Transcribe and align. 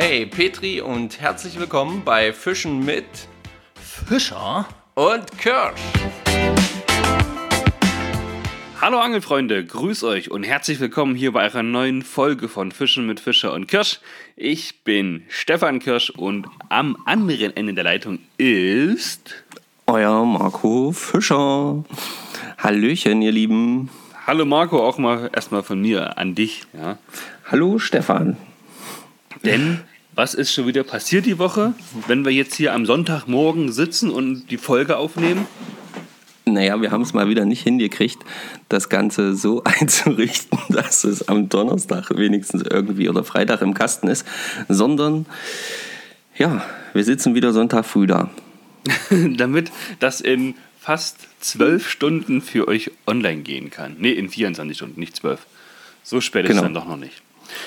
Hey 0.00 0.26
Petri 0.26 0.80
und 0.80 1.20
herzlich 1.20 1.58
willkommen 1.58 2.02
bei 2.04 2.32
Fischen 2.32 2.84
mit 2.84 3.04
Fischer 3.74 4.64
und 4.94 5.36
Kirsch. 5.38 5.80
Hallo 8.80 9.00
Angelfreunde, 9.00 9.64
grüß 9.64 10.04
euch 10.04 10.30
und 10.30 10.44
herzlich 10.44 10.78
willkommen 10.78 11.16
hier 11.16 11.32
bei 11.32 11.42
einer 11.42 11.64
neuen 11.64 12.02
Folge 12.02 12.48
von 12.48 12.70
Fischen 12.70 13.08
mit 13.08 13.18
Fischer 13.18 13.52
und 13.52 13.66
Kirsch. 13.66 13.98
Ich 14.36 14.84
bin 14.84 15.24
Stefan 15.26 15.80
Kirsch 15.80 16.10
und 16.10 16.46
am 16.68 16.96
anderen 17.04 17.56
Ende 17.56 17.74
der 17.74 17.82
Leitung 17.82 18.20
ist 18.36 19.34
euer 19.88 20.24
Marco 20.24 20.92
Fischer. 20.92 21.82
Hallöchen, 22.56 23.20
ihr 23.20 23.32
Lieben. 23.32 23.90
Hallo 24.28 24.44
Marco, 24.44 24.78
auch 24.78 24.98
mal 24.98 25.28
erstmal 25.34 25.64
von 25.64 25.80
mir 25.80 26.16
an 26.18 26.36
dich. 26.36 26.62
Ja. 26.72 26.98
Hallo 27.50 27.80
Stefan. 27.80 28.36
Denn 29.44 29.80
was 30.18 30.34
ist 30.34 30.52
schon 30.52 30.66
wieder 30.66 30.82
passiert 30.82 31.26
die 31.26 31.38
Woche, 31.38 31.74
wenn 32.08 32.24
wir 32.24 32.32
jetzt 32.32 32.56
hier 32.56 32.74
am 32.74 32.86
Sonntagmorgen 32.86 33.70
sitzen 33.70 34.10
und 34.10 34.48
die 34.50 34.56
Folge 34.56 34.96
aufnehmen? 34.96 35.46
Naja, 36.44 36.82
wir 36.82 36.90
haben 36.90 37.02
es 37.02 37.14
mal 37.14 37.28
wieder 37.28 37.44
nicht 37.44 37.62
hingekriegt, 37.62 38.18
das 38.68 38.88
Ganze 38.88 39.36
so 39.36 39.62
einzurichten, 39.80 40.58
dass 40.70 41.04
es 41.04 41.28
am 41.28 41.48
Donnerstag 41.48 42.10
wenigstens 42.16 42.64
irgendwie 42.68 43.08
oder 43.08 43.22
Freitag 43.22 43.62
im 43.62 43.74
Kasten 43.74 44.08
ist, 44.08 44.26
sondern 44.68 45.26
ja, 46.36 46.64
wir 46.94 47.04
sitzen 47.04 47.36
wieder 47.36 47.52
Sonntag 47.52 47.86
früh 47.86 48.08
da. 48.08 48.28
Damit 49.10 49.70
das 50.00 50.20
in 50.20 50.56
fast 50.80 51.28
zwölf 51.38 51.88
Stunden 51.88 52.42
für 52.42 52.66
euch 52.66 52.90
online 53.06 53.42
gehen 53.42 53.70
kann. 53.70 53.94
Ne, 54.00 54.14
in 54.14 54.28
24 54.28 54.76
Stunden, 54.76 54.98
nicht 54.98 55.14
zwölf. 55.14 55.46
So 56.02 56.20
spät 56.20 56.46
ist 56.46 56.50
es 56.50 56.56
genau. 56.56 56.64
dann 56.64 56.74
doch 56.74 56.88
noch 56.88 56.96
nicht. 56.96 57.22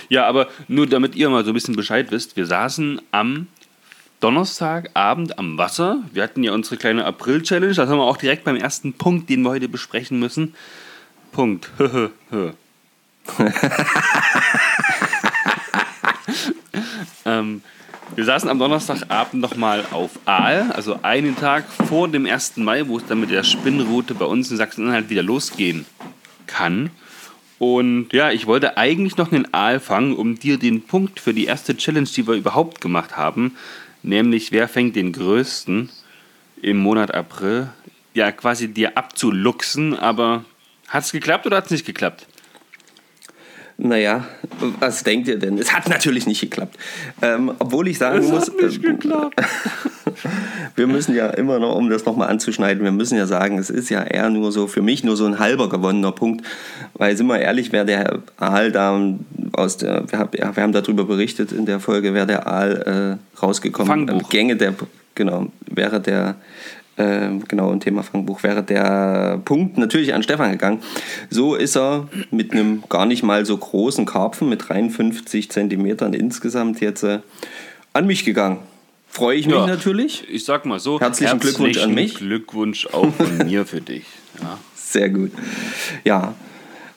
Ja, 0.10 0.26
aber 0.26 0.48
nur 0.68 0.88
damit 0.88 1.16
ihr 1.16 1.30
mal 1.30 1.44
so 1.44 1.52
ein 1.52 1.54
bisschen 1.54 1.76
Bescheid 1.76 2.12
wisst, 2.12 2.36
wir 2.38 2.46
saßen 2.46 3.02
am 3.12 3.48
Donnerstagabend 4.22 5.40
am 5.40 5.58
Wasser. 5.58 6.04
Wir 6.14 6.22
hatten 6.24 6.44
ja 6.44 6.54
unsere 6.54 6.78
kleine 6.78 7.06
April-Challenge. 7.06 7.74
Das 7.74 7.90
haben 7.90 7.98
wir 7.98 8.04
auch 8.04 8.18
direkt 8.18 8.44
beim 8.44 8.56
ersten 8.56 8.94
Punkt, 8.94 9.30
den 9.30 9.42
wir 9.42 9.50
heute 9.50 9.68
besprechen 9.68 10.20
müssen. 10.20 10.54
Punkt. 11.32 11.72
ähm, 17.26 17.64
wir 18.16 18.26
saßen 18.26 18.50
am 18.50 18.60
Donnerstagabend 18.60 19.42
nochmal 19.42 19.86
auf 19.92 20.12
Aal, 20.26 20.72
also 20.74 21.00
einen 21.02 21.36
Tag 21.36 21.66
vor 21.88 22.08
dem 22.08 22.26
1. 22.26 22.58
Mai, 22.58 22.88
wo 22.88 22.98
es 22.98 23.06
dann 23.08 23.22
mit 23.22 23.32
der 23.32 23.44
Spinnroute 23.44 24.14
bei 24.14 24.26
uns 24.26 24.52
in 24.52 24.58
Sachsen-Anhalt 24.58 25.10
wieder 25.10 25.24
losgehen 25.24 25.86
kann. 26.46 26.92
Und 27.62 28.12
ja, 28.12 28.32
ich 28.32 28.48
wollte 28.48 28.76
eigentlich 28.78 29.18
noch 29.18 29.32
einen 29.32 29.54
Aal 29.54 29.80
fangen, 29.80 30.16
um 30.16 30.40
dir 30.40 30.58
den 30.58 30.82
Punkt 30.82 31.20
für 31.20 31.32
die 31.32 31.46
erste 31.46 31.78
Challenge, 31.78 32.08
die 32.08 32.26
wir 32.26 32.34
überhaupt 32.34 32.82
gemacht 32.82 33.18
haben, 33.18 33.56
nämlich 34.02 34.52
wer 34.52 34.68
fängt 34.68 34.96
den 34.96 35.12
größten 35.12 35.92
im 36.64 36.78
Monat 36.78 37.14
April, 37.14 37.70
ja 38.16 38.32
quasi 38.32 38.70
dir 38.70 38.98
abzuluxen, 38.98 39.96
aber 39.96 40.44
hat 40.88 41.04
es 41.04 41.12
geklappt 41.12 41.46
oder 41.46 41.58
hat 41.58 41.66
es 41.66 41.72
nicht 41.72 41.86
geklappt? 41.86 42.26
Naja, 43.78 44.28
was 44.80 45.04
denkt 45.04 45.28
ihr 45.28 45.38
denn? 45.38 45.60
Es 45.60 45.72
hat 45.72 45.88
natürlich 45.88 46.26
nicht 46.26 46.42
geklappt. 46.42 46.80
Ähm, 47.22 47.52
obwohl 47.60 47.90
ich 47.90 48.00
sagen 48.00 48.24
es 48.24 48.32
muss. 48.32 48.48
Hat 48.48 48.60
nicht 48.60 48.84
äh, 48.84 48.88
geklappt. 48.88 49.40
wir 50.76 50.88
müssen 50.88 51.16
ja 51.16 51.28
immer 51.28 51.60
noch, 51.60 51.76
um 51.76 51.90
das 51.90 52.06
nochmal 52.06 52.30
anzuschneiden, 52.30 52.84
wir 52.84 52.92
müssen 52.92 53.18
ja 53.18 53.26
sagen, 53.26 53.58
es 53.58 53.70
ist 53.70 53.90
ja 53.90 54.04
eher 54.04 54.30
nur 54.30 54.52
so 54.52 54.68
für 54.68 54.82
mich 54.82 55.04
nur 55.04 55.18
so 55.18 55.26
ein 55.26 55.40
halber 55.40 55.70
gewonnener 55.70 56.12
Punkt. 56.12 56.46
Weil, 56.94 57.18
sind 57.18 57.28
wir 57.28 57.40
ehrlich, 57.40 57.72
wer 57.72 57.86
der 57.86 58.20
Aal 58.38 58.72
da 58.72 59.00
aus 59.54 59.78
der, 59.78 60.04
wir, 60.12 60.20
hab, 60.20 60.38
ja, 60.38 60.56
wir 60.56 60.64
haben 60.64 60.74
darüber 60.74 61.06
berichtet 61.06 61.52
in 61.52 61.66
der 61.66 61.80
Folge, 61.80 62.14
wer 62.14 62.26
der 62.26 62.48
Aal 62.48 63.20
äh, 63.20 63.42
rausgekommen 63.42 64.08
ist. 64.08 64.30
Gänge 64.30 64.56
der, 64.56 64.74
genau, 65.16 65.48
wäre 65.68 66.00
der 66.00 66.36
ähm, 66.98 67.44
genau, 67.48 67.72
ein 67.72 67.80
Thema 67.80 68.04
Fangbuch, 68.04 68.44
wäre 68.44 68.64
der 68.64 69.40
Punkt 69.44 69.78
natürlich 69.78 70.14
an 70.14 70.24
Stefan 70.24 70.52
gegangen. 70.52 70.80
So 71.30 71.56
ist 71.56 71.78
er 71.78 72.08
mit 72.32 72.52
einem 72.52 72.84
gar 72.90 73.06
nicht 73.06 73.24
mal 73.24 73.46
so 73.46 73.58
großen 73.58 74.06
Karpfen 74.06 74.50
mit 74.50 74.70
53 74.70 75.50
Zentimetern 75.50 76.14
insgesamt 76.14 76.82
jetzt 76.82 77.04
äh, 77.04 77.20
an 77.94 78.08
mich 78.08 78.26
gegangen. 78.26 78.60
Freue 79.12 79.38
ich 79.38 79.46
mich 79.46 79.56
ja, 79.56 79.68
natürlich. 79.68 80.28
Ich 80.30 80.46
sag 80.46 80.66
mal 80.66 80.80
so, 80.80 81.00
herzlichen, 81.00 81.32
herzlichen 81.32 81.58
Glückwunsch 81.58 81.84
an 81.84 81.94
mich. 81.94 82.16
Glückwunsch 82.16 82.88
auch 82.88 83.14
von 83.14 83.38
mir 83.46 83.66
für 83.66 83.82
dich. 83.82 84.06
Ja. 84.42 84.58
Sehr 84.74 85.10
gut. 85.10 85.32
Ja, 86.06 86.34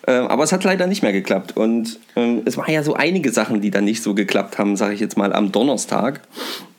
ähm, 0.06 0.26
aber 0.28 0.44
es 0.44 0.52
hat 0.52 0.62
leider 0.62 0.86
nicht 0.86 1.02
mehr 1.02 1.12
geklappt. 1.12 1.56
Und 1.56 1.98
ähm, 2.14 2.42
es 2.44 2.56
waren 2.56 2.72
ja 2.72 2.84
so 2.84 2.94
einige 2.94 3.32
Sachen, 3.32 3.60
die 3.60 3.70
dann 3.70 3.84
nicht 3.84 4.02
so 4.02 4.14
geklappt 4.14 4.58
haben, 4.58 4.76
sage 4.76 4.94
ich 4.94 5.00
jetzt 5.00 5.16
mal 5.16 5.32
am 5.32 5.50
Donnerstag. 5.50 6.20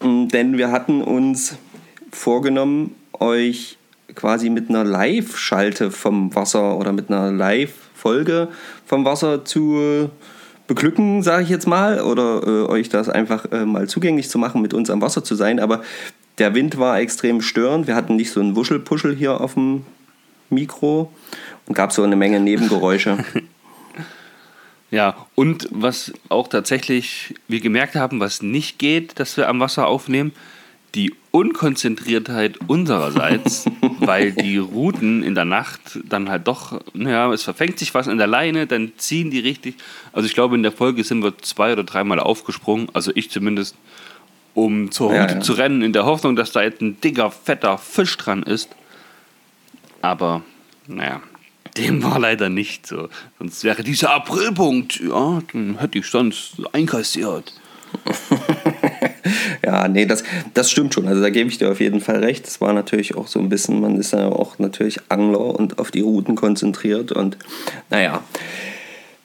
Ähm, 0.01 0.29
denn 0.29 0.57
wir 0.57 0.71
hatten 0.71 1.01
uns 1.01 1.57
vorgenommen, 2.11 2.95
euch 3.19 3.77
quasi 4.13 4.49
mit 4.49 4.69
einer 4.69 4.85
Live-Schalte 4.85 5.91
vom 5.91 6.33
Wasser 6.33 6.77
oder 6.77 6.93
mit 6.93 7.09
einer 7.09 7.31
Live-Folge 7.31 8.47
vom 8.85 9.03
Wasser 9.03 9.43
zu 9.43 10.09
beglücken, 10.67 11.23
sage 11.23 11.43
ich 11.43 11.49
jetzt 11.49 11.67
mal, 11.67 12.01
oder 12.01 12.41
äh, 12.45 12.69
euch 12.69 12.89
das 12.89 13.09
einfach 13.09 13.51
äh, 13.51 13.65
mal 13.65 13.87
zugänglich 13.87 14.29
zu 14.29 14.37
machen, 14.37 14.61
mit 14.61 14.73
uns 14.73 14.89
am 14.89 15.01
Wasser 15.01 15.23
zu 15.23 15.35
sein. 15.35 15.59
Aber 15.59 15.83
der 16.37 16.53
Wind 16.53 16.77
war 16.77 16.99
extrem 16.99 17.41
störend. 17.41 17.87
Wir 17.87 17.95
hatten 17.95 18.15
nicht 18.15 18.31
so 18.31 18.39
einen 18.39 18.55
Wuschelpuschel 18.55 19.15
hier 19.15 19.39
auf 19.41 19.53
dem 19.53 19.85
Mikro 20.49 21.11
und 21.65 21.75
gab 21.75 21.91
so 21.91 22.03
eine 22.03 22.15
Menge 22.15 22.39
Nebengeräusche. 22.39 23.23
Ja, 24.91 25.27
und 25.33 25.67
was 25.71 26.13
auch 26.29 26.47
tatsächlich 26.47 27.33
wir 27.47 27.59
gemerkt 27.59 27.95
haben, 27.95 28.19
was 28.19 28.41
nicht 28.41 28.79
geht, 28.79 29.19
dass 29.19 29.35
wir 29.35 29.49
am 29.49 29.59
Wasser 29.59 29.87
aufnehmen, 29.87 30.31
die 30.95 31.13
Unkonzentriertheit 31.31 32.57
unsererseits, 32.67 33.65
weil 33.99 34.31
die 34.31 34.57
Routen 34.57 35.21
in 35.21 35.35
der 35.35 35.45
Nacht 35.45 35.99
dann 36.07 36.29
halt 36.29 36.47
doch, 36.47 36.81
naja, 36.93 37.31
es 37.33 37.43
verfängt 37.43 37.77
sich 37.77 37.93
was 37.93 38.07
in 38.07 38.17
der 38.17 38.27
Leine, 38.27 38.65
dann 38.65 38.93
ziehen 38.97 39.29
die 39.29 39.39
richtig. 39.39 39.75
Also 40.13 40.27
ich 40.27 40.33
glaube, 40.33 40.55
in 40.55 40.63
der 40.63 40.71
Folge 40.71 41.03
sind 41.03 41.21
wir 41.23 41.37
zwei 41.39 41.73
oder 41.73 41.83
dreimal 41.83 42.19
aufgesprungen, 42.19 42.87
also 42.93 43.11
ich 43.13 43.29
zumindest, 43.29 43.75
um 44.53 44.89
zur 44.91 45.09
Route 45.09 45.19
ja, 45.19 45.33
ja. 45.33 45.39
zu 45.41 45.53
rennen, 45.53 45.81
in 45.81 45.91
der 45.91 46.05
Hoffnung, 46.05 46.37
dass 46.37 46.53
da 46.53 46.63
jetzt 46.63 46.81
ein 46.81 46.99
dicker, 47.01 47.29
fetter 47.29 47.77
Fisch 47.77 48.15
dran 48.15 48.43
ist. 48.43 48.69
Aber, 50.01 50.43
naja, 50.87 51.21
dem 51.77 52.03
war 52.03 52.19
leider 52.19 52.47
nicht 52.47 52.87
so. 52.87 53.09
Sonst 53.37 53.65
wäre 53.65 53.83
dieser 53.83 54.13
Aprilpunkt, 54.13 55.01
ja, 55.01 55.41
dann 55.51 55.79
hätte 55.79 55.99
ich 55.99 56.05
sonst 56.05 56.55
einkassiert. 56.71 57.53
ja, 59.65 59.87
nee, 59.87 60.05
das, 60.05 60.23
das 60.53 60.71
stimmt 60.71 60.93
schon. 60.93 61.07
Also 61.07 61.21
da 61.21 61.29
gebe 61.29 61.49
ich 61.49 61.57
dir 61.57 61.71
auf 61.71 61.79
jeden 61.79 62.01
Fall 62.01 62.17
recht. 62.17 62.47
Es 62.47 62.61
war 62.61 62.73
natürlich 62.73 63.15
auch 63.15 63.27
so 63.27 63.39
ein 63.39 63.49
bisschen, 63.49 63.81
man 63.81 63.97
ist 63.97 64.13
ja 64.13 64.27
auch 64.27 64.59
natürlich 64.59 64.99
Angler 65.09 65.41
und 65.41 65.79
auf 65.79 65.91
die 65.91 66.01
Routen 66.01 66.35
konzentriert. 66.35 67.11
Und 67.11 67.37
naja, 67.89 68.23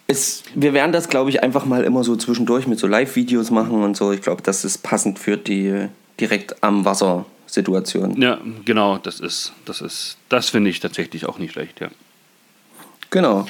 es, 0.06 0.42
wir 0.54 0.72
werden 0.72 0.92
das, 0.92 1.08
glaube 1.08 1.30
ich, 1.30 1.42
einfach 1.42 1.64
mal 1.64 1.84
immer 1.84 2.04
so 2.04 2.16
zwischendurch 2.16 2.66
mit 2.66 2.78
so 2.78 2.86
Live-Videos 2.86 3.50
machen 3.50 3.82
und 3.82 3.96
so. 3.96 4.12
Ich 4.12 4.22
glaube, 4.22 4.42
das 4.42 4.64
ist 4.64 4.78
passend 4.78 5.18
für 5.18 5.36
die 5.36 5.86
direkt 6.18 6.62
am 6.62 6.84
Wasser 6.84 7.26
Situation. 7.46 8.20
Ja, 8.20 8.38
genau, 8.64 8.98
das 8.98 9.20
ist, 9.20 9.52
das 9.64 9.80
ist, 9.80 10.16
das 10.28 10.50
finde 10.50 10.70
ich 10.70 10.80
tatsächlich 10.80 11.26
auch 11.26 11.38
nicht 11.38 11.52
schlecht, 11.52 11.80
ja. 11.80 11.88
Genau. 13.10 13.46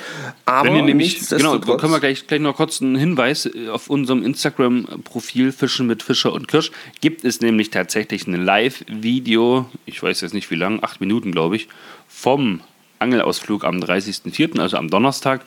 Aber 0.47 0.69
Wenn 0.69 0.77
ihr 0.77 0.83
nämlich, 0.83 1.29
genau, 1.29 1.59
da 1.59 1.77
können 1.77 1.93
wir 1.93 2.01
gleich, 2.01 2.27
gleich 2.27 2.41
noch 2.41 2.57
kurz 2.57 2.81
einen 2.81 2.97
Hinweis 2.97 3.45
äh, 3.45 3.69
auf 3.69 3.91
unserem 3.91 4.25
Instagram-Profil 4.25 5.53
Fischen 5.53 5.87
mit 5.87 6.03
Fischer 6.03 6.33
und 6.33 6.49
Kirsch. 6.49 6.71
Gibt 7.03 7.25
es 7.25 7.43
nämlich 7.43 7.69
tatsächlich 7.69 8.27
ein 8.27 8.43
Live-Video, 8.43 9.67
ich 9.85 10.03
weiß 10.03 10.23
jetzt 10.23 10.33
nicht 10.33 10.51
wie 10.51 10.55
lang, 10.55 10.83
acht 10.83 11.01
Minuten 11.01 11.31
glaube 11.31 11.57
ich, 11.57 11.69
vom 12.09 12.61
Angelausflug 13.01 13.65
am 13.65 13.77
30.04., 13.77 14.59
also 14.61 14.79
am 14.79 14.89
Donnerstag. 14.89 15.43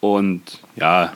Und 0.00 0.42
ja, 0.76 1.12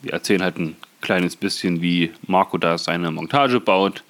wir 0.00 0.14
erzählen 0.14 0.42
halt 0.42 0.58
ein 0.58 0.76
kleines 1.02 1.36
bisschen, 1.36 1.82
wie 1.82 2.12
Marco 2.26 2.56
da 2.56 2.78
seine 2.78 3.10
Montage 3.10 3.60
baut. 3.60 4.04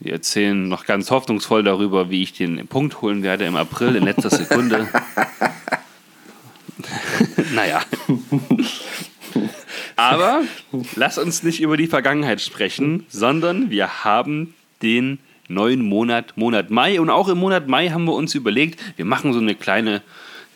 Wir 0.00 0.14
erzählen 0.14 0.68
noch 0.68 0.86
ganz 0.86 1.10
hoffnungsvoll 1.10 1.62
darüber, 1.62 2.10
wie 2.10 2.22
ich 2.22 2.32
den 2.32 2.66
Punkt 2.66 3.00
holen 3.00 3.22
werde 3.22 3.44
im 3.44 3.54
April 3.54 3.94
in 3.94 4.04
letzter 4.04 4.30
Sekunde. 4.30 4.88
naja. 7.60 7.82
Aber 9.96 10.42
lass 10.96 11.18
uns 11.18 11.42
nicht 11.42 11.60
über 11.60 11.76
die 11.76 11.86
Vergangenheit 11.86 12.40
sprechen, 12.40 13.04
sondern 13.08 13.70
wir 13.70 14.04
haben 14.04 14.54
den 14.82 15.18
neuen 15.48 15.82
Monat, 15.82 16.36
Monat 16.36 16.70
Mai. 16.70 17.00
Und 17.00 17.10
auch 17.10 17.28
im 17.28 17.38
Monat 17.38 17.68
Mai 17.68 17.90
haben 17.90 18.04
wir 18.04 18.14
uns 18.14 18.34
überlegt, 18.34 18.80
wir 18.96 19.04
machen 19.04 19.32
so 19.32 19.40
eine 19.40 19.54
kleine 19.54 20.02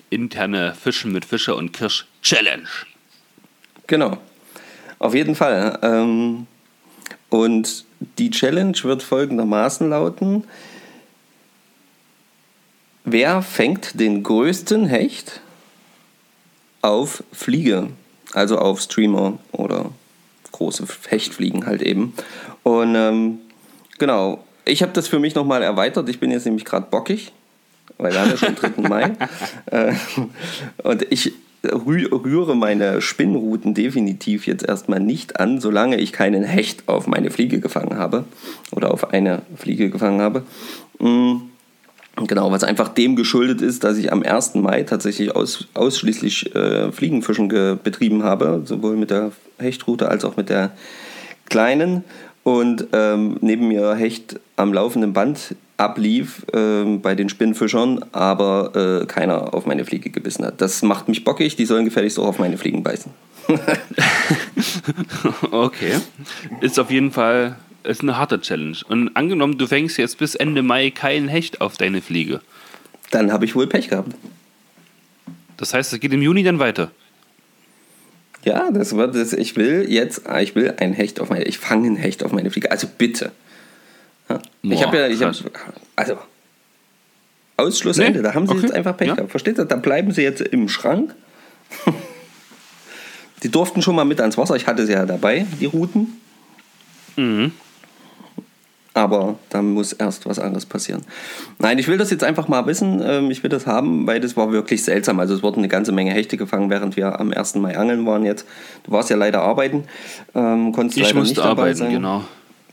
interne 0.09 0.75
Fischen 0.75 1.13
mit 1.13 1.25
Fischer 1.25 1.57
und 1.57 1.73
Kirsch 1.73 2.07
Challenge. 2.23 2.69
Genau. 3.87 4.19
Auf 4.99 5.15
jeden 5.15 5.35
Fall. 5.35 5.79
Ähm, 5.83 6.47
und 7.29 7.85
die 8.19 8.31
Challenge 8.31 8.77
wird 8.83 9.03
folgendermaßen 9.03 9.91
lauten. 9.91 10.45
Wer 13.05 13.43
fängt 13.43 14.01
den 14.01 14.23
größten 14.23 14.87
Hecht 14.87 15.43
auf 16.85 17.25
Fliege, 17.33 17.89
also 18.35 18.59
auf 18.59 18.81
Streamer 18.81 19.39
oder 19.53 19.91
große 20.53 20.85
Hechtfliegen 21.09 21.67
halt 21.67 21.81
eben. 21.83 22.13
Und 22.63 22.95
ähm, 22.95 23.39
genau, 23.99 24.45
ich 24.67 24.83
habe 24.83 24.93
das 24.93 25.09
für 25.09 25.19
mich 25.19 25.35
nochmal 25.35 25.63
erweitert. 25.63 26.09
Ich 26.11 26.21
bin 26.21 26.31
jetzt 26.31 26.45
nämlich 26.45 26.67
gerade 26.67 26.87
bockig, 26.91 27.33
weil 27.97 28.13
wir 28.13 28.21
haben 28.21 28.31
ja 28.31 28.37
schon 28.37 28.55
3. 28.55 28.89
Mai. 28.89 29.13
Äh, 29.71 29.95
und 30.83 31.07
ich 31.11 31.33
rühre 31.65 32.55
meine 32.55 33.01
Spinnruten 33.01 33.73
definitiv 33.73 34.47
jetzt 34.47 34.69
erstmal 34.69 35.01
nicht 35.01 35.41
an, 35.41 35.61
solange 35.61 35.97
ich 35.97 36.13
keinen 36.13 36.45
Hecht 36.45 36.87
auf 36.87 37.07
meine 37.07 37.31
Fliege 37.31 37.61
gefangen 37.61 37.97
habe 37.97 38.27
oder 38.71 38.93
auf 38.93 39.15
eine 39.15 39.41
Fliege 39.57 39.89
gefangen 39.89 40.21
habe. 40.21 40.43
Mm, 40.99 41.37
genau, 42.17 42.51
was 42.51 42.65
einfach 42.65 42.89
dem 42.89 43.17
geschuldet 43.17 43.61
ist, 43.61 43.85
dass 43.85 43.99
ich 43.99 44.13
am 44.13 44.23
1. 44.23 44.55
Mai 44.57 44.83
tatsächlich 44.83 45.35
aus, 45.35 45.69
ausschließlich 45.75 46.55
äh, 46.55 46.93
Fliegenfischen 46.93 47.49
betrieben 47.49 48.23
habe, 48.23 48.63
sowohl 48.65 48.97
mit 48.97 49.11
der 49.11 49.33
Hechtrute 49.59 50.09
als 50.09 50.25
auch 50.25 50.37
mit 50.37 50.49
der 50.49 50.73
kleinen 51.47 52.05
und 52.43 52.89
ähm, 52.93 53.39
neben 53.41 53.69
mir 53.69 53.95
Hecht 53.95 54.39
am 54.57 54.73
laufenden 54.73 55.13
Band 55.13 55.57
ablief 55.77 56.45
äh, 56.53 56.85
bei 56.99 57.15
den 57.15 57.29
Spinnfischern, 57.29 58.05
aber 58.13 59.03
äh, 59.03 59.07
keiner 59.07 59.55
auf 59.55 59.67
meine 59.67 59.85
Fliege 59.85 60.11
gebissen 60.11 60.45
hat. 60.45 60.61
Das 60.61 60.83
macht 60.83 61.09
mich 61.09 61.25
bockig, 61.25 61.57
die 61.57 61.67
sollen 61.67 61.85
gefälligst 61.85 62.19
auch 62.19 62.27
auf 62.27 62.39
meine 62.39 62.59
Fliegen 62.59 62.83
beißen. 62.83 63.13
okay. 65.51 65.95
Ist 66.61 66.79
auf 66.79 66.91
jeden 66.91 67.11
Fall 67.11 67.57
ist 67.85 68.03
eine 68.03 68.17
harte 68.17 68.41
Challenge. 68.41 68.77
Und 68.89 69.17
angenommen, 69.17 69.59
du 69.59 69.67
fängst 69.67 69.99
jetzt 69.99 70.19
bis 70.19 70.35
Ende 70.35 70.63
Mai 70.63 70.91
keinen 70.91 71.29
Hecht 71.29 71.61
auf 71.61 71.77
deine 71.77 72.03
Fliege. 72.03 72.41
Dann 73.11 73.33
habe 73.33 73.45
ich 73.45 73.55
wohl 73.55 73.67
Pech 73.67 73.89
gehabt. 73.89 74.15
Das 75.57 75.73
heißt, 75.75 75.93
es 75.93 76.01
geht 76.01 76.13
im 76.13 76.23
Juni 76.23 76.43
dann 76.43 76.59
weiter. 76.59 76.91
Ja, 78.45 78.71
das 78.71 78.95
wird 78.97 79.15
das. 79.15 79.33
Ich 79.33 79.57
will 79.57 79.87
jetzt, 79.89 80.27
ah, 80.27 80.41
ich 80.41 80.55
will 80.55 80.75
ein 80.79 80.93
Hecht 80.93 81.21
auf 81.21 81.31
meine, 81.31 81.45
ich 81.45 81.59
fange 81.59 81.89
ein 81.89 81.97
Hecht 81.97 82.23
auf 82.25 82.33
meine 82.33 82.51
Fliege. 82.51 82.71
Also 82.71 82.87
bitte. 82.99 83.33
Ja. 84.29 84.37
Boah, 84.37 84.73
ich 84.73 84.85
habe 84.85 84.99
ja, 84.99 85.09
ich 85.09 85.23
hab, 85.23 85.35
also 85.97 86.19
Ausschlussende. 87.57 88.19
Nee, 88.19 88.23
da 88.23 88.35
haben 88.35 88.47
sie 88.47 88.53
okay. 88.53 88.63
jetzt 88.63 88.75
einfach 88.75 88.97
Pech 88.97 89.09
ja. 89.09 89.15
gehabt. 89.15 89.31
Versteht 89.31 89.59
ihr? 89.59 89.65
Da 89.65 89.77
bleiben 89.77 90.13
sie 90.13 90.23
jetzt 90.23 90.41
im 90.41 90.69
Schrank. 90.69 91.15
die 93.43 93.51
durften 93.51 93.81
schon 93.81 93.95
mal 93.95 94.05
mit 94.05 94.21
ans 94.21 94.37
Wasser. 94.37 94.57
Ich 94.57 94.67
hatte 94.67 94.87
sie 94.87 94.93
ja 94.93 95.07
dabei, 95.07 95.47
die 95.61 95.67
Routen. 95.67 96.21
Mhm. 97.17 97.53
Aber 98.97 99.37
da 99.51 99.61
muss 99.61 99.93
erst 99.93 100.25
was 100.25 100.39
anderes 100.39 100.67
passieren. 100.67 101.03
Nein, 101.59 101.81
ich 101.81 101.89
will 101.89 101.99
das 101.99 102.11
jetzt 102.11 102.23
einfach 102.23 102.47
mal 102.47 102.65
wissen. 102.67 103.03
Ähm, 103.05 103.31
ich 103.33 103.43
will 103.43 103.51
das 103.51 103.67
haben, 103.67 104.07
weil 104.07 104.21
das 104.21 104.37
war 104.37 104.53
wirklich 104.53 104.85
seltsam. 104.85 105.19
Also 105.19 105.35
es 105.35 105.43
wurden 105.43 105.59
eine 105.59 105.69
ganze 105.69 105.91
Menge 105.91 106.13
Hechte 106.13 106.37
gefangen, 106.37 106.71
während 106.71 106.97
wir 106.97 107.19
am 107.19 107.33
1. 107.33 107.57
Mai 107.57 107.77
angeln 107.77 108.07
waren 108.07 108.25
jetzt. 108.25 108.47
Du 108.85 108.93
warst 108.93 109.11
ja 109.11 109.17
leider 109.17 109.43
arbeiten, 109.43 109.85
ähm, 110.37 110.73
konntest 110.73 110.97
ich 110.97 111.05
leider 111.05 111.19
musste 111.19 111.35
nicht 111.35 111.45
dabei 111.45 111.63
arbeiten, 111.63 111.77
sein. 111.77 111.93
genau. 111.93 112.23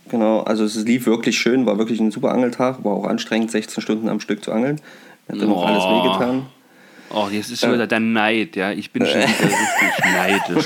Genau, 0.09 0.41
also 0.41 0.65
es 0.65 0.75
lief 0.75 1.05
wirklich 1.05 1.37
schön, 1.39 1.65
war 1.65 1.77
wirklich 1.77 2.01
ein 2.01 2.11
super 2.11 2.33
Angeltag, 2.33 2.83
war 2.83 2.91
auch 2.91 3.07
anstrengend, 3.07 3.49
16 3.49 3.81
Stunden 3.81 4.09
am 4.09 4.19
Stück 4.19 4.43
zu 4.43 4.51
angeln. 4.51 4.81
Hat 5.29 5.41
dann 5.41 5.49
auch 5.49 5.65
alles 5.65 5.83
wehgetan. 5.83 6.47
Oh, 7.13 7.27
jetzt 7.31 7.49
ist 7.49 7.61
schon 7.61 7.73
wieder 7.73 7.87
der 7.87 7.99
Neid, 7.99 8.55
ja. 8.55 8.71
Ich 8.71 8.91
bin 8.91 9.05
schon 9.05 9.21
wieder 9.21 9.27
richtig 9.27 10.05
neidisch. 10.13 10.65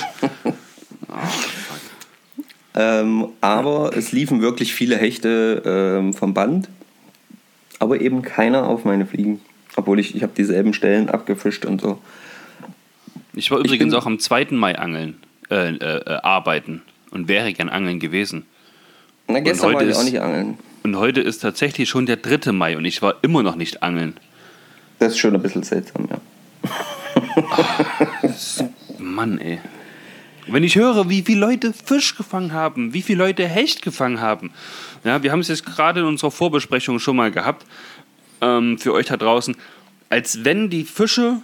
Oh, 1.08 1.13
ähm, 2.75 3.30
aber 3.42 3.95
es 3.95 4.12
liefen 4.12 4.42
wirklich 4.42 4.74
viele 4.74 4.98
Hechte 4.98 5.62
ähm, 5.66 6.13
vom 6.13 6.33
Band, 6.33 6.68
aber 7.80 8.01
eben 8.01 8.22
keiner 8.22 8.68
auf 8.68 8.83
meine 8.86 9.06
Fliegen. 9.06 9.42
Obwohl 9.77 10.00
ich, 10.00 10.16
ich 10.16 10.24
habe 10.24 10.33
dieselben 10.36 10.74
Stellen 10.74 11.10
abgefischt 11.10 11.66
und 11.66 11.81
so. 11.81 12.00
Ich 13.33 13.51
war 13.51 13.60
übrigens 13.60 13.94
ich 13.94 14.00
auch 14.00 14.06
am 14.06 14.19
2. 14.19 14.48
Mai 14.51 14.77
angeln, 14.77 15.18
äh, 15.50 15.69
äh, 15.69 15.98
äh, 15.98 16.19
arbeiten 16.24 16.81
und 17.12 17.27
wäre 17.27 17.54
gern 17.54 17.69
angeln 17.69 18.00
gewesen. 18.00 18.45
Na, 19.27 19.39
gestern 19.39 19.74
war 19.74 19.81
ich 19.81 19.89
ist, 19.89 19.98
auch 19.98 20.04
nicht 20.04 20.19
angeln. 20.19 20.57
Und 20.83 20.98
heute 20.98 21.22
ist 21.22 21.39
tatsächlich 21.39 21.89
schon 21.89 22.06
der 22.06 22.18
3. 22.18 22.51
Mai 22.51 22.77
und 22.77 22.86
ich 22.86 23.01
war 23.01 23.16
immer 23.22 23.44
noch 23.44 23.56
nicht 23.56 23.83
angeln. 23.83 24.16
Das 25.00 25.13
ist 25.13 25.19
schon 25.19 25.36
ein 25.36 25.42
bisschen 25.42 25.63
seltsam, 25.63 26.07
ja. 26.10 26.18
Ach, 27.51 27.81
Mann, 28.98 29.39
ey. 29.39 29.60
Wenn 30.48 30.64
ich 30.64 30.76
höre, 30.76 31.10
wie 31.10 31.24
viele 31.24 31.40
Leute 31.40 31.74
Fisch 31.74 32.16
gefangen 32.16 32.54
haben, 32.54 32.94
wie 32.94 33.02
viele 33.02 33.24
Leute 33.24 33.48
Hecht 33.48 33.82
gefangen 33.82 34.22
haben. 34.22 34.52
Ja, 35.04 35.24
wir 35.24 35.32
haben 35.32 35.40
es 35.40 35.48
jetzt 35.48 35.66
gerade 35.66 36.02
in 36.02 36.06
unserer 36.06 36.32
Vorbesprechung 36.32 37.00
schon 37.00 37.16
mal 37.16 37.32
gehabt, 37.32 37.66
ähm, 38.42 38.78
für 38.78 38.94
euch 38.94 39.08
da 39.08 39.18
draußen, 39.18 39.56
als 40.10 40.44
wenn 40.46 40.70
die 40.70 40.84
Fische 40.84 41.42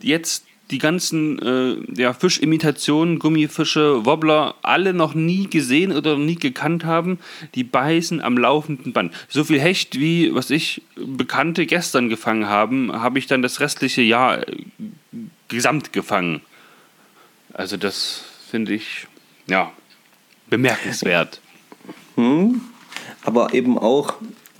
jetzt 0.00 0.44
die 0.70 0.78
ganzen 0.78 1.38
äh, 1.40 2.00
ja, 2.00 2.12
Fischimitationen, 2.12 3.18
Gummifische, 3.18 4.04
Wobbler, 4.04 4.54
alle 4.62 4.92
noch 4.92 5.14
nie 5.14 5.48
gesehen 5.48 5.92
oder 5.92 6.18
nie 6.18 6.34
gekannt 6.34 6.84
haben, 6.84 7.18
die 7.54 7.64
beißen 7.64 8.20
am 8.20 8.36
laufenden 8.36 8.92
Band. 8.92 9.14
So 9.28 9.44
viel 9.44 9.60
Hecht, 9.60 9.98
wie 9.98 10.34
was 10.34 10.50
ich 10.50 10.82
Bekannte 10.94 11.66
gestern 11.66 12.08
gefangen 12.08 12.48
haben, 12.48 12.92
habe 12.92 13.18
ich 13.18 13.26
dann 13.26 13.42
das 13.42 13.60
restliche 13.60 14.02
Jahr 14.02 14.46
äh, 14.46 14.56
gesamt 15.48 15.92
gefangen. 15.92 16.42
Also 17.54 17.76
das 17.76 18.24
finde 18.48 18.74
ich 18.74 19.06
ja 19.46 19.72
bemerkenswert. 20.50 21.40
Hm, 22.16 22.62
aber 23.24 23.54
eben 23.54 23.78
auch, 23.78 24.14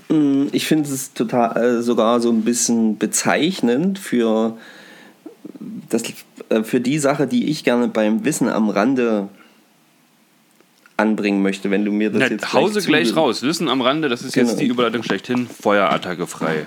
hm, 0.08 0.48
ich 0.52 0.66
finde 0.66 0.88
es 0.88 1.12
total 1.12 1.56
äh, 1.56 1.82
sogar 1.82 2.20
so 2.20 2.30
ein 2.30 2.42
bisschen 2.42 2.98
bezeichnend 2.98 3.98
für, 3.98 4.56
das, 5.88 6.02
äh, 6.50 6.62
für 6.62 6.80
die 6.80 6.98
Sache, 6.98 7.26
die 7.26 7.50
ich 7.50 7.64
gerne 7.64 7.88
beim 7.88 8.24
Wissen 8.24 8.48
am 8.48 8.70
Rande 8.70 9.28
anbringen 10.96 11.42
möchte, 11.42 11.70
wenn 11.70 11.84
du 11.84 11.92
mir 11.92 12.10
das 12.10 12.20
Na, 12.20 12.26
jetzt 12.28 12.52
Hause 12.52 12.82
gleich 12.82 13.14
raus. 13.14 13.42
Wissen 13.42 13.68
am 13.68 13.80
Rande, 13.80 14.08
das 14.08 14.22
ist 14.22 14.34
genau. 14.34 14.48
jetzt 14.48 14.60
die 14.60 14.66
Überleitung 14.66 15.02
schlechthin. 15.02 15.46
Feuerattacke 15.46 16.26
frei. 16.26 16.66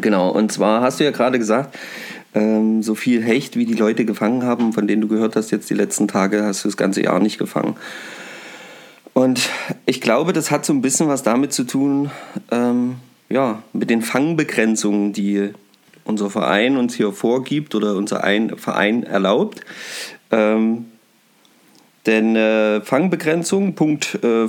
Genau, 0.00 0.30
und 0.30 0.50
zwar 0.50 0.80
hast 0.80 1.00
du 1.00 1.04
ja 1.04 1.10
gerade 1.10 1.38
gesagt, 1.38 1.76
ähm, 2.34 2.82
so 2.82 2.94
viel 2.94 3.22
Hecht, 3.22 3.56
wie 3.56 3.66
die 3.66 3.74
Leute 3.74 4.04
gefangen 4.04 4.44
haben, 4.44 4.72
von 4.72 4.86
denen 4.86 5.02
du 5.02 5.08
gehört 5.08 5.36
hast 5.36 5.50
jetzt 5.50 5.68
die 5.70 5.74
letzten 5.74 6.08
Tage, 6.08 6.44
hast 6.44 6.64
du 6.64 6.68
das 6.68 6.76
ganze 6.76 7.02
Jahr 7.02 7.20
nicht 7.20 7.38
gefangen. 7.38 7.76
Und 9.14 9.50
ich 9.84 10.00
glaube, 10.00 10.32
das 10.32 10.50
hat 10.50 10.64
so 10.64 10.72
ein 10.72 10.80
bisschen 10.80 11.08
was 11.08 11.22
damit 11.22 11.52
zu 11.52 11.64
tun, 11.64 12.10
ähm, 12.50 12.96
ja, 13.28 13.62
mit 13.72 13.90
den 13.90 14.02
Fangbegrenzungen, 14.02 15.12
die 15.12 15.50
unser 16.04 16.30
Verein 16.30 16.76
uns 16.76 16.94
hier 16.94 17.12
vorgibt 17.12 17.74
oder 17.74 17.94
unser 17.94 18.24
Ein 18.24 18.56
Verein 18.56 19.02
erlaubt. 19.02 19.60
Ähm, 20.30 20.86
denn 22.06 22.34
äh, 22.34 22.80
Fangbegrenzung, 22.80 23.74
Punkt 23.74 24.06
5, 24.06 24.22
äh, 24.24 24.48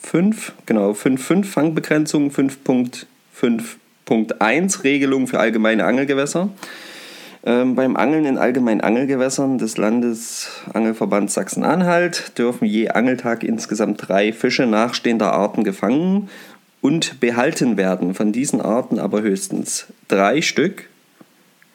5, 0.00 0.52
genau, 0.66 0.90
5.5 0.90 1.44
Fangbegrenzung, 1.44 2.30
5.5 2.30 3.62
Punkt 4.10 4.42
1 4.42 4.82
Regelung 4.82 5.28
für 5.28 5.38
allgemeine 5.38 5.84
Angelgewässer. 5.84 6.48
Ähm, 7.44 7.76
beim 7.76 7.94
Angeln 7.96 8.24
in 8.24 8.38
allgemeinen 8.38 8.80
Angelgewässern 8.80 9.56
des 9.56 9.76
Landesangelverbands 9.76 11.34
Sachsen-Anhalt 11.34 12.36
dürfen 12.36 12.64
je 12.64 12.88
Angeltag 12.88 13.44
insgesamt 13.44 14.08
drei 14.08 14.32
Fische 14.32 14.66
nachstehender 14.66 15.32
Arten 15.32 15.62
gefangen 15.62 16.28
und 16.80 17.20
behalten 17.20 17.76
werden. 17.76 18.14
Von 18.14 18.32
diesen 18.32 18.60
Arten 18.60 18.98
aber 18.98 19.22
höchstens 19.22 19.86
drei 20.08 20.42
Stück: 20.42 20.88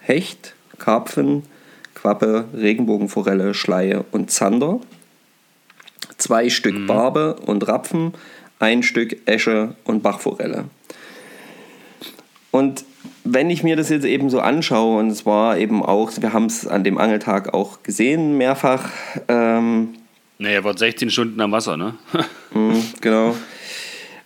Hecht, 0.01 0.55
Karpfen, 0.77 1.43
Quappe, 1.93 2.49
Regenbogenforelle, 2.53 3.53
Schleie 3.53 4.03
und 4.11 4.29
Zander. 4.29 4.81
Zwei 6.17 6.49
Stück 6.49 6.79
mhm. 6.79 6.87
Barbe 6.87 7.35
und 7.45 7.65
Rapfen, 7.65 8.13
ein 8.59 8.83
Stück 8.83 9.25
Esche 9.25 9.75
und 9.85 10.03
Bachforelle. 10.03 10.65
Und 12.55 12.85
wenn 13.25 13.50
ich 13.50 13.63
mir 13.63 13.75
das 13.75 13.89
jetzt 13.89 14.05
eben 14.05 14.29
so 14.29 14.39
anschaue, 14.39 15.00
und 15.00 15.09
es 15.09 15.25
war 15.25 15.57
eben 15.57 15.83
auch, 15.83 16.09
wir 16.21 16.31
haben 16.31 16.45
es 16.45 16.65
an 16.65 16.85
dem 16.85 16.97
Angeltag 16.97 17.53
auch 17.53 17.83
gesehen, 17.83 18.38
mehrfach. 18.38 18.91
Ähm, 19.27 19.89
naja, 20.38 20.63
war 20.63 20.77
16 20.77 21.09
Stunden 21.09 21.41
am 21.41 21.51
Wasser, 21.51 21.75
ne? 21.75 21.95
Mhm, 22.53 22.81
genau. 23.01 23.35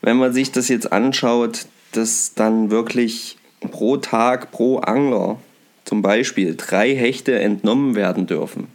Wenn 0.04 0.18
man 0.18 0.32
sich 0.32 0.52
das 0.52 0.68
jetzt 0.68 0.94
anschaut, 0.94 1.66
dass 1.94 2.36
dann 2.36 2.70
wirklich 2.70 3.40
pro 3.72 3.98
Tag, 3.98 4.52
pro 4.52 4.78
Angler 4.78 5.40
zum 5.84 6.04
Beispiel 6.04 6.54
drei 6.56 6.96
Hechte 6.96 7.40
entnommen 7.40 7.96
werden 7.96 8.28
dürfen 8.28 8.68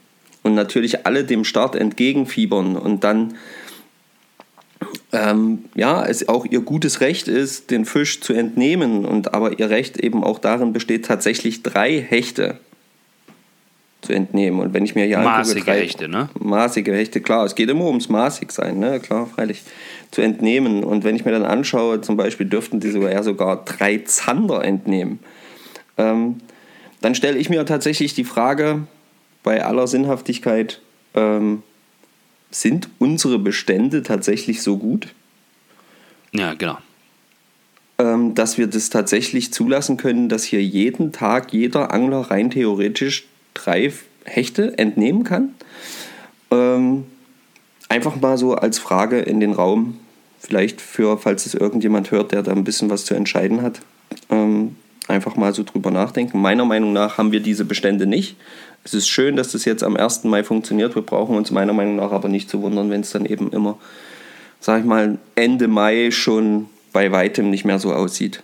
und 0.43 0.57
natürlich 0.57 1.07
alle 1.07 1.23
dem 1.23 1.45
Start 1.45 1.77
entgegenfiebern 1.77 2.75
und 2.75 3.05
dann 3.05 3.35
ähm, 5.15 5.65
ja, 5.75 6.05
es 6.05 6.29
auch 6.29 6.45
ihr 6.45 6.61
gutes 6.61 7.01
Recht 7.01 7.29
ist, 7.29 7.71
den 7.71 7.85
Fisch 7.85 8.21
zu 8.21 8.33
entnehmen 8.33 9.05
und 9.05 9.33
aber 9.33 9.59
ihr 9.59 9.71
Recht 9.71 9.99
eben 9.99 10.25
auch 10.25 10.39
darin 10.39 10.73
besteht, 10.73 11.05
tatsächlich 11.05 11.63
drei 11.63 12.01
Hechte 12.01 12.59
zu 14.03 14.13
entnehmen. 14.13 14.61
Und 14.61 14.75
wenn 14.75 14.85
ich 14.85 14.95
mir 14.95 15.07
ja 15.07 15.23
maßige 15.23 15.57
angucke, 15.57 15.71
drei, 15.71 15.81
Hechte, 15.81 16.09
ne? 16.09 16.29
Maßige 16.39 16.89
Hechte, 16.89 17.21
klar, 17.21 17.45
es 17.45 17.55
geht 17.55 17.71
immer 17.71 17.87
ums 17.87 18.09
maßig 18.09 18.51
sein, 18.51 18.79
ne? 18.79 19.01
Klar, 19.01 19.27
freilich 19.27 19.63
zu 20.11 20.21
entnehmen. 20.21 20.85
Und 20.85 21.05
wenn 21.05 21.17
ich 21.17 21.25
mir 21.25 21.33
dann 21.33 21.45
anschaue, 21.45 22.01
zum 22.01 22.17
Beispiel 22.17 22.47
dürften 22.47 22.81
die 22.81 22.91
sogar, 22.91 23.13
ja 23.13 23.23
sogar 23.23 23.65
drei 23.65 23.99
Zander 23.99 24.65
entnehmen, 24.65 25.21
ähm, 25.97 26.41
dann 27.01 27.15
stelle 27.15 27.39
ich 27.39 27.49
mir 27.49 27.65
tatsächlich 27.67 28.15
die 28.15 28.25
Frage 28.25 28.87
bei 29.43 29.65
aller 29.65 29.87
Sinnhaftigkeit, 29.87 30.81
ähm, 31.15 31.63
sind 32.55 32.89
unsere 32.99 33.39
Bestände 33.39 34.03
tatsächlich 34.03 34.63
so 34.63 34.77
gut, 34.79 35.09
Ja, 36.33 36.55
genau. 36.55 36.79
ähm, 37.99 38.35
dass 38.35 38.59
wir 38.59 38.69
das 38.69 38.91
tatsächlich 38.91 39.53
zulassen 39.53 39.97
können, 39.97 40.29
dass 40.29 40.45
hier 40.45 40.63
jeden 40.63 41.13
Tag 41.13 41.53
jeder 41.53 41.93
Angler 41.93 42.31
rein 42.31 42.51
theoretisch 42.51 43.25
drei 43.55 43.93
Hechte 44.25 44.79
entnehmen 44.79 45.25
kann? 45.25 45.55
Ähm, 46.53 47.05
einfach 47.89 48.17
mal 48.17 48.39
so 48.39 48.55
als 48.55 48.79
Frage 48.79 49.19
in 49.19 49.41
den 49.41 49.53
Raum, 49.53 49.99
vielleicht 50.39 50.81
für, 50.81 51.19
falls 51.19 51.47
es 51.47 51.55
irgendjemand 51.55 52.13
hört, 52.13 52.33
der 52.33 52.43
da 52.43 52.53
ein 52.53 52.65
bisschen 52.65 52.89
was 52.89 53.05
zu 53.05 53.15
entscheiden 53.15 53.63
hat, 53.63 53.81
ähm, 54.31 54.77
einfach 55.09 55.35
mal 55.35 55.53
so 55.53 55.65
drüber 55.65 55.91
nachdenken. 55.91 56.41
Meiner 56.41 56.65
Meinung 56.65 56.93
nach 56.93 57.19
haben 57.19 57.33
wir 57.33 57.41
diese 57.41 57.65
Bestände 57.65 58.07
nicht. 58.07 58.37
Es 58.85 58.93
ist 58.93 59.09
schön, 59.09 59.35
dass 59.37 59.53
das 59.53 59.65
jetzt 59.65 59.83
am 59.83 59.97
1. 59.97 60.25
Mai 60.25 60.45
funktioniert. 60.45 60.95
Wir 60.95 61.03
brauchen 61.03 61.37
uns 61.37 61.51
meiner 61.51 61.73
Meinung 61.73 61.97
nach 61.97 62.13
aber 62.13 62.29
nicht 62.29 62.51
zu 62.51 62.61
wundern, 62.61 62.91
wenn 62.91 63.01
es 63.01 63.11
dann 63.11 63.25
eben 63.25 63.51
immer, 63.51 63.79
sag 64.61 64.81
ich 64.81 64.85
mal, 64.85 65.19
Ende 65.35 65.69
Mai 65.69 66.11
schon 66.11 66.67
bei 66.93 67.11
weitem 67.11 67.51
nicht 67.51 67.65
mehr 67.65 67.79
so 67.79 67.95
aussieht. 67.95 68.43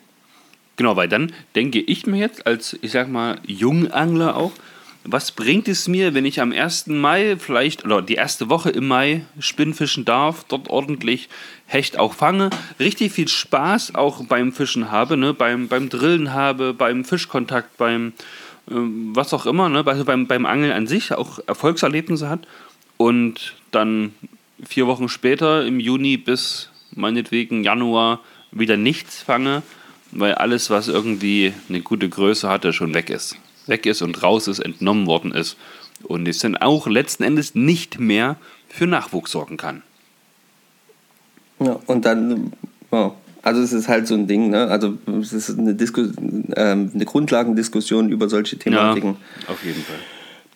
Genau, 0.77 0.97
weil 0.97 1.09
dann 1.09 1.33
denke 1.55 1.79
ich 1.79 2.07
mir 2.07 2.17
jetzt 2.17 2.47
als, 2.47 2.79
ich 2.81 2.93
sag 2.93 3.11
mal, 3.11 3.39
Jungangler 3.47 4.35
auch, 4.35 4.53
was 5.05 5.33
bringt 5.33 5.69
es 5.69 5.89
mir, 5.89 6.15
wenn 6.15 6.25
ich 6.25 6.41
am 6.41 6.53
1. 6.53 6.87
Mai 6.89 7.37
vielleicht, 7.39 7.85
oder 7.85 8.01
die 8.01 8.15
erste 8.15 8.49
Woche 8.49 8.71
im 8.71 8.89
Mai 8.89 9.23
Spinnfischen 9.39 10.07
darf, 10.07 10.45
dort 10.49 10.71
ordentlich 10.71 11.29
Hecht 11.67 11.99
auch 11.99 12.15
fange, 12.15 12.49
richtig 12.79 13.13
viel 13.13 13.29
Spaß 13.29 13.95
auch 13.95 14.25
beim 14.25 14.53
Fischen 14.53 14.91
habe, 14.91 15.19
ne, 15.19 15.35
beim, 15.35 15.69
beim 15.69 15.91
Drillen 15.91 16.33
habe, 16.33 16.73
beim 16.73 17.05
Fischkontakt, 17.05 17.77
beim 17.77 18.15
was 18.67 19.35
auch 19.35 19.47
immer, 19.47 19.69
ne, 19.69 19.83
also 19.87 20.05
beim, 20.05 20.27
beim 20.27 20.47
Angeln 20.47 20.73
an 20.73 20.87
sich 20.87 21.13
auch 21.13 21.41
Erfolgserlebnisse 21.47 22.29
hat 22.29 22.47
und 22.97 23.55
dann 23.71 24.15
vier 24.63 24.87
Wochen 24.87 25.09
später 25.09 25.65
im 25.65 25.81
Juni 25.81 26.17
bis 26.17 26.71
meinetwegen 26.95 27.65
Januar 27.65 28.21
wieder 28.53 28.77
nichts 28.77 29.23
fange, 29.23 29.63
weil 30.13 30.35
alles, 30.35 30.71
was 30.71 30.89
irgendwie 30.89 31.53
eine 31.69 31.81
gute 31.81 32.09
Größe 32.09 32.49
hatte, 32.49 32.73
schon 32.73 32.95
weg 32.95 33.11
ist. 33.11 33.37
Weg 33.67 33.87
ist 33.87 34.03
und 34.03 34.23
raus 34.23 34.49
ist, 34.49 34.59
entnommen 34.59 35.07
worden 35.07 35.33
ist. 35.33 35.57
Und 36.03 36.27
es 36.27 36.39
dann 36.39 36.57
auch 36.57 36.87
letzten 36.87 37.23
Endes 37.23 37.55
nicht 37.55 38.01
mehr 38.01 38.37
für 38.69 38.87
Nachwuchs 38.87 39.31
sorgen 39.31 39.57
kann. 39.57 39.83
Ja, 41.61 41.79
und 41.87 42.05
dann, 42.05 42.53
ja, 42.91 43.15
also 43.43 43.63
es 43.63 43.73
ist 43.73 43.89
halt 43.89 44.07
so 44.07 44.15
ein 44.15 44.27
Ding, 44.27 44.51
ne? 44.51 44.69
Also 44.69 44.95
es 45.21 45.33
ist 45.33 45.59
eine, 45.59 45.75
Disku 45.75 46.09
ähm, 46.57 46.91
eine 46.95 47.05
Grundlagendiskussion 47.05 48.11
über 48.11 48.29
solche 48.29 48.59
Thematiken. 48.59 49.17
auf 49.49 49.65
jeden 49.65 49.83
Fall. 49.83 49.97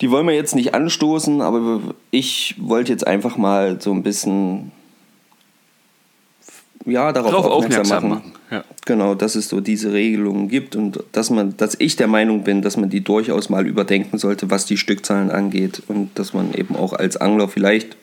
Die 0.01 0.11
wollen 0.11 0.27
wir 0.27 0.35
jetzt 0.35 0.55
nicht 0.55 0.73
anstoßen, 0.73 1.41
aber 1.41 1.81
ich 2.11 2.55
wollte 2.59 2.91
jetzt 2.91 3.07
einfach 3.07 3.37
mal 3.37 3.81
so 3.81 3.91
ein 3.91 4.03
bisschen 4.03 4.71
ja, 6.85 7.11
darauf 7.11 7.31
Darauf 7.31 7.45
aufmerksam, 7.45 7.81
aufmerksam 7.81 8.09
machen. 8.09 8.23
machen. 8.25 8.33
Ja. 8.51 8.63
Genau, 8.85 9.15
dass 9.15 9.33
es 9.35 9.49
so 9.49 9.59
diese 9.59 9.91
Regelungen 9.91 10.49
gibt 10.49 10.75
und 10.75 11.03
dass 11.13 11.31
man, 11.31 11.57
dass 11.57 11.75
ich 11.79 11.95
der 11.95 12.07
Meinung 12.07 12.43
bin, 12.43 12.61
dass 12.61 12.77
man 12.77 12.89
die 12.89 13.01
durchaus 13.01 13.49
mal 13.49 13.65
überdenken 13.65 14.19
sollte, 14.19 14.51
was 14.51 14.65
die 14.67 14.77
Stückzahlen 14.77 15.31
angeht 15.31 15.81
und 15.87 16.11
dass 16.19 16.33
man 16.33 16.53
eben 16.53 16.75
auch 16.75 16.93
als 16.93 17.17
Angler 17.17 17.47
vielleicht 17.47 17.97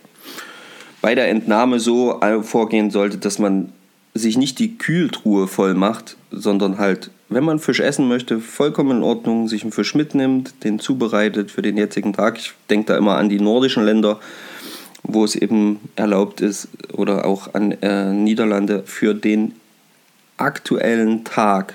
bei 1.01 1.15
der 1.15 1.29
Entnahme 1.29 1.79
so 1.79 2.21
vorgehen 2.43 2.91
sollte, 2.91 3.19
dass 3.19 3.39
man 3.39 3.73
sich 4.15 4.37
nicht 4.37 4.59
die 4.59 4.77
Kühltruhe 4.77 5.47
voll 5.47 5.75
macht, 5.75 6.17
sondern 6.31 6.79
halt, 6.79 7.11
wenn 7.29 7.45
man 7.45 7.59
Fisch 7.59 7.81
essen 7.81 8.09
möchte, 8.09 8.41
vollkommen 8.41 8.99
in 8.99 9.03
Ordnung, 9.03 9.49
sich 9.49 9.63
einen 9.63 9.73
Fisch 9.73 9.95
mitnimmt, 9.95 10.65
den 10.65 10.79
zubereitet 10.79 11.51
für 11.51 11.63
den 11.63 11.79
jetzigen 11.79 12.13
Tag. 12.13 12.39
Ich 12.39 12.53
denke 12.69 12.93
da 12.93 12.99
immer 12.99 13.17
an 13.17 13.31
die 13.31 13.41
nordischen 13.41 13.85
Länder, 13.85 14.21
wo 15.03 15.25
es 15.25 15.35
eben 15.35 15.81
erlaubt 15.97 16.41
ist, 16.41 16.69
oder 16.93 17.25
auch 17.25 17.55
an 17.55 17.73
äh, 17.73 18.13
Niederlande 18.13 18.83
für 18.85 19.15
den 19.15 19.55
aktuellen 20.37 21.25
Tag 21.25 21.75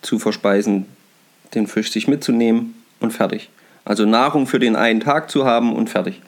zu 0.00 0.18
verspeisen, 0.18 0.86
den 1.54 1.66
Fisch 1.66 1.92
sich 1.92 2.08
mitzunehmen 2.08 2.74
und 3.00 3.12
fertig. 3.12 3.50
Also 3.84 4.06
Nahrung 4.06 4.46
für 4.46 4.58
den 4.58 4.76
einen 4.76 5.00
Tag 5.00 5.30
zu 5.30 5.44
haben 5.44 5.74
und 5.74 5.90
fertig. 5.90 6.22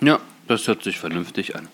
Ja, 0.00 0.20
das 0.46 0.66
hört 0.66 0.82
sich 0.82 0.98
vernünftig 0.98 1.54
an. 1.54 1.68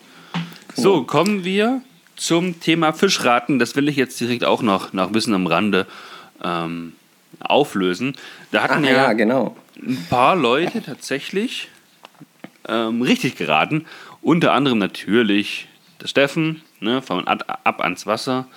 So, 0.75 1.03
kommen 1.03 1.45
wir 1.45 1.81
zum 2.15 2.59
Thema 2.59 2.93
Fischraten. 2.93 3.59
Das 3.59 3.75
will 3.75 3.87
ich 3.89 3.95
jetzt 3.95 4.19
direkt 4.19 4.45
auch 4.45 4.61
noch 4.61 4.93
nach 4.93 5.13
Wissen 5.13 5.33
am 5.33 5.47
Rande 5.47 5.85
ähm, 6.43 6.93
auflösen. 7.39 8.15
Da 8.51 8.63
hatten 8.63 8.85
Ah, 8.85 8.89
ja, 8.89 8.93
ja, 8.95 9.13
genau. 9.13 9.55
ein 9.81 10.05
paar 10.09 10.35
Leute 10.35 10.81
tatsächlich 10.81 11.69
ähm, 12.67 13.01
richtig 13.01 13.35
geraten. 13.35 13.85
Unter 14.21 14.53
anderem 14.53 14.79
natürlich 14.79 15.67
der 16.01 16.07
Steffen, 16.07 16.61
ne, 16.79 17.01
von 17.01 17.27
Ad, 17.27 17.45
Ab 17.47 17.81
ans 17.81 18.05
Wasser. 18.07 18.47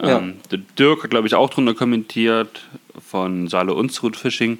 Ja. 0.00 0.18
Ähm, 0.18 0.34
Der 0.50 0.58
Dirk 0.78 1.04
hat, 1.04 1.10
glaube 1.10 1.26
ich, 1.28 1.34
auch 1.34 1.50
drunter 1.50 1.74
kommentiert 1.74 2.62
von 3.08 3.48
Saale 3.48 3.74
Unstrut 3.74 4.16
Fishing. 4.16 4.58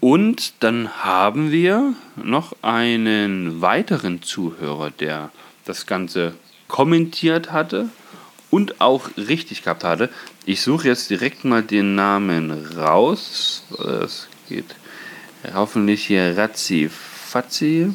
Und 0.00 0.54
dann 0.60 0.88
haben 1.04 1.50
wir 1.50 1.92
noch 2.16 2.56
einen 2.62 3.60
weiteren 3.60 4.22
Zuhörer, 4.22 4.90
der 4.90 5.30
das 5.66 5.84
Ganze 5.84 6.34
kommentiert 6.68 7.52
hatte 7.52 7.88
und 8.50 8.80
auch 8.80 9.10
richtig 9.16 9.62
gehabt 9.62 9.84
hatte. 9.84 10.08
Ich 10.46 10.60
suche 10.62 10.88
jetzt 10.88 11.10
direkt 11.10 11.44
mal 11.44 11.62
den 11.62 11.94
Namen 11.94 12.50
raus. 12.76 13.64
Es 14.06 14.28
geht 14.48 14.66
hoffentlich 15.54 16.06
hier 16.06 16.36
Razzi 16.36 16.88
Fazzi. 16.90 17.92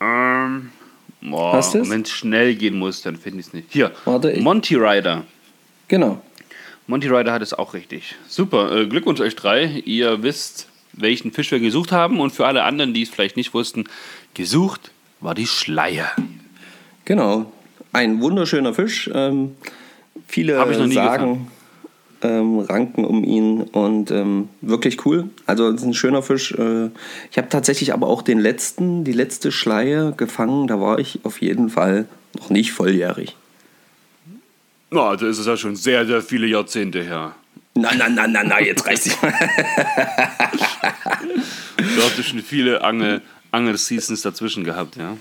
Ähm, 0.00 0.70
boah, 1.22 1.62
wenn 1.88 2.02
es 2.02 2.10
schnell 2.10 2.54
gehen 2.54 2.78
muss, 2.78 3.00
dann 3.02 3.16
finde 3.16 3.40
ich 3.40 3.46
es 3.46 3.52
nicht. 3.52 3.68
Hier, 3.70 3.92
Warte, 4.04 4.30
ich- 4.32 4.42
Monty 4.42 4.74
Rider. 4.76 5.24
Genau. 5.88 6.22
Monty 6.86 7.08
Rider 7.08 7.32
hat 7.32 7.42
es 7.42 7.52
auch 7.54 7.74
richtig. 7.74 8.14
Super, 8.28 8.70
äh, 8.72 8.86
Glückwunsch 8.86 9.20
euch 9.20 9.34
drei. 9.34 9.64
Ihr 9.64 10.22
wisst, 10.22 10.68
welchen 10.92 11.32
Fisch 11.32 11.50
wir 11.50 11.60
gesucht 11.60 11.90
haben. 11.92 12.20
Und 12.20 12.30
für 12.30 12.46
alle 12.46 12.62
anderen, 12.64 12.94
die 12.94 13.02
es 13.02 13.08
vielleicht 13.08 13.36
nicht 13.36 13.54
wussten, 13.54 13.84
gesucht 14.34 14.90
war 15.20 15.34
die 15.34 15.46
Schleier. 15.46 16.10
Genau. 17.06 17.50
Ein 17.92 18.20
wunderschöner 18.20 18.74
Fisch. 18.74 19.08
Ähm, 19.14 19.56
viele 20.28 20.58
Hab 20.58 20.70
ich 20.70 20.76
noch 20.78 20.86
nie 20.86 20.94
sagen, 20.94 21.50
ähm, 22.20 22.58
ranken 22.58 23.04
um 23.04 23.24
ihn 23.24 23.62
und 23.62 24.10
ähm, 24.10 24.48
wirklich 24.60 25.06
cool. 25.06 25.30
Also 25.46 25.68
es 25.68 25.76
ist 25.76 25.86
ein 25.86 25.94
schöner 25.94 26.22
Fisch. 26.22 26.52
Äh, 26.52 26.90
ich 27.30 27.38
habe 27.38 27.48
tatsächlich 27.48 27.94
aber 27.94 28.08
auch 28.08 28.22
den 28.22 28.38
letzten, 28.38 29.04
die 29.04 29.12
letzte 29.12 29.52
Schleie 29.52 30.12
gefangen. 30.16 30.66
Da 30.66 30.80
war 30.80 30.98
ich 30.98 31.20
auf 31.22 31.40
jeden 31.40 31.70
Fall 31.70 32.06
noch 32.38 32.50
nicht 32.50 32.72
volljährig. 32.72 33.36
Na, 34.90 35.16
da 35.16 35.26
ist 35.26 35.38
es 35.38 35.46
ja 35.46 35.56
schon 35.56 35.76
sehr, 35.76 36.06
sehr 36.06 36.22
viele 36.22 36.46
Jahrzehnte 36.46 37.02
her. 37.02 37.34
Na, 37.74 37.90
na, 37.96 38.08
na, 38.08 38.26
na, 38.26 38.42
na, 38.42 38.60
jetzt. 38.60 38.84
Da 38.86 38.92
habt 42.02 42.18
ihr 42.18 42.24
schon 42.24 42.40
viele 42.40 42.82
Angel, 42.82 43.20
Angel-Seasons 43.56 44.22
dazwischen 44.22 44.64
gehabt, 44.64 44.96
ja. 44.96 45.16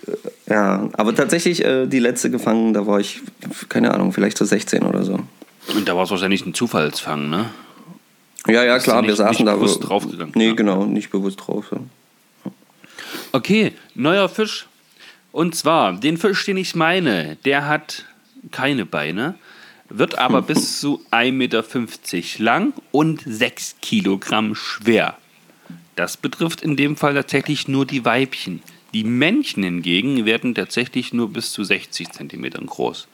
Ja, 0.48 0.90
aber 0.94 1.16
tatsächlich 1.16 1.64
äh, 1.66 1.88
die 1.88 2.00
letzte 2.00 2.30
gefangen, 2.30 2.74
da 2.74 2.86
war 2.86 3.00
ich, 3.00 3.22
keine 3.70 3.94
Ahnung, 3.94 4.12
vielleicht 4.14 4.38
so 4.38 4.46
16 4.46 4.84
oder 4.84 5.04
so. 5.04 5.20
Und 5.76 5.88
da 5.88 5.96
war 5.96 6.04
es 6.04 6.12
wahrscheinlich 6.12 6.46
ein 6.46 6.54
Zufallsfang, 6.54 7.30
ne? 7.30 7.50
Ja, 8.48 8.64
ja, 8.64 8.78
klar, 8.78 9.02
wir 9.02 9.08
nicht- 9.10 9.18
saßen 9.18 9.44
nicht 9.44 9.48
da. 9.48 9.56
bewusst 9.56 9.84
draufgegangen? 9.84 10.34
Nee, 10.36 10.50
Ja. 10.50 10.54
genau, 10.54 10.86
nicht 10.86 11.10
bewusst 11.10 11.40
drauf. 11.46 11.66
Ja. 11.72 11.80
Okay, 13.32 13.74
neuer 13.96 14.30
Fisch. 14.30 14.68
Und 15.32 15.56
zwar, 15.56 15.94
den 15.94 16.18
Fisch, 16.18 16.46
den 16.46 16.58
ich 16.58 16.76
meine, 16.76 17.38
der 17.46 17.68
hat 17.68 18.06
keine 18.52 18.86
Beine, 18.86 19.36
wird 19.90 20.18
aber 20.18 20.42
bis 20.44 20.80
zu 20.80 21.02
1,50 21.12 21.32
Meter 21.32 21.64
lang 22.44 22.74
und 22.92 23.22
6 23.26 23.76
Kilogramm 23.82 24.56
schwer. 24.56 25.18
Das 25.96 26.18
betrifft 26.18 26.62
in 26.62 26.76
dem 26.76 26.98
Fall 26.98 27.14
tatsächlich 27.14 27.68
nur 27.68 27.86
die 27.86 28.04
Weibchen. 28.04 28.62
Die 28.94 29.04
Männchen 29.04 29.64
hingegen 29.64 30.26
werden 30.26 30.56
tatsächlich 30.56 31.14
nur 31.14 31.32
bis 31.32 31.52
zu 31.52 31.64
60 31.64 32.12
Zentimetern 32.12 32.66
groß. 32.66 33.08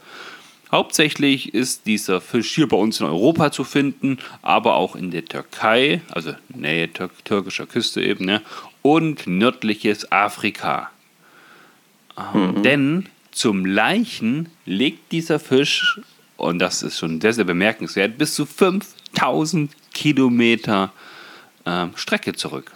Hauptsächlich 0.71 1.53
ist 1.53 1.85
dieser 1.85 2.21
Fisch 2.21 2.55
hier 2.55 2.67
bei 2.67 2.77
uns 2.77 2.99
in 3.01 3.05
Europa 3.05 3.51
zu 3.51 3.63
finden, 3.63 4.19
aber 4.41 4.75
auch 4.75 4.95
in 4.95 5.11
der 5.11 5.25
Türkei, 5.25 6.01
also 6.09 6.33
Nähe 6.47 6.91
tür 6.91 7.09
türkischer 7.25 7.65
Küste 7.65 8.01
eben, 8.01 8.25
ne? 8.25 8.41
und 8.81 9.27
nördliches 9.27 10.11
Afrika. 10.11 10.89
Ähm, 12.33 12.63
Denn 12.63 13.09
zum 13.31 13.65
Leichen 13.65 14.49
legt 14.65 15.11
dieser 15.11 15.39
Fisch, 15.39 15.99
und 16.37 16.59
das 16.59 16.83
ist 16.83 16.99
schon 16.99 17.19
sehr, 17.19 17.33
sehr 17.33 17.45
bemerkenswert, 17.45 18.17
bis 18.17 18.33
zu 18.33 18.45
5000 18.45 19.71
Kilometer 19.93 20.93
ähm, 21.65 21.91
Strecke 21.95 22.33
zurück. 22.33 22.71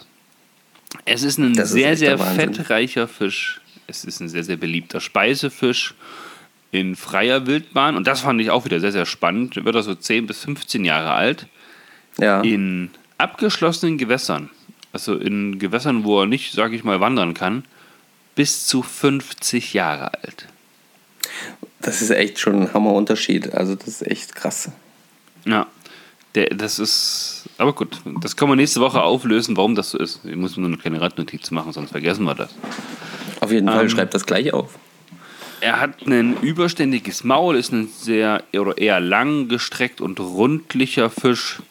Es 1.04 1.22
ist 1.22 1.38
ein 1.38 1.54
Das 1.54 1.68
ist 1.68 1.74
sehr, 1.74 1.96
der 1.96 1.96
sehr 1.96 2.18
fettreicher 2.18 3.08
Fisch. 3.08 3.60
Es 3.86 4.04
ist 4.04 4.20
ein 4.20 4.28
sehr, 4.28 4.44
sehr 4.44 4.56
beliebter 4.56 5.00
Speisefisch 5.00 5.94
in 6.72 6.96
freier 6.96 7.46
Wildbahn. 7.46 7.96
Und 7.96 8.06
das 8.06 8.20
fand 8.20 8.40
ich 8.40 8.50
auch 8.50 8.64
wieder 8.64 8.80
sehr, 8.80 8.92
sehr 8.92 9.06
spannend. 9.06 9.56
Wird 9.56 9.74
er 9.74 9.82
so 9.82 9.94
10 9.94 10.26
bis 10.26 10.40
15 10.40 10.84
Jahre 10.84 11.12
alt. 11.12 11.46
ja. 12.18 12.40
In 12.40 12.90
abgeschlossenen 13.18 13.96
Gewässern 13.96 14.50
also 14.96 15.14
in 15.14 15.58
Gewässern, 15.58 16.04
wo 16.04 16.22
er 16.22 16.26
nicht, 16.26 16.54
sage 16.54 16.74
ich 16.74 16.82
mal, 16.82 17.00
wandern 17.00 17.34
kann, 17.34 17.64
bis 18.34 18.66
zu 18.66 18.82
50 18.82 19.74
Jahre 19.74 20.14
alt. 20.14 20.48
Das 21.80 22.00
ist 22.00 22.08
echt 22.08 22.38
schon 22.38 22.62
ein 22.62 22.72
Hammerunterschied. 22.72 23.52
Also 23.52 23.74
das 23.74 23.88
ist 23.88 24.06
echt 24.06 24.34
krass. 24.34 24.70
Ja, 25.44 25.66
der, 26.34 26.46
das 26.46 26.78
ist. 26.78 27.45
Aber 27.58 27.72
gut, 27.72 28.00
das 28.20 28.36
können 28.36 28.50
wir 28.50 28.56
nächste 28.56 28.80
Woche 28.80 29.02
auflösen, 29.02 29.56
warum 29.56 29.74
das 29.74 29.90
so 29.90 29.98
ist. 29.98 30.20
Ich 30.24 30.36
muss 30.36 30.56
nur 30.56 30.68
eine 30.68 30.76
kleine 30.76 31.00
Radnotiz 31.00 31.50
machen, 31.50 31.72
sonst 31.72 31.90
vergessen 31.90 32.24
wir 32.24 32.34
das. 32.34 32.54
Auf 33.40 33.50
jeden 33.50 33.68
Fall 33.68 33.84
Ähm, 33.84 33.90
schreibt 33.90 34.14
das 34.14 34.26
gleich 34.26 34.52
auf. 34.52 34.78
Er 35.60 35.80
hat 35.80 36.06
ein 36.06 36.36
überständiges 36.42 37.24
Maul, 37.24 37.56
ist 37.56 37.72
ein 37.72 37.88
sehr 37.88 38.44
oder 38.52 38.76
eher 38.76 39.00
lang 39.00 39.48
gestreckt 39.48 40.02
und 40.02 40.20
rundlicher 40.20 41.08
Fisch. 41.08 41.62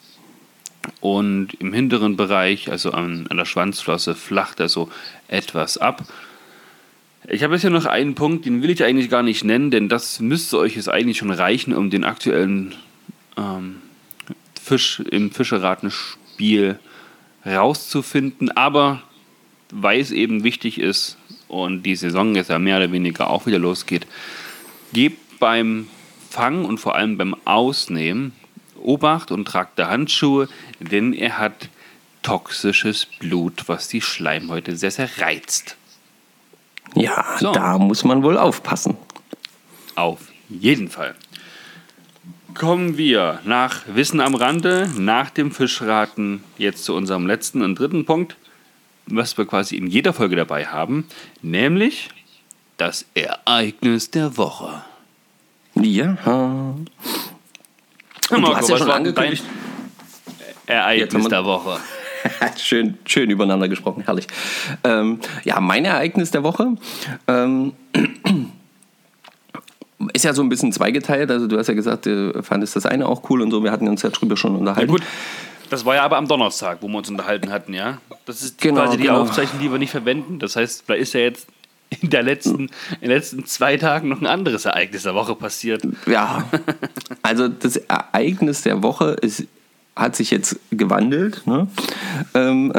Und 1.00 1.54
im 1.60 1.72
hinteren 1.72 2.16
Bereich, 2.16 2.70
also 2.70 2.90
an, 2.90 3.26
an 3.28 3.36
der 3.36 3.44
Schwanzflosse, 3.44 4.14
flacht 4.14 4.60
er 4.60 4.68
so 4.68 4.88
etwas 5.28 5.78
ab. 5.78 6.02
Ich 7.28 7.42
habe 7.42 7.54
jetzt 7.54 7.62
hier 7.62 7.70
noch 7.70 7.86
einen 7.86 8.14
Punkt, 8.14 8.44
den 8.46 8.62
will 8.62 8.70
ich 8.70 8.84
eigentlich 8.84 9.10
gar 9.10 9.22
nicht 9.22 9.44
nennen, 9.44 9.70
denn 9.70 9.88
das 9.88 10.20
müsste 10.20 10.58
euch 10.58 10.76
jetzt 10.76 10.88
eigentlich 10.88 11.18
schon 11.18 11.32
reichen, 11.32 11.74
um 11.74 11.90
den 11.90 12.04
aktuellen 12.04 12.74
ähm, 13.36 13.82
Fisch 14.66 14.98
im 14.98 15.30
Fischeratenspiel 15.30 16.80
rauszufinden. 17.44 18.50
Aber 18.50 19.00
weil 19.70 20.00
es 20.00 20.10
eben 20.10 20.42
wichtig 20.42 20.80
ist 20.80 21.18
und 21.46 21.84
die 21.84 21.94
Saison 21.94 22.34
jetzt 22.34 22.50
ja 22.50 22.58
mehr 22.58 22.78
oder 22.78 22.90
weniger 22.90 23.30
auch 23.30 23.46
wieder 23.46 23.60
losgeht, 23.60 24.08
gebt 24.92 25.38
beim 25.38 25.86
Fangen 26.30 26.64
und 26.64 26.78
vor 26.78 26.96
allem 26.96 27.16
beim 27.16 27.36
Ausnehmen 27.44 28.32
Obacht 28.82 29.30
und 29.30 29.46
tragt 29.46 29.78
da 29.78 29.88
Handschuhe, 29.88 30.48
denn 30.80 31.12
er 31.12 31.38
hat 31.38 31.68
toxisches 32.22 33.06
Blut, 33.06 33.68
was 33.68 33.86
die 33.88 34.00
Schleimhäute 34.00 34.76
sehr, 34.76 34.90
sehr 34.90 35.08
reizt. 35.18 35.76
Ja, 36.94 37.36
So. 37.38 37.52
da 37.52 37.78
muss 37.78 38.04
man 38.04 38.22
wohl 38.24 38.36
aufpassen. 38.36 38.96
Auf 39.94 40.32
jeden 40.48 40.88
Fall. 40.88 41.14
Kommen 42.58 42.96
wir 42.96 43.40
nach 43.44 43.82
Wissen 43.86 44.18
am 44.20 44.34
Rande, 44.34 44.88
nach 44.96 45.28
dem 45.28 45.50
Fischraten, 45.50 46.42
jetzt 46.56 46.84
zu 46.84 46.94
unserem 46.94 47.26
letzten 47.26 47.60
und 47.60 47.78
dritten 47.78 48.06
Punkt, 48.06 48.36
was 49.06 49.36
wir 49.36 49.44
quasi 49.44 49.76
in 49.76 49.86
jeder 49.86 50.14
Folge 50.14 50.36
dabei 50.36 50.64
haben, 50.64 51.06
nämlich 51.42 52.08
das 52.78 53.04
Ereignis 53.12 54.10
der 54.10 54.38
Woche. 54.38 54.82
Ja. 55.74 56.16
Und 56.24 56.88
du 58.30 58.56
hast 58.56 58.70
ja 58.70 58.78
schon 58.78 58.90
angekündigt. 58.90 59.44
Ereignis 60.66 61.28
der 61.28 61.44
Woche. 61.44 61.78
schön, 62.56 62.96
schön 63.04 63.28
übereinander 63.28 63.68
gesprochen, 63.68 64.02
herrlich. 64.04 64.28
Ähm, 64.82 65.20
ja, 65.44 65.60
mein 65.60 65.84
Ereignis 65.84 66.30
der 66.30 66.42
Woche 66.42 66.76
ähm, 67.28 67.74
ist 70.12 70.24
ja 70.24 70.32
so 70.34 70.42
ein 70.42 70.48
bisschen 70.48 70.72
zweigeteilt. 70.72 71.30
Also 71.30 71.46
du 71.46 71.58
hast 71.58 71.68
ja 71.68 71.74
gesagt, 71.74 72.06
du 72.06 72.42
fandest 72.42 72.76
das 72.76 72.86
eine 72.86 73.06
auch 73.06 73.28
cool 73.30 73.42
und 73.42 73.50
so. 73.50 73.62
Wir 73.62 73.70
hatten 73.72 73.88
uns 73.88 74.02
ja 74.02 74.10
drüber 74.10 74.36
schon 74.36 74.56
unterhalten. 74.56 74.90
gut, 74.90 75.02
das 75.70 75.84
war 75.84 75.96
ja 75.96 76.04
aber 76.04 76.16
am 76.16 76.28
Donnerstag, 76.28 76.78
wo 76.80 76.88
wir 76.88 76.98
uns 76.98 77.08
unterhalten 77.08 77.50
hatten, 77.50 77.74
ja? 77.74 77.98
Das 78.24 78.42
ist 78.42 78.60
Genau, 78.60 78.82
quasi 78.84 78.96
die 78.96 79.04
genau. 79.04 79.22
Aufzeichnung, 79.22 79.60
die 79.60 79.70
wir 79.70 79.78
nicht 79.78 79.90
verwenden. 79.90 80.38
Das 80.38 80.56
heißt, 80.56 80.84
vielleicht 80.86 81.02
ist 81.02 81.12
ja 81.14 81.20
jetzt 81.20 81.46
in, 82.00 82.10
der 82.10 82.22
letzten, 82.22 82.60
in 82.60 82.68
den 83.02 83.10
letzten 83.10 83.44
zwei 83.46 83.76
Tagen 83.76 84.08
noch 84.08 84.20
ein 84.20 84.26
anderes 84.26 84.64
Ereignis 84.64 85.04
der 85.04 85.14
Woche 85.14 85.34
passiert. 85.34 85.82
Ja, 86.06 86.44
also 87.22 87.48
das 87.48 87.76
Ereignis 87.76 88.62
der 88.62 88.82
Woche 88.82 89.16
ist, 89.20 89.44
hat 89.94 90.16
sich 90.16 90.30
jetzt 90.30 90.58
gewandelt 90.70 91.46
ne? 91.46 91.68
ähm, 92.34 92.72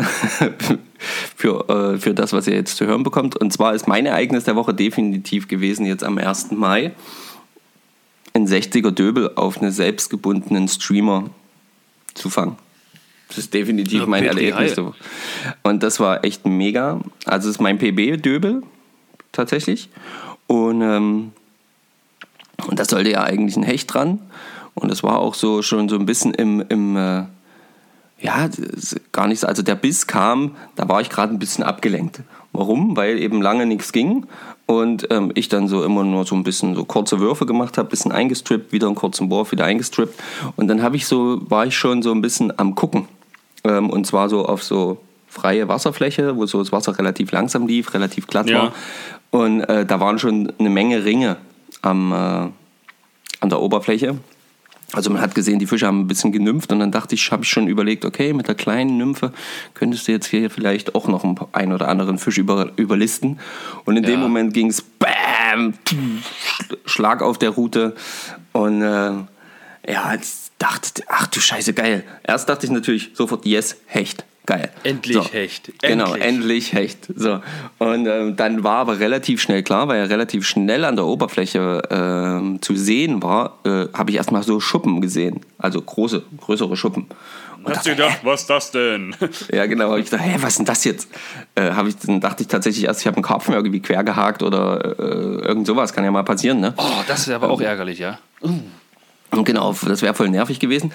für, 0.98 1.70
äh, 1.70 1.98
für 2.00 2.13
das, 2.13 2.34
was 2.34 2.48
ihr 2.48 2.56
jetzt 2.56 2.77
zu 2.77 2.86
hören 2.86 3.04
bekommt. 3.04 3.36
Und 3.36 3.51
zwar 3.54 3.74
ist 3.74 3.88
mein 3.88 4.06
Ereignis 4.06 4.44
der 4.46 4.56
Woche 4.56 4.74
definitiv 4.74 5.48
gewesen 5.48 5.86
jetzt 5.86 6.03
am 6.03 6.18
1. 6.18 6.51
Mai 6.51 6.94
ein 8.33 8.48
60er 8.48 8.92
Döbel 8.92 9.31
auf 9.36 9.62
einen 9.62 9.72
selbstgebundenen 9.72 10.68
Streamer 10.68 11.29
zu 12.14 12.29
fangen. 12.29 12.55
Das 13.29 13.40
ist 13.40 13.53
definitiv 13.53 14.01
Ja, 14.01 14.05
mein 14.05 14.24
Erlebnis. 14.24 14.55
Heil. 14.55 14.75
der 14.75 14.86
Woche. 14.86 14.96
Und 15.64 15.83
das 15.83 16.00
war 16.00 16.24
echt 16.24 16.46
mega. 16.46 17.01
Also 17.25 17.50
es 17.50 17.55
ist 17.55 17.62
mein 17.62 17.77
PB-Döbel 17.77 18.64
tatsächlich. 19.31 19.90
Und 20.48 20.81
ähm, 20.81 21.31
und 22.66 22.79
da 22.79 22.86
sollte 22.86 23.12
ja 23.12 23.24
eigentlich 23.24 23.55
ein 23.55 23.64
Hecht 23.64 23.94
dran. 23.94 24.20
Und 24.74 24.90
das 24.90 25.03
war 25.03 25.20
auch 25.20 25.33
so 25.36 25.62
schon 25.62 25.90
so 25.90 25.98
ein 25.98 26.05
bisschen 26.05 26.33
im, 26.33 26.64
im 26.70 26.96
äh, 26.98 27.24
ja, 28.20 28.50
gar 29.12 29.27
nicht 29.27 29.40
so. 29.40 29.48
Also 29.48 29.62
der 29.64 29.75
Biss 29.75 30.08
kam, 30.08 30.56
da 30.75 30.88
war 30.90 31.01
ich 31.01 31.10
gerade 31.10 31.34
ein 31.34 31.40
bisschen 31.40 31.64
abgelenkt. 31.64 32.22
Warum? 32.53 32.98
Weil 32.98 33.20
eben 33.20 33.42
lange 33.42 33.66
nichts 33.66 33.92
ging 33.92 34.25
und 34.66 35.08
ähm, 35.12 35.32
ich 35.36 35.48
dann 35.50 35.68
so 35.68 35.84
immer 35.84 36.03
nur 36.03 36.25
so 36.25 36.36
ein 36.36 36.44
bisschen 36.44 36.75
so 36.75 36.86
kurze 36.86 37.20
Würfe 37.20 37.46
gemacht 37.46 37.77
habe, 37.77 37.90
bisschen 37.90 38.12
eingestrippt, 38.12 38.72
wieder 38.72 38.88
einen 38.88 38.96
kurzen 38.96 39.30
Wurf, 39.30 39.51
wieder 39.51 39.66
eingestrippt. 39.66 40.20
Und 40.56 40.68
dann 40.68 40.82
habe 40.82 40.96
ich 40.96 41.06
so, 41.06 41.40
war 41.50 41.66
ich 41.68 41.77
schon 41.77 42.01
so 42.01 42.12
ein 42.12 42.22
bisschen 42.22 42.58
am 42.58 42.74
Gucken. 42.74 43.08
Ähm, 43.64 43.90
und 43.90 44.08
zwar 44.08 44.30
so 44.30 44.46
auf 44.46 44.64
so 44.64 44.98
freie 45.27 45.68
Wasserfläche, 45.68 46.36
wo 46.36 46.46
so 46.48 46.58
das 46.60 46.72
Wasser 46.72 46.98
relativ 46.98 47.32
langsam 47.32 47.68
lief, 47.68 47.94
relativ 47.94 48.25
glatt 48.27 48.50
Ja. 48.50 48.64
war. 48.64 48.74
Und 49.30 49.62
äh, 49.62 49.86
da 49.86 50.00
waren 50.00 50.18
schon 50.18 50.51
eine 50.58 50.70
Menge 50.70 51.06
Ringe 51.06 51.38
am, 51.82 52.12
äh, 52.12 52.16
an 52.16 52.53
der 53.50 53.62
Oberfläche. 53.62 54.18
Also 54.94 55.10
man 55.10 55.22
hat 55.22 55.36
gesehen, 55.36 55.60
die 55.60 55.68
Fische 55.68 55.86
haben 55.86 56.02
ein 56.02 56.08
bisschen 56.08 56.32
genympft 56.32 56.72
und 56.72 56.80
dann 56.80 56.92
dachte 56.92 57.14
ich, 57.14 57.32
habe 57.32 57.44
ich 57.44 57.50
schon 57.50 57.68
überlegt, 57.68 58.06
okay, 58.06 58.32
mit 58.32 58.48
der 58.48 58.56
kleinen 58.56 58.98
Nymphe 58.98 59.34
könntest 59.74 60.08
du 60.08 60.14
jetzt 60.14 60.28
hier 60.28 60.50
vielleicht 60.50 60.96
auch 60.96 61.08
noch 61.08 61.26
einen 61.52 61.74
oder 61.74 61.90
anderen 61.90 62.18
Fisch 62.18 62.38
über, 62.38 62.72
überlisten. 62.78 63.40
Und 63.84 63.98
in 63.98 64.04
dem 64.04 64.14
Ja. 64.14 64.20
Moment 64.20 64.54
ging 64.54 64.68
es 64.70 64.82
BAM! 64.82 65.74
Schlag 66.86 67.22
auf 67.22 67.38
der 67.38 67.50
Route 67.50 67.96
und 68.54 68.82
äh, 68.82 69.12
ja, 69.90 70.14
jetzt 70.14 70.52
dachte, 70.58 71.04
ach 71.08 71.28
du 71.28 71.40
Scheiße, 71.40 71.74
geil. 71.74 72.04
Erst 72.24 72.48
dachte 72.50 72.66
ich 72.66 72.72
natürlich 72.72 73.12
sofort, 73.14 73.46
yes, 73.46 73.78
Hecht. 73.88 74.26
Geil. 74.48 74.70
Endlich 74.83 75.33
Hecht. 75.33 75.74
Genau, 75.81 76.05
Endlich. 76.05 76.24
endlich 76.24 76.74
Hecht. 76.74 77.00
So. 77.14 77.42
Und 77.79 78.07
ähm, 78.07 78.38
dann 78.38 78.64
war 78.64 78.77
aber 78.77 78.98
relativ 78.98 79.42
schnell 79.42 79.62
klar, 79.62 79.90
weil 79.90 80.00
er 80.00 80.10
relativ 80.10 80.48
schnell 80.48 80.86
an 80.86 80.96
der 80.96 81.05
Oberfläche 81.05 81.81
ähm, 81.92 82.62
zu 82.62 82.77
sehen 82.77 83.22
war, 83.22 83.60
äh, 83.66 83.88
habe 83.94 84.12
ich 84.12 84.16
erstmal 84.16 84.44
so 84.44 84.62
Schuppen 84.62 85.01
gesehen. 85.01 85.42
Also 85.57 85.81
große, 85.81 86.24
größere 86.40 86.77
Schuppen. 86.77 87.07
Und 87.62 87.75
Hast 87.75 87.86
du 87.86 87.90
dachte, 87.90 88.03
gedacht, 88.03 88.20
was 88.24 88.42
ist 88.42 88.50
das 88.50 88.72
denn? 88.72 89.14
ja, 89.51 89.66
genau. 89.66 89.92
Hab 89.92 89.98
ich 89.98 90.05
gedacht, 90.05 90.24
hä, 90.24 90.38
was 90.40 90.51
ist 90.51 90.60
denn 90.60 90.66
das 90.66 90.86
jetzt? 90.86 91.10
Äh, 91.55 91.72
hab 91.72 91.86
ich, 91.86 91.98
dann 91.98 92.22
dachte 92.22 92.44
ich 92.44 92.48
tatsächlich 92.48 92.86
erst, 92.86 93.01
ich 93.01 93.07
habe 93.07 93.18
einen 93.18 93.25
Karpfen 93.25 93.53
irgendwie 93.53 93.81
quer 93.81 94.05
gehakt 94.05 94.44
oder 94.44 94.98
äh, 94.98 95.46
irgend 95.46 95.68
sowas. 95.68 95.92
Kann 95.92 96.05
ja 96.05 96.12
mal 96.12 96.24
passieren, 96.24 96.62
ne? 96.62 96.74
Oh, 96.77 97.01
das 97.05 97.27
wäre 97.27 97.44
aber 97.44 97.50
auch 97.50 97.60
ärgerlich, 97.60 98.00
ja? 98.00 98.18
Und 98.40 99.44
genau, 99.44 99.75
das 99.86 100.01
wäre 100.01 100.14
voll 100.14 100.29
nervig 100.29 100.62
gewesen. 100.62 100.94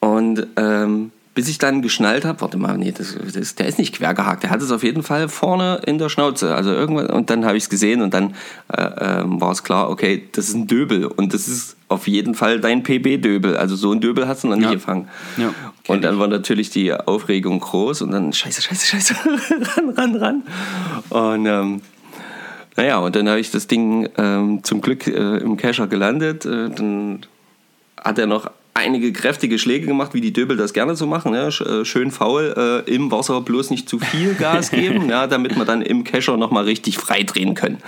Und 0.00 0.46
ähm, 0.56 1.12
bis 1.36 1.48
ich 1.48 1.58
dann 1.58 1.82
geschnallt 1.82 2.24
habe, 2.24 2.40
warte 2.40 2.56
mal, 2.56 2.78
nee, 2.78 2.92
das, 2.92 3.14
das, 3.34 3.54
der 3.56 3.66
ist 3.66 3.78
nicht 3.78 3.94
quer 3.94 4.14
gehakt. 4.14 4.42
Der 4.42 4.48
hat 4.48 4.62
es 4.62 4.70
auf 4.70 4.82
jeden 4.82 5.02
Fall 5.02 5.28
vorne 5.28 5.82
in 5.84 5.98
der 5.98 6.08
Schnauze. 6.08 6.54
Also 6.54 6.70
irgendwann, 6.72 7.08
und 7.10 7.28
dann 7.28 7.44
habe 7.44 7.58
ich 7.58 7.64
es 7.64 7.68
gesehen 7.68 8.00
und 8.00 8.14
dann 8.14 8.34
äh, 8.74 9.20
ähm, 9.20 9.38
war 9.38 9.52
es 9.52 9.62
klar, 9.62 9.90
okay, 9.90 10.26
das 10.32 10.48
ist 10.48 10.54
ein 10.54 10.66
Döbel. 10.66 11.04
Und 11.04 11.34
das 11.34 11.46
ist 11.46 11.76
auf 11.88 12.08
jeden 12.08 12.34
Fall 12.34 12.58
dein 12.58 12.82
PB-Döbel. 12.82 13.54
Also 13.54 13.76
so 13.76 13.92
ein 13.92 14.00
Döbel 14.00 14.26
hast 14.26 14.44
du 14.44 14.48
noch 14.48 14.56
nie 14.56 14.62
Ja. 14.62 14.70
gefangen. 14.72 15.08
Ja, 15.36 15.52
und 15.88 16.02
dann 16.04 16.18
war 16.18 16.26
natürlich 16.26 16.70
die 16.70 16.90
Aufregung 16.94 17.60
groß 17.60 18.00
und 18.00 18.12
dann 18.12 18.32
scheiße, 18.32 18.62
scheiße, 18.62 18.86
scheiße, 18.86 19.14
ran, 19.76 19.90
ran, 19.90 20.16
ran. 20.16 20.42
Und 21.10 21.44
ähm, 21.44 21.82
naja, 22.76 22.96
und 22.98 23.14
dann 23.14 23.28
habe 23.28 23.40
ich 23.40 23.50
das 23.50 23.66
Ding 23.66 24.08
ähm, 24.16 24.64
zum 24.64 24.80
Glück 24.80 25.06
äh, 25.06 25.36
im 25.36 25.58
Kescher 25.58 25.86
gelandet. 25.86 26.46
Äh, 26.46 26.70
dann 26.70 27.26
hat 28.02 28.18
er 28.18 28.26
noch 28.26 28.50
einige 28.76 29.12
kräftige 29.12 29.58
Schläge 29.58 29.86
gemacht, 29.86 30.14
wie 30.14 30.20
die 30.20 30.32
Döbel 30.32 30.56
das 30.56 30.72
gerne 30.72 30.94
so 30.94 31.06
machen. 31.06 31.32
Ne? 31.32 31.46
Äh, 31.46 31.84
Schön 31.84 32.10
faul 32.10 32.84
äh, 32.86 32.94
im 32.94 33.10
Wasser 33.10 33.40
bloß 33.40 33.70
nicht 33.70 33.88
zu 33.88 33.98
viel 33.98 34.34
Gas 34.34 34.70
geben, 34.70 35.08
ja, 35.10 35.26
damit 35.26 35.56
wir 35.56 35.64
dann 35.64 35.82
im 35.82 36.04
Kescher 36.04 36.36
nochmal 36.36 36.64
richtig 36.64 36.98
frei 36.98 37.22
drehen 37.22 37.54
können. 37.54 37.78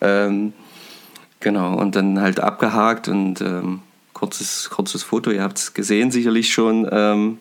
Ähm, 0.00 0.52
genau, 1.40 1.76
und 1.76 1.96
dann 1.96 2.20
halt 2.20 2.40
abgehakt 2.40 3.08
und 3.08 3.40
ähm, 3.40 3.80
kurzes, 4.14 4.70
kurzes 4.70 5.02
Foto, 5.02 5.30
ihr 5.30 5.42
habt 5.42 5.58
es 5.58 5.74
gesehen 5.74 6.10
sicherlich 6.10 6.52
schon 6.52 6.88
ähm, 6.90 7.38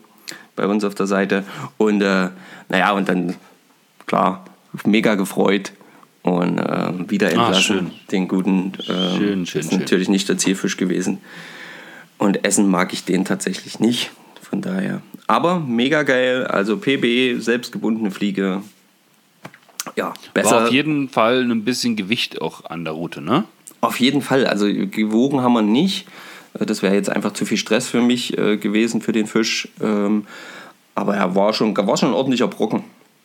bei 0.56 0.66
uns 0.66 0.84
auf 0.84 0.96
der 0.96 1.08
Seite. 1.08 1.44
Und 1.78 2.02
äh, 2.02 2.30
naja, 2.70 2.92
und 2.92 3.08
dann, 3.08 3.36
klar, 4.08 4.46
mega 4.86 5.16
gefreut 5.16 5.74
und 6.24 6.60
ähm, 6.60 7.10
wieder 7.10 7.28
entlassen. 7.30 7.54
Ah, 7.54 7.62
schön. 7.62 7.92
Den 8.12 8.28
guten, 8.28 8.74
ähm, 8.88 9.18
Schön, 9.18 9.46
schön, 9.46 9.62
ist 9.62 9.70
schön. 9.70 9.80
natürlich 9.80 10.10
nicht 10.10 10.28
der 10.28 10.38
Zielfisch 10.38 10.78
gewesen. 10.78 11.20
Und 12.20 12.46
essen 12.46 12.70
mag 12.70 12.94
ich 12.94 13.06
den 13.06 13.26
tatsächlich 13.26 13.80
nicht. 13.80 14.12
Von 14.42 14.62
daher. 14.62 15.02
Aber 15.26 15.60
mega 15.60 16.04
geil. 16.04 16.46
Also 16.46 16.78
PB, 16.78 17.40
selbstgebundene 17.42 18.12
Fliege. 18.12 18.62
Ja, 19.96 20.14
besser. 20.34 20.58
War 20.58 20.64
auf 20.66 20.72
jeden 20.72 21.10
Fall 21.10 21.42
ein 21.44 21.64
bisschen 21.64 21.96
Gewicht 21.96 22.42
auch 22.42 22.66
an 22.66 22.84
der 22.84 22.94
Route, 22.94 23.22
ne? 23.22 23.46
Auf 23.82 24.00
jeden 24.00 24.22
Fall. 24.22 24.46
Also 24.46 24.66
gewogen 24.68 25.42
haben 25.42 25.54
wir 25.54 25.62
nicht. 25.62 26.08
Äh, 26.54 26.66
Das 26.66 26.84
wäre 26.84 26.94
jetzt 26.94 27.10
einfach 27.10 27.34
zu 27.34 27.46
viel 27.46 27.58
Stress 27.58 27.88
für 27.88 28.02
mich 28.02 28.38
äh, 28.38 28.58
gewesen, 28.58 29.02
für 29.02 29.14
den 29.14 29.26
Fisch. 29.26 29.68
Ähm, 29.82 30.28
aber 30.96 31.16
er 31.16 31.34
war 31.36 31.54
schon, 31.54 31.76
war 31.76 31.98
schon 31.98 32.10
ein 32.10 32.16
ordentlicher 32.16 32.48
Brocken. 32.48 32.84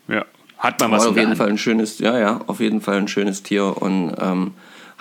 Ja. 0.09 0.25
Hat 0.59 0.81
man 0.81 0.93
was 0.93 1.03
Aber 1.03 1.11
in 1.11 1.13
auf 1.13 1.19
jeden. 1.25 1.37
Fall 1.37 1.49
ein 1.49 1.59
schönes, 1.59 1.99
ja, 1.99 2.19
ja, 2.19 2.41
auf 2.47 2.61
jeden 2.61 2.81
Fall 2.81 2.97
ein 2.97 3.09
schönes 3.09 3.43
Tier 3.43 3.83
und 3.83 4.15
ähm, 4.21 4.53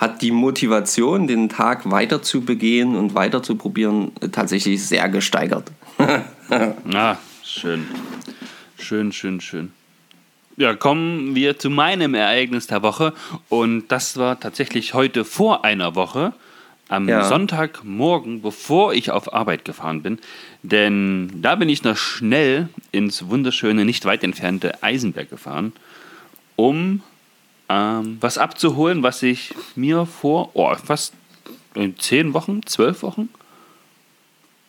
hat 0.04 0.22
die 0.22 0.32
Motivation, 0.32 1.28
den 1.28 1.48
Tag 1.48 1.90
weiter 1.90 2.22
zu 2.22 2.42
begehen 2.42 2.98
und 2.98 3.16
weiter 3.16 3.42
zu 3.42 3.56
probieren, 3.56 4.12
äh, 4.20 4.28
tatsächlich 4.28 4.86
sehr 4.86 5.08
gesteigert. 5.10 5.72
Ah, 6.94 7.16
schön. 7.42 7.88
Schön, 8.78 9.12
schön, 9.14 9.40
schön. 9.40 9.72
Ja, 10.58 10.76
kommen 10.76 11.34
wir 11.34 11.58
zu 11.58 11.70
meinem 11.70 12.14
Ereignis 12.14 12.68
der 12.68 12.84
Woche. 12.84 13.14
Und 13.50 13.88
das 13.88 14.18
war 14.18 14.40
tatsächlich 14.40 14.94
heute 14.94 15.24
vor 15.24 15.64
einer 15.64 15.96
Woche, 15.96 16.34
am 16.90 17.08
Ja. 17.08 17.24
Sonntagmorgen, 17.24 18.42
bevor 18.42 18.94
ich 18.94 19.10
auf 19.10 19.34
Arbeit 19.34 19.64
gefahren 19.66 20.04
bin. 20.04 20.20
Denn 20.62 21.32
da 21.42 21.56
bin 21.56 21.70
ich 21.70 21.84
noch 21.84 21.98
schnell 21.98 22.68
ins 22.92 23.30
wunderschöne, 23.30 23.86
nicht 23.86 24.04
weit 24.06 24.24
entfernte 24.24 24.84
Eisenberg 24.84 25.30
gefahren, 25.30 25.72
um 26.58 27.02
ähm, 27.74 28.18
was 28.20 28.38
abzuholen, 28.38 29.04
was 29.04 29.24
ich 29.24 29.54
mir 29.76 30.06
vor 30.06 30.52
oh, 30.54 30.74
fast 30.76 31.14
äh, 31.76 31.90
zehn 31.98 32.34
Wochen, 32.34 32.66
zwölf 32.66 33.04
Wochen 33.04 33.30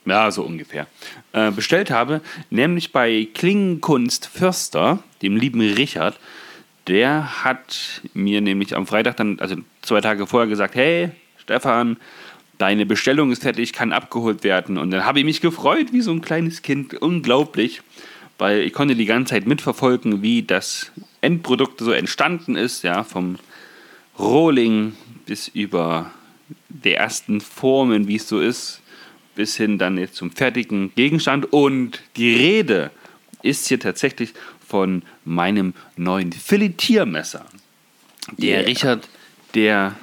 ja, 0.06 0.30
so 0.30 0.42
ungefähr, 0.42 0.86
äh, 1.32 1.50
bestellt 1.50 1.90
habe, 1.90 2.20
nämlich 2.50 2.92
bei 2.92 3.28
Klingenkunst 3.32 4.26
Förster, 4.26 5.02
dem 5.22 5.36
lieben 5.36 5.60
Richard. 5.60 6.18
Der 6.86 7.44
hat 7.44 8.02
mir 8.12 8.40
nämlich 8.42 8.76
am 8.76 8.86
Freitag 8.86 9.16
dann, 9.16 9.38
also 9.40 9.56
zwei 9.80 10.02
Tage 10.02 10.26
vorher 10.26 10.48
gesagt, 10.48 10.74
hey, 10.74 11.10
Stefan, 11.38 11.96
deine 12.58 12.84
Bestellung 12.84 13.32
ist 13.32 13.42
fertig, 13.42 13.72
kann 13.72 13.92
abgeholt 13.92 14.44
werden. 14.44 14.76
Und 14.76 14.90
dann 14.90 15.04
habe 15.04 15.20
ich 15.20 15.24
mich 15.24 15.40
gefreut 15.40 15.92
wie 15.92 16.02
so 16.02 16.12
ein 16.12 16.20
kleines 16.20 16.60
Kind, 16.60 16.94
unglaublich, 16.94 17.80
weil 18.38 18.60
ich 18.60 18.72
konnte 18.72 18.96
die 18.96 19.06
ganze 19.06 19.30
Zeit 19.34 19.46
mitverfolgen, 19.46 20.22
wie 20.22 20.42
das 20.42 20.90
Endprodukt 21.20 21.80
so 21.80 21.92
entstanden 21.92 22.56
ist, 22.56 22.82
ja, 22.82 23.04
vom 23.04 23.38
Rohling 24.18 24.94
bis 25.26 25.48
über 25.48 26.10
die 26.68 26.92
ersten 26.92 27.40
Formen, 27.40 28.08
wie 28.08 28.16
es 28.16 28.28
so 28.28 28.40
ist, 28.40 28.80
bis 29.34 29.56
hin 29.56 29.78
dann 29.78 29.98
jetzt 29.98 30.16
zum 30.16 30.30
fertigen 30.30 30.92
Gegenstand. 30.94 31.52
Und 31.52 32.00
die 32.16 32.34
Rede 32.34 32.90
ist 33.42 33.68
hier 33.68 33.80
tatsächlich 33.80 34.32
von 34.66 35.02
meinem 35.24 35.74
neuen 35.96 36.32
Filetiermesser. 36.32 37.46
Der 38.38 38.60
Yeah. 38.60 38.66
Richard, 38.66 39.08
der 39.54 39.96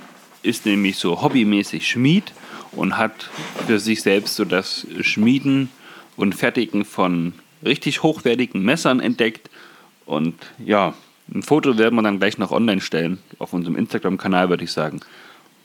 ist 0.44 0.66
nämlich 0.66 0.98
so 0.98 1.22
hobbymäßig 1.22 1.88
Schmied 1.88 2.34
und 2.72 2.98
hat 2.98 3.30
für 3.68 3.80
sich 3.80 4.02
selbst 4.02 4.36
so 4.36 4.46
das 4.46 4.88
Schmieden 5.02 5.70
und 6.16 6.36
Fertigen 6.36 6.86
von 6.86 7.34
richtig 7.64 8.04
hochwertigen 8.04 8.64
Messern 8.64 9.00
entdeckt. 9.00 9.50
Und 10.06 10.36
ja, 10.64 10.94
ein 11.34 11.44
Foto 11.44 11.78
werden 11.78 11.96
wir 11.96 12.02
dann 12.02 12.20
gleich 12.20 12.38
noch 12.38 12.52
online 12.52 12.82
stellen, 12.82 13.20
auf 13.40 13.54
unserem 13.54 13.76
Instagram-Kanal, 13.76 14.50
würde 14.50 14.64
ich 14.64 14.72
sagen. 14.72 15.02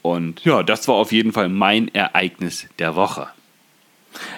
Und 0.02 0.44
ja, 0.44 0.62
das 0.62 0.86
war 0.86 0.94
auf 0.94 1.10
jeden 1.10 1.32
Fall 1.32 1.48
mein 1.48 1.92
Ereignis 1.92 2.66
der 2.78 2.94
Woche. 2.94 3.28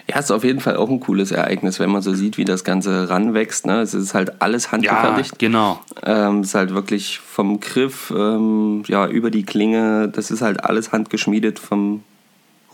Ja, 0.09 0.19
ist 0.19 0.31
auf 0.31 0.45
jeden 0.45 0.61
Fall 0.61 0.77
auch 0.77 0.89
ein 0.89 1.01
cooles 1.01 1.31
Ereignis, 1.31 1.79
wenn 1.79 1.91
man 1.91 2.03
so 2.03 2.15
sieht, 2.15 2.39
wie 2.39 2.45
das 2.45 2.65
Ganze 2.65 3.09
ranwächst. 3.09 3.67
Ne? 3.67 3.81
Es 3.81 3.95
ist 3.95 4.15
halt 4.15 4.41
alles 4.41 4.73
handgefertigt. 4.73 5.39
genau. 5.39 5.81
Ähm, 6.03 6.43
ist 6.43 6.55
halt 6.55 6.75
wirklich 6.75 7.19
vom 7.19 7.61
Griff 7.61 8.13
ähm, 8.17 8.83
ja, 8.87 9.07
über 9.07 9.31
die 9.31 9.45
Klinge, 9.45 10.09
das 10.09 10.31
ist 10.31 10.43
halt 10.43 10.65
alles 10.65 10.93
handgeschmiedet, 10.93 11.59
vom 11.59 12.03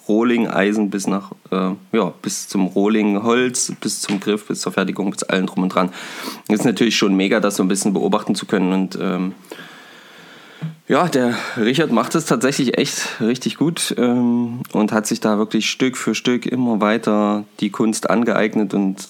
Rohling-Eisen 0.09 0.91
bis 0.91 1.07
nach, 1.07 1.33
äh, 1.51 1.71
ja, 1.93 2.13
bis 2.23 2.49
zum 2.49 2.67
Rohling-Holz, 2.67 3.73
bis 3.81 4.01
zum 4.01 4.21
Griff, 4.21 4.47
bis 4.47 4.61
zur 4.61 4.73
Fertigung, 4.73 5.11
bis 5.11 5.23
allen 5.23 5.47
drum 5.47 5.63
und 5.63 5.71
dran. 5.75 5.91
Ist 6.49 6.65
natürlich 6.65 6.97
schon 6.97 7.15
mega, 7.17 7.41
das 7.41 7.57
so 7.57 7.63
ein 7.63 7.69
bisschen 7.69 7.93
beobachten 7.93 8.35
zu 8.35 8.47
können 8.47 8.73
und 8.73 8.99
ähm, 9.01 9.33
ja, 10.87 11.09
der 11.09 11.35
Richard 11.57 11.93
macht 11.93 12.15
es 12.15 12.27
tatsächlich 12.27 12.77
echt 12.77 13.21
richtig 13.21 13.57
gut 13.57 13.95
ähm, 13.97 14.61
und 14.73 14.93
hat 14.93 15.07
sich 15.07 15.21
da 15.21 15.39
wirklich 15.39 15.71
Stück 15.71 15.97
für 15.97 16.15
Stück 16.15 16.45
immer 16.45 16.81
weiter 16.81 17.45
die 17.61 17.71
Kunst 17.71 18.11
angeeignet 18.11 18.75
und 18.75 19.09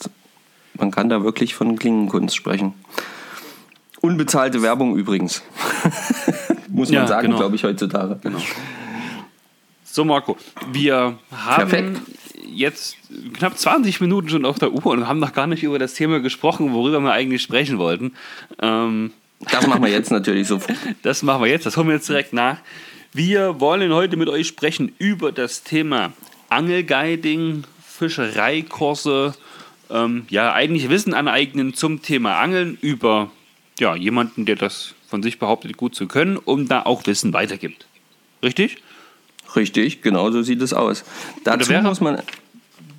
man 0.79 0.91
kann 0.93 1.09
da 1.09 1.25
wirklich 1.25 1.55
von 1.55 1.77
Klingenkunst 1.77 2.37
sprechen. 2.37 2.75
Unbezahlte 4.01 4.63
Werbung 4.63 4.97
übrigens. 4.97 5.43
Muss 6.69 6.91
man 6.91 7.03
Ja, 7.03 7.07
sagen, 7.07 7.29
genau. 7.29 7.39
glaube 7.39 7.57
ich, 7.57 7.65
heutzutage. 7.65 8.21
So, 9.95 10.05
Marco, 10.05 10.37
wir 10.73 11.17
haben 11.31 11.69
Perfekt. 11.69 12.01
jetzt 12.53 12.97
knapp 13.35 13.57
20 13.57 14.01
Minuten 14.01 14.29
schon 14.29 14.45
auf 14.45 14.59
der 14.59 14.73
Uhr 14.73 14.87
und 14.87 15.07
haben 15.07 15.21
noch 15.21 15.33
gar 15.33 15.47
nicht 15.47 15.63
über 15.63 15.79
das 15.79 15.95
Thema 15.95 16.19
gesprochen, 16.19 16.73
worüber 16.73 16.99
wir 16.99 17.13
eigentlich 17.13 17.43
sprechen 17.43 17.79
wollten. 17.79 18.13
Ähm, 18.61 19.13
Das 19.53 19.69
machen 19.69 19.85
wir 19.85 19.91
jetzt 19.93 20.11
natürlich 20.11 20.49
so. 20.49 20.59
Das 21.05 21.23
machen 21.23 21.45
wir 21.45 21.49
jetzt, 21.49 21.65
das 21.65 21.77
holen 21.77 21.87
wir 21.87 21.95
jetzt 21.95 22.09
direkt 22.09 22.33
nach. 22.33 22.57
Wir 23.13 23.61
wollen 23.61 23.93
heute 23.93 24.17
mit 24.17 24.29
euch 24.29 24.49
sprechen 24.49 24.93
über 24.99 25.31
das 25.31 25.63
Thema 25.63 26.13
Angelguiding, 26.51 27.63
Fischereikurse, 27.87 29.37
ähm, 29.91 30.27
ja, 30.29 30.53
eigentlich 30.53 30.89
Wissen 30.89 31.15
aneignen 31.15 31.73
zum 31.73 32.03
Thema 32.03 32.41
Angeln 32.41 32.79
über 32.81 33.31
ja, 33.79 33.95
jemanden, 33.95 34.45
der 34.45 34.57
das 34.57 34.97
von 35.07 35.23
sich 35.23 35.39
behauptet, 35.39 35.77
gut 35.77 35.95
zu 35.95 36.09
können 36.09 36.37
und 36.37 36.67
da 36.69 36.83
auch 36.83 37.07
Wissen 37.07 37.33
weitergibt. 37.33 37.87
Richtig? 38.43 38.79
Richtig, 39.57 40.03
genau 40.03 40.31
so 40.31 40.43
sieht 40.43 40.61
es 40.63 40.73
aus. 40.73 41.05
Dazu 41.45 41.69
wäre- 41.71 41.83
muss 41.83 42.01
man. 42.01 42.21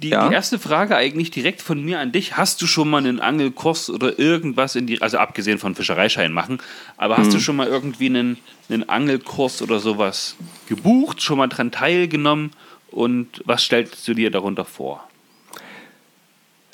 Die, 0.03 0.09
Ja. 0.09 0.27
die 0.27 0.33
erste 0.33 0.59
Frage 0.59 0.95
eigentlich 0.97 1.31
direkt 1.31 1.61
von 1.61 1.81
mir 1.83 1.99
an 1.99 2.11
dich. 2.11 2.35
Hast 2.35 2.61
du 2.61 2.67
schon 2.67 2.89
mal 2.89 2.97
einen 2.97 3.21
Angelkurs 3.21 3.89
oder 3.89 4.19
irgendwas 4.19 4.75
in 4.75 4.87
die, 4.87 5.01
also 5.01 5.17
abgesehen 5.17 5.57
von 5.57 5.73
Fischereischein 5.73 6.33
machen, 6.33 6.59
aber 6.97 7.15
hast 7.17 7.33
du 7.33 7.39
schon 7.39 7.55
mal 7.55 7.67
irgendwie 7.67 8.07
einen, 8.07 8.37
einen 8.69 8.87
Angelkurs 8.89 9.61
oder 9.61 9.79
sowas 9.79 10.35
gebucht, 10.67 11.21
schon 11.21 11.37
mal 11.37 11.47
dran 11.47 11.71
teilgenommen 11.71 12.51
und 12.91 13.41
was 13.45 13.63
stellst 13.63 14.05
du 14.07 14.13
dir 14.13 14.29
darunter 14.31 14.65
vor? 14.65 15.07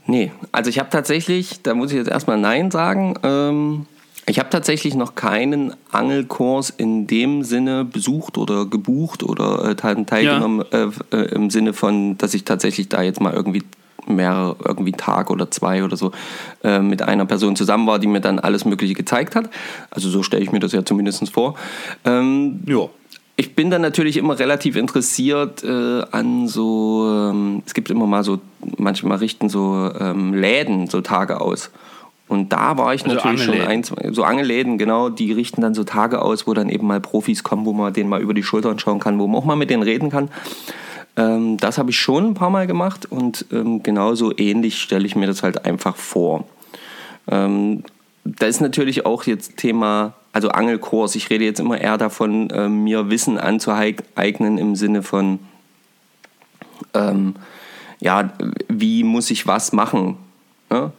Nee, 0.08 0.32
also 0.52 0.70
ich 0.70 0.80
habe 0.80 0.89
tatsächlich, 0.89 1.62
da 1.62 1.76
muss 1.76 1.91
ich 1.91 1.98
jetzt 1.98 2.10
erstmal 2.10 2.38
Nein 2.39 2.72
sagen, 2.72 3.13
ähm, 3.24 3.86
ich 4.28 4.40
habe 4.40 4.50
tatsächlich 4.50 4.96
noch 4.96 5.16
keinen 5.16 5.74
Angelkurs 5.92 6.70
in 6.70 7.08
dem 7.08 7.44
Sinne 7.44 7.84
besucht 7.86 8.38
oder 8.38 8.66
gebucht 8.66 9.24
oder 9.24 9.66
äh, 9.70 9.76
teil- 9.76 10.06
teilgenommen 10.06 10.64
äh, 10.72 10.88
äh, 11.16 11.34
im 11.34 11.50
Sinne 11.50 11.74
von, 11.74 12.18
dass 12.18 12.34
ich 12.34 12.44
tatsächlich 12.46 12.88
da 12.90 13.02
jetzt 13.02 13.20
mal 13.20 13.34
irgendwie 13.34 13.64
mehrere, 14.08 14.56
irgendwie 14.64 14.94
einen 14.94 14.98
Tag 15.00 15.30
oder 15.30 15.52
zwei 15.52 15.84
oder 15.84 15.96
so 15.98 16.12
äh, 16.64 16.80
mit 16.80 17.02
einer 17.02 17.26
Person 17.26 17.56
zusammen 17.56 17.88
war, 17.88 18.00
die 18.00 18.08
mir 18.08 18.22
dann 18.22 18.40
alles 18.40 18.66
Mögliche 18.66 18.94
gezeigt 18.94 19.36
hat. 19.36 19.50
Also 19.90 20.10
so 20.10 20.24
stelle 20.24 20.44
ich 20.44 20.52
mir 20.52 20.60
das 20.60 20.72
ja 20.72 20.84
zumindest 20.86 21.30
vor. 21.32 21.56
Ähm, 22.06 22.62
Ja. 22.66 22.90
ich 23.36 23.56
bin 23.56 23.70
dann 23.70 23.82
natürlich 23.82 24.18
immer 24.18 24.38
relativ 24.40 24.76
interessiert 24.76 25.64
äh, 25.64 26.02
an 26.12 26.48
so, 26.48 27.30
ähm, 27.32 27.64
es 27.66 27.74
gibt 27.74 27.90
immer 27.90 28.08
mal 28.08 28.24
so, 28.24 28.40
manchmal 28.78 29.18
richten 29.18 29.50
so 29.50 29.92
ähm, 30.00 30.34
Läden 30.34 30.88
so 30.88 31.02
Tage 31.02 31.42
aus. 31.42 31.70
Und 32.32 32.54
da 32.54 32.78
war 32.78 32.94
ich 32.94 33.04
Also 33.04 33.15
natürlich 33.15 33.44
schon 33.44 33.56
Angelläden. 33.56 33.98
ein, 34.00 34.13
so 34.13 34.24
Angelläden, 34.24 34.78
genau, 34.78 35.10
die 35.10 35.34
richten 35.34 35.60
dann 35.60 35.74
so 35.74 35.84
Tage 35.84 36.22
aus, 36.22 36.48
wo 36.48 36.54
dann 36.54 36.70
eben 36.70 36.88
mal 36.88 37.02
Profis 37.02 37.44
kommen, 37.44 37.65
wo 37.65 37.74
man 37.74 37.91
denen 37.91 38.10
mal 38.10 38.22
über 38.22 38.34
die 38.34 38.41
Schultern 38.41 38.80
schauen 38.80 39.02
kann, 39.02 39.20
wo 39.20 39.28
man 39.28 39.41
auch 39.41 39.46
mal 39.46 39.58
mit 39.58 39.70
denen 39.70 39.84
reden 39.84 40.10
kann. 40.10 40.30
Ähm, 41.17 41.58
das 41.58 41.78
habe 41.78 41.89
ich 41.89 42.00
schon 42.00 42.28
ein 42.28 42.34
paar 42.34 42.50
Mal 42.50 42.67
gemacht 42.67 43.06
und 43.06 43.46
ähm, 43.52 43.84
genauso 43.84 44.32
ähnlich 44.38 44.82
stelle 44.82 45.06
ich 45.06 45.17
mir 45.17 45.28
das 45.28 45.44
halt 45.44 45.65
einfach 45.65 45.98
vor. 45.98 46.46
Ähm, 47.28 47.84
da 48.24 48.46
ist 48.46 48.62
natürlich 48.62 49.06
auch 49.06 49.24
jetzt 49.26 49.58
Thema, 49.58 50.13
also 50.32 50.48
Angelkurs. 50.52 51.15
Ich 51.15 51.30
rede 51.30 51.44
jetzt 51.44 51.60
immer 51.60 51.82
eher 51.82 51.98
davon, 51.98 52.48
ähm, 52.54 52.86
mir 52.86 53.10
Wissen 53.10 53.38
anzueignen 53.39 54.58
im 54.58 54.78
Sinne 54.78 55.04
von, 55.04 55.39
ähm, 56.94 57.36
ja, 58.00 58.32
wie 58.70 59.04
muss 59.04 59.30
ich 59.32 59.48
was 59.48 59.74
machen? 59.74 60.15
Ne? 60.70 60.94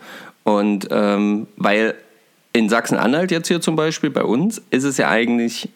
Und 0.44 0.88
ähm, 0.90 1.46
weil 1.56 1.94
in 2.52 2.68
Sachsen-Anhalt 2.68 3.30
jetzt 3.30 3.48
hier 3.48 3.60
zum 3.60 3.76
Beispiel 3.76 4.10
bei 4.10 4.24
uns 4.24 4.60
ist 4.70 4.84
es 4.84 4.96
ja 4.96 5.08
eigentlich, 5.08 5.68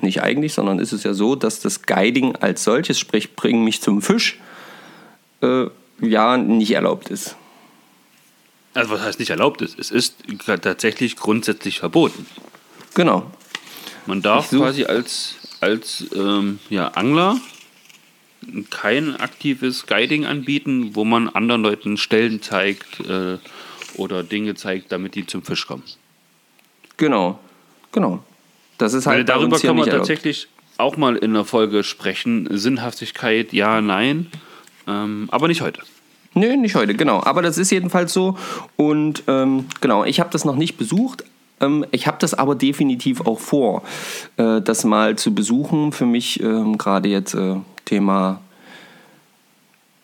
nicht 0.00 0.22
eigentlich, 0.22 0.54
sondern 0.54 0.78
ist 0.78 0.92
es 0.92 1.02
ja 1.02 1.12
so, 1.12 1.34
dass 1.34 1.60
das 1.60 1.82
Guiding 1.82 2.36
als 2.36 2.64
solches, 2.64 2.98
sprich 2.98 3.34
bring 3.36 3.64
mich 3.64 3.80
zum 3.80 4.00
Fisch, 4.00 4.38
äh, 5.42 5.66
ja 6.00 6.36
nicht 6.36 6.72
erlaubt 6.72 7.10
ist. 7.10 7.36
Also 8.74 8.90
was 8.90 9.02
heißt 9.02 9.18
nicht 9.18 9.30
erlaubt 9.30 9.60
ist? 9.60 9.78
Es 9.78 9.90
ist 9.90 10.16
tatsächlich 10.46 11.16
grundsätzlich 11.16 11.78
verboten. 11.78 12.26
Genau. 12.94 13.30
Man 14.06 14.22
darf 14.22 14.50
quasi 14.50 14.84
als, 14.84 15.34
als 15.60 16.06
ähm, 16.14 16.58
ja, 16.70 16.88
Angler 16.88 17.38
kein 18.70 19.16
aktives 19.16 19.86
Guiding 19.86 20.26
anbieten, 20.26 20.94
wo 20.94 21.04
man 21.04 21.28
anderen 21.28 21.62
Leuten 21.62 21.96
Stellen 21.96 22.42
zeigt 22.42 23.00
äh, 23.00 23.38
oder 23.96 24.22
Dinge 24.22 24.54
zeigt, 24.54 24.92
damit 24.92 25.14
die 25.14 25.26
zum 25.26 25.42
Fisch 25.42 25.66
kommen. 25.66 25.82
Genau. 26.96 27.38
Genau. 27.92 28.22
Das 28.78 28.94
ist 28.94 29.06
Weil 29.06 29.18
halt 29.18 29.26
bei 29.26 29.32
darüber 29.34 29.58
kann 29.58 29.76
man 29.76 29.88
tatsächlich 29.88 30.48
auch 30.78 30.96
mal 30.96 31.16
in 31.16 31.34
der 31.34 31.44
Folge 31.44 31.84
sprechen. 31.84 32.48
Sinnhaftigkeit, 32.50 33.52
ja, 33.52 33.80
nein. 33.80 34.28
Ähm, 34.88 35.28
aber 35.30 35.48
nicht 35.48 35.60
heute. 35.60 35.82
Nö, 36.34 36.56
nicht 36.56 36.74
heute, 36.74 36.94
genau. 36.94 37.22
Aber 37.22 37.42
das 37.42 37.58
ist 37.58 37.70
jedenfalls 37.70 38.12
so. 38.12 38.38
Und 38.76 39.22
ähm, 39.26 39.66
genau, 39.80 40.04
ich 40.04 40.18
habe 40.18 40.30
das 40.30 40.44
noch 40.44 40.56
nicht 40.56 40.78
besucht. 40.78 41.24
Ähm, 41.60 41.84
ich 41.90 42.06
habe 42.06 42.16
das 42.20 42.34
aber 42.34 42.54
definitiv 42.54 43.20
auch 43.20 43.38
vor, 43.38 43.82
äh, 44.38 44.60
das 44.60 44.84
mal 44.84 45.16
zu 45.16 45.34
besuchen. 45.34 45.92
Für 45.92 46.06
mich 46.06 46.40
ähm, 46.42 46.78
gerade 46.78 47.08
jetzt 47.08 47.34
äh, 47.34 47.56
Thema 47.84 48.40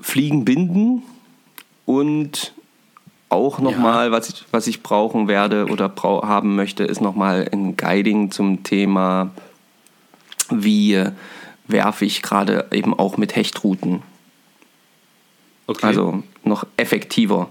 Fliegen 0.00 0.44
binden 0.44 1.02
und 1.86 2.52
auch 3.28 3.58
nochmal, 3.58 4.06
ja. 4.06 4.12
was, 4.12 4.28
ich, 4.28 4.44
was 4.50 4.66
ich 4.66 4.82
brauchen 4.82 5.28
werde 5.28 5.66
oder 5.66 5.88
brau 5.88 6.26
haben 6.26 6.56
möchte, 6.56 6.84
ist 6.84 7.00
nochmal 7.00 7.48
ein 7.52 7.76
Guiding 7.76 8.30
zum 8.30 8.62
Thema, 8.62 9.30
wie 10.50 11.04
werfe 11.66 12.04
ich 12.04 12.22
gerade 12.22 12.66
eben 12.72 12.98
auch 12.98 13.16
mit 13.16 13.36
Hechtruten. 13.36 14.02
Okay. 15.66 15.86
Also 15.86 16.22
noch 16.44 16.66
effektiver. 16.78 17.48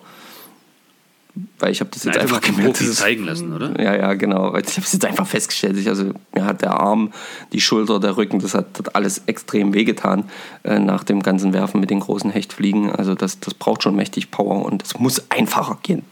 Weil 1.60 1.72
ich 1.72 1.80
habe 1.80 1.90
das 1.94 2.04
jetzt 2.04 2.18
einfach, 2.18 2.38
einfach 2.38 2.56
gemerkt. 2.56 2.80
Das 2.80 2.96
zeigen 2.96 3.26
lassen, 3.26 3.54
oder? 3.54 3.80
Ja, 3.82 3.96
ja, 3.96 4.14
genau. 4.14 4.56
Ich 4.56 4.78
habe 4.78 4.86
es 4.86 4.94
jetzt 4.94 5.06
einfach 5.06 5.28
festgestellt. 5.28 5.78
Ich, 5.78 5.88
also 5.88 6.12
mir 6.34 6.46
hat 6.46 6.62
der 6.62 6.80
Arm, 6.80 7.12
die 7.54 7.62
Schulter, 7.62 8.00
der 8.00 8.18
Rücken, 8.18 8.40
das 8.40 8.54
hat, 8.54 8.78
hat 8.78 8.96
alles 8.96 9.24
extrem 9.26 9.74
wehgetan 9.74 10.26
äh, 10.64 10.80
nach 10.80 11.04
dem 11.04 11.24
ganzen 11.24 11.54
Werfen 11.54 11.80
mit 11.80 11.90
den 11.90 12.00
großen 12.00 12.32
Hechtfliegen. 12.32 12.92
Also 12.92 13.16
das, 13.16 13.40
das 13.40 13.54
braucht 13.54 13.84
schon 13.84 13.96
mächtig 13.96 14.32
Power 14.32 14.66
und 14.66 14.84
es 14.84 15.00
muss 15.00 15.24
einfacher 15.30 15.78
gehen. 15.82 16.04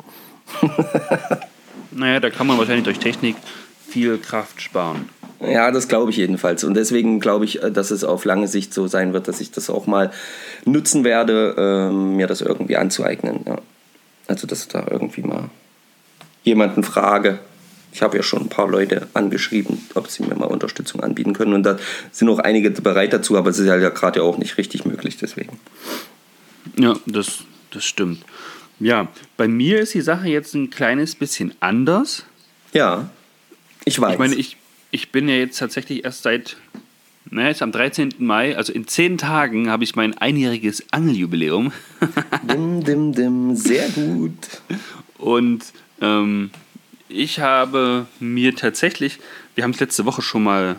naja, 1.91 2.19
da 2.19 2.29
kann 2.29 2.47
man 2.47 2.57
wahrscheinlich 2.57 2.85
durch 2.85 2.99
Technik 2.99 3.35
viel 3.87 4.17
Kraft 4.17 4.61
sparen. 4.61 5.09
Ja, 5.41 5.71
das 5.71 5.87
glaube 5.87 6.11
ich 6.11 6.17
jedenfalls. 6.17 6.63
Und 6.63 6.75
deswegen 6.75 7.19
glaube 7.19 7.45
ich, 7.45 7.61
äh, 7.61 7.71
dass 7.71 7.91
es 7.91 8.03
auf 8.03 8.25
lange 8.25 8.47
Sicht 8.47 8.73
so 8.73 8.87
sein 8.87 9.13
wird, 9.13 9.27
dass 9.27 9.41
ich 9.41 9.51
das 9.51 9.69
auch 9.69 9.87
mal 9.87 10.11
nutzen 10.65 11.03
werde, 11.03 11.55
äh, 11.57 11.93
mir 11.93 12.27
das 12.27 12.41
irgendwie 12.41 12.77
anzueignen. 12.77 13.41
Ja. 13.45 13.57
Also, 14.27 14.47
dass 14.47 14.67
da 14.67 14.87
irgendwie 14.89 15.21
mal 15.21 15.49
jemanden 16.43 16.83
frage. 16.83 17.39
Ich 17.91 18.01
habe 18.01 18.17
ja 18.17 18.23
schon 18.23 18.41
ein 18.43 18.49
paar 18.49 18.69
Leute 18.69 19.07
angeschrieben, 19.13 19.81
ob 19.93 20.09
sie 20.09 20.23
mir 20.23 20.35
mal 20.35 20.45
Unterstützung 20.45 21.01
anbieten 21.01 21.33
können. 21.33 21.53
Und 21.53 21.63
da 21.63 21.77
sind 22.11 22.27
auch 22.29 22.39
einige 22.39 22.69
bereit 22.71 23.13
dazu, 23.13 23.37
aber 23.37 23.49
es 23.49 23.59
ist 23.59 23.67
ja 23.67 23.77
gerade 23.89 24.21
auch 24.21 24.37
nicht 24.37 24.57
richtig 24.57 24.85
möglich, 24.85 25.17
deswegen. 25.17 25.59
Ja, 26.77 26.95
das, 27.05 27.43
das 27.71 27.85
stimmt. 27.85 28.23
Ja, 28.79 29.07
bei 29.37 29.47
mir 29.47 29.79
ist 29.79 29.93
die 29.93 30.01
Sache 30.01 30.27
jetzt 30.27 30.53
ein 30.53 30.69
kleines 30.69 31.15
bisschen 31.15 31.53
anders. 31.61 32.25
Ja, 32.73 33.09
ich 33.85 34.01
weiß. 34.01 34.13
Ich 34.13 34.19
meine, 34.19 34.35
ich, 34.35 34.57
ich 34.91 35.11
bin 35.11 35.29
ja 35.29 35.35
jetzt 35.35 35.57
tatsächlich 35.57 36.03
erst 36.03 36.23
seit, 36.23 36.57
naja, 37.31 37.49
jetzt 37.49 37.61
am 37.61 37.71
13. 37.71 38.15
Mai, 38.19 38.55
also 38.55 38.71
in 38.71 38.87
zehn 38.87 39.17
Tagen, 39.17 39.69
habe 39.69 39.83
ich 39.83 39.95
mein 39.95 40.17
einjähriges 40.17 40.85
Angeljubiläum. 40.91 41.71
dim, 42.43 42.83
dim, 42.83 43.13
dim, 43.13 43.55
sehr 43.55 43.89
gut. 43.89 44.61
Und 45.17 45.73
ähm, 46.01 46.51
ich 47.09 47.39
habe 47.39 48.05
mir 48.19 48.55
tatsächlich, 48.55 49.19
wir 49.55 49.63
haben 49.63 49.71
es 49.71 49.79
letzte 49.79 50.05
Woche 50.05 50.21
schon 50.21 50.43
mal, 50.43 50.75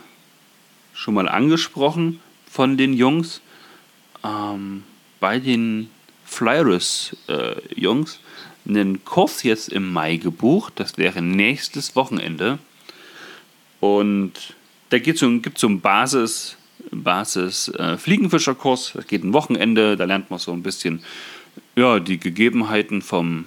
schon 0.94 1.14
mal 1.14 1.28
angesprochen 1.28 2.20
von 2.50 2.76
den 2.76 2.92
Jungs, 2.92 3.40
ähm, 4.24 4.84
bei 5.18 5.38
den 5.38 5.90
Flyers-Jungs 6.24 8.14
äh, 8.14 8.68
einen 8.68 9.04
Kurs 9.04 9.42
jetzt 9.42 9.68
im 9.68 9.92
Mai 9.92 10.16
gebucht. 10.16 10.74
Das 10.76 10.98
wäre 10.98 11.22
nächstes 11.22 11.96
Wochenende. 11.96 12.58
Und 13.80 14.55
da 14.90 14.98
gibt 14.98 15.16
es 15.16 15.20
so, 15.20 15.40
so 15.56 15.66
einen 15.66 15.80
Basis, 15.80 16.56
Basis 16.90 17.68
äh, 17.68 17.96
Fliegenfischerkurs. 17.96 18.92
Das 18.94 19.06
geht 19.06 19.24
ein 19.24 19.32
Wochenende, 19.32 19.96
da 19.96 20.04
lernt 20.04 20.30
man 20.30 20.38
so 20.38 20.52
ein 20.52 20.62
bisschen 20.62 21.02
ja, 21.74 22.00
die 22.00 22.18
Gegebenheiten 22.18 23.02
vom, 23.02 23.46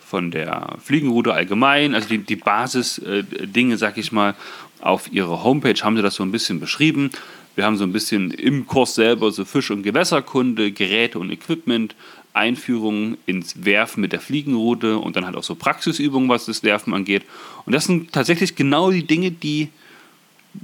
von 0.00 0.30
der 0.30 0.76
Fliegenroute 0.82 1.32
allgemein, 1.32 1.94
also 1.94 2.08
die, 2.08 2.18
die 2.18 2.36
Basis-Dinge, 2.36 3.74
äh, 3.74 3.78
sag 3.78 3.98
ich 3.98 4.12
mal. 4.12 4.34
Auf 4.80 5.12
ihrer 5.12 5.44
Homepage 5.44 5.78
haben 5.82 5.96
sie 5.96 6.02
das 6.02 6.14
so 6.14 6.22
ein 6.22 6.32
bisschen 6.32 6.58
beschrieben. 6.58 7.10
Wir 7.54 7.64
haben 7.66 7.76
so 7.76 7.84
ein 7.84 7.92
bisschen 7.92 8.30
im 8.30 8.66
Kurs 8.66 8.94
selber 8.94 9.30
so 9.30 9.44
Fisch- 9.44 9.70
und 9.70 9.82
Gewässerkunde, 9.82 10.72
Geräte 10.72 11.18
und 11.18 11.30
Equipment, 11.30 11.94
Einführung 12.32 13.18
ins 13.26 13.64
Werfen 13.64 14.00
mit 14.00 14.12
der 14.12 14.20
Fliegenroute 14.20 14.98
und 14.98 15.16
dann 15.16 15.26
halt 15.26 15.36
auch 15.36 15.42
so 15.42 15.54
Praxisübungen, 15.54 16.28
was 16.28 16.46
das 16.46 16.62
Werfen 16.62 16.94
angeht. 16.94 17.24
Und 17.66 17.74
das 17.74 17.84
sind 17.84 18.12
tatsächlich 18.12 18.54
genau 18.54 18.90
die 18.90 19.06
Dinge, 19.06 19.32
die 19.32 19.68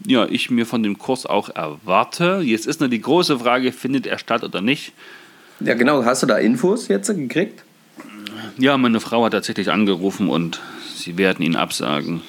ja, 0.07 0.27
ich 0.27 0.51
mir 0.51 0.67
von 0.67 0.83
dem 0.83 0.99
Kurs 0.99 1.27
auch 1.27 1.49
erwarte. 1.49 2.41
Jetzt 2.45 2.67
ist 2.67 2.81
nur 2.81 2.89
die 2.89 3.01
große 3.01 3.39
Frage, 3.39 3.73
findet 3.73 4.07
er 4.07 4.19
statt 4.19 4.45
oder 4.45 4.61
nicht? 4.61 4.93
Ja, 5.61 5.75
genau. 5.75 6.05
Hast 6.05 6.23
du 6.23 6.27
da 6.27 6.39
Infos 6.39 6.89
jetzt 6.89 7.09
gekriegt? 7.09 7.63
Ja, 8.59 8.77
meine 8.79 9.01
Frau 9.01 9.25
hat 9.25 9.33
tatsächlich 9.33 9.71
angerufen 9.71 10.29
und 10.29 10.61
sie 10.95 11.17
werden 11.19 11.45
ihn 11.45 11.57
absagen. 11.57 12.23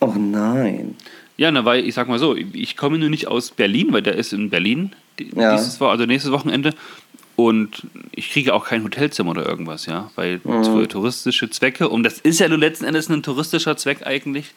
Oh 0.00 0.14
nein. 0.16 0.96
Ja, 1.36 1.50
na, 1.50 1.64
weil 1.64 1.86
ich 1.86 1.94
sag 1.94 2.08
mal 2.08 2.18
so, 2.18 2.36
ich 2.36 2.76
komme 2.76 2.98
nur 2.98 3.08
nicht 3.08 3.28
aus 3.28 3.50
Berlin, 3.50 3.92
weil 3.92 4.02
der 4.02 4.14
ist 4.16 4.32
in 4.32 4.50
Berlin 4.50 4.92
ja. 5.18 5.56
dieses 5.56 5.80
also 5.80 6.04
nächstes 6.04 6.32
Wochenende. 6.32 6.74
Und 7.36 7.86
ich 8.12 8.30
kriege 8.30 8.52
auch 8.52 8.66
kein 8.66 8.84
Hotelzimmer 8.84 9.30
oder 9.30 9.46
irgendwas, 9.46 9.86
ja, 9.86 10.10
weil 10.14 10.40
mhm. 10.44 10.64
für 10.64 10.88
touristische 10.88 11.48
Zwecke, 11.48 11.88
und 11.88 12.02
das 12.02 12.18
ist 12.18 12.40
ja 12.40 12.48
nur 12.48 12.58
letzten 12.58 12.84
Endes 12.84 13.08
ein 13.08 13.22
touristischer 13.22 13.78
Zweck 13.78 14.06
eigentlich. 14.06 14.52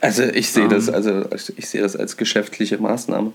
Also 0.00 0.22
ich 0.24 0.50
sehe 0.50 0.68
das, 0.68 0.88
also 0.88 1.24
ich 1.56 1.68
sehe 1.68 1.82
das 1.82 1.96
als 1.96 2.16
geschäftliche 2.16 2.78
Maßnahme. 2.78 3.32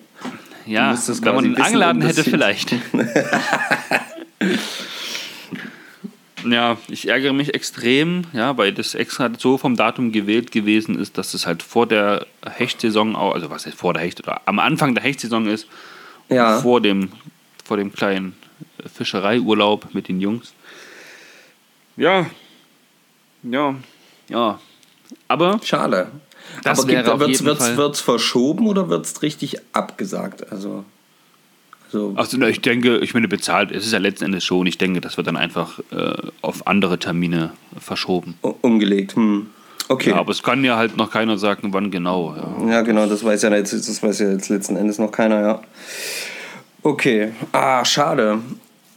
Ja, 0.65 0.95
wenn 1.07 1.35
man 1.35 1.45
einen 1.45 1.57
Angeladen 1.57 2.01
hätte, 2.03 2.23
vielleicht. 2.23 2.71
ja, 6.45 6.77
ich 6.87 7.07
ärgere 7.07 7.33
mich 7.33 7.53
extrem, 7.53 8.25
ja, 8.33 8.57
weil 8.57 8.71
das 8.73 8.93
extra 8.93 9.31
so 9.37 9.57
vom 9.57 9.75
Datum 9.75 10.11
gewählt 10.11 10.51
gewesen 10.51 10.99
ist, 10.99 11.17
dass 11.17 11.33
es 11.33 11.47
halt 11.47 11.63
vor 11.63 11.87
der 11.87 12.27
Hechtsaison, 12.47 13.15
also 13.15 13.49
was 13.49 13.65
heißt 13.65 13.77
vor 13.77 13.93
der 13.93 14.03
Hecht 14.03 14.19
oder 14.21 14.41
am 14.45 14.59
Anfang 14.59 14.93
der 14.93 15.03
Hechtsaison 15.03 15.47
ist, 15.47 15.67
ja. 16.29 16.59
vor 16.59 16.79
dem 16.79 17.11
vor 17.65 17.77
dem 17.77 17.93
kleinen 17.93 18.35
Fischereiurlaub 18.93 19.93
mit 19.93 20.07
den 20.07 20.19
Jungs. 20.19 20.53
Ja, 21.97 22.25
ja, 23.43 23.75
ja. 24.27 24.59
Aber. 25.27 25.59
Schade. 25.63 26.11
Das 26.63 26.79
Aber 26.79 26.87
wäre 26.89 27.19
wird 27.19 27.93
es 27.95 28.01
verschoben 28.01 28.67
oder 28.67 28.89
wird 28.89 29.05
es 29.05 29.21
richtig 29.21 29.57
abgesagt? 29.73 30.51
Also. 30.51 30.85
Also, 31.93 32.13
also 32.15 32.41
ich 32.43 32.61
denke, 32.61 32.99
ich 32.99 33.13
meine, 33.13 33.27
bezahlt 33.27 33.69
es 33.71 33.85
ist 33.85 33.91
ja 33.91 33.99
letzten 33.99 34.25
Endes 34.25 34.45
schon. 34.45 34.65
Ich 34.65 34.77
denke, 34.77 35.01
das 35.01 35.17
wird 35.17 35.27
dann 35.27 35.35
einfach 35.35 35.79
äh, 35.91 36.13
auf 36.41 36.65
andere 36.65 36.99
Termine 36.99 37.51
verschoben. 37.77 38.35
Umgelegt, 38.61 39.17
hm. 39.17 39.47
Okay. 39.89 40.11
Ja, 40.11 40.15
aber 40.15 40.31
es 40.31 40.41
kann 40.41 40.63
ja 40.63 40.77
halt 40.77 40.95
noch 40.95 41.11
keiner 41.11 41.37
sagen, 41.37 41.73
wann 41.73 41.91
genau. 41.91 42.33
Ja, 42.63 42.71
ja 42.71 42.81
genau, 42.81 43.07
das 43.07 43.25
weiß 43.25 43.41
ja 43.41 43.53
jetzt, 43.53 43.73
das 43.73 44.01
weiß 44.01 44.19
ja 44.19 44.29
jetzt 44.29 44.47
letzten 44.47 44.77
Endes 44.77 44.99
noch 44.99 45.11
keiner, 45.11 45.41
ja. 45.41 45.61
Okay. 46.81 47.33
Ah, 47.51 47.83
schade. 47.83 48.39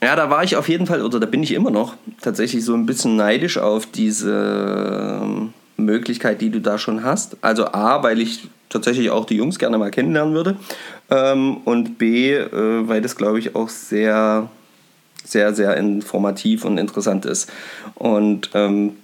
Ja, 0.01 0.15
da 0.15 0.31
war 0.31 0.45
ich 0.45 0.57
auf 0.57 0.69
jeden 0.69 0.87
Fall, 0.87 1.03
oder 1.03 1.19
da 1.19 1.27
bin 1.27 1.43
ich 1.43 1.53
immer 1.53 1.71
noch 1.71 1.95
tatsächlich 2.21 2.65
so 2.65 2.75
ein 2.75 2.87
bisschen 2.87 3.17
neidisch 3.17 3.59
auf 3.59 3.87
diese 3.87 5.21
ähm, 5.23 5.53
Möglichkeit, 5.77 6.41
die 6.41 6.51
du 6.51 6.61
da 6.61 6.79
schon 6.79 7.03
hast. 7.03 7.37
Also 7.41 7.67
A, 7.67 8.03
weil 8.03 8.21
ich 8.21 8.49
tatsächlich 8.69 9.11
auch 9.11 9.25
die 9.25 9.37
Jungs 9.37 9.59
gerne 9.59 9.79
mal 9.79 9.91
kennenlernen 9.91 10.35
würde. 10.35 10.57
Ähm, 11.11 11.59
und 11.65 11.99
B, 11.99 12.33
äh, 12.33 12.89
weil 12.89 13.03
das, 13.03 13.17
glaube 13.17 13.39
ich, 13.39 13.55
auch 13.55 13.69
sehr, 13.69 14.49
sehr, 15.25 15.55
sehr 15.55 15.77
informativ 15.77 16.65
und 16.65 16.79
interessant 16.79 17.25
ist. 17.25 17.51
Und 17.95 18.51
ähm, 18.55 18.97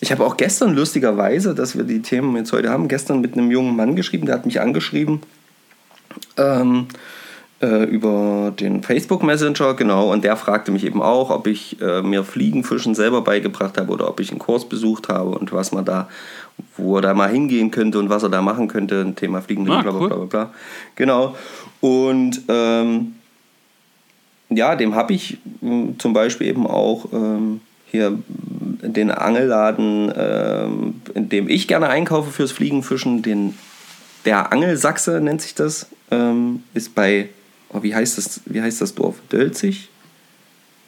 ich 0.00 0.10
habe 0.10 0.24
auch 0.24 0.36
gestern 0.36 0.74
lustigerweise, 0.74 1.54
dass 1.54 1.76
wir 1.76 1.84
die 1.84 2.02
Themen 2.02 2.36
jetzt 2.36 2.52
heute 2.52 2.70
haben, 2.70 2.88
gestern 2.88 3.20
mit 3.20 3.34
einem 3.34 3.50
jungen 3.50 3.76
Mann 3.76 3.96
geschrieben, 3.96 4.26
der 4.26 4.36
hat 4.36 4.46
mich 4.46 4.60
angeschrieben. 4.60 5.20
Ähm, 6.36 6.88
äh, 7.64 7.84
über 7.84 8.52
den 8.58 8.82
Facebook 8.82 9.22
Messenger, 9.22 9.72
genau, 9.74 10.12
und 10.12 10.22
der 10.22 10.36
fragte 10.36 10.70
mich 10.70 10.84
eben 10.84 11.00
auch, 11.00 11.30
ob 11.30 11.46
ich 11.46 11.80
äh, 11.80 12.02
mir 12.02 12.22
Fliegenfischen 12.22 12.94
selber 12.94 13.22
beigebracht 13.22 13.78
habe 13.78 13.90
oder 13.90 14.06
ob 14.08 14.20
ich 14.20 14.30
einen 14.30 14.38
Kurs 14.38 14.68
besucht 14.68 15.08
habe 15.08 15.30
und 15.30 15.50
was 15.52 15.72
man 15.72 15.84
da, 15.84 16.08
wo 16.76 16.96
er 16.96 17.02
da 17.02 17.14
mal 17.14 17.30
hingehen 17.30 17.70
könnte 17.70 17.98
und 17.98 18.10
was 18.10 18.22
er 18.22 18.28
da 18.28 18.42
machen 18.42 18.68
könnte, 18.68 19.00
ein 19.00 19.16
Thema 19.16 19.40
Fliegen, 19.40 19.68
ah, 19.70 19.80
bla, 19.80 19.92
bla, 19.92 20.06
bla, 20.08 20.16
bla, 20.26 20.50
Genau. 20.94 21.36
Und 21.80 22.42
ähm, 22.48 23.14
ja, 24.50 24.76
dem 24.76 24.94
habe 24.94 25.14
ich 25.14 25.38
äh, 25.62 25.96
zum 25.96 26.12
Beispiel 26.12 26.48
eben 26.48 26.66
auch 26.66 27.06
ähm, 27.14 27.60
hier 27.90 28.18
den 28.82 29.10
Angelladen, 29.10 30.12
ähm, 30.14 31.00
in 31.14 31.30
dem 31.30 31.48
ich 31.48 31.66
gerne 31.66 31.88
einkaufe 31.88 32.30
fürs 32.30 32.52
Fliegenfischen, 32.52 33.22
den 33.22 33.54
der 34.26 34.52
Angelsachse 34.52 35.20
nennt 35.20 35.40
sich 35.40 35.54
das, 35.54 35.88
ähm, 36.10 36.62
ist 36.74 36.94
bei 36.94 37.28
oh, 37.74 37.82
wie, 37.82 37.94
heißt 37.94 38.16
das, 38.16 38.40
wie 38.46 38.62
heißt 38.62 38.80
das 38.80 38.94
Dorf? 38.94 39.16
Dölzig? 39.30 39.88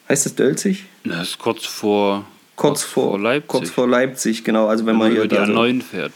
Heißt 0.08 0.24
das 0.24 0.34
Dölzig? 0.34 0.84
Das 1.04 1.30
ist 1.30 1.38
kurz 1.38 1.66
vor, 1.66 2.24
kurz, 2.54 2.80
kurz 2.80 2.82
vor, 2.84 3.10
vor, 3.10 3.20
Leipzig. 3.20 3.48
Kurz 3.48 3.70
vor 3.70 3.88
Leipzig, 3.88 4.44
genau. 4.44 4.68
Also 4.68 4.86
wenn, 4.86 4.94
wenn 4.94 4.98
man, 4.98 5.12
über 5.12 5.28
die 5.28 5.36
A9 5.36 5.82
fährt. 5.82 6.12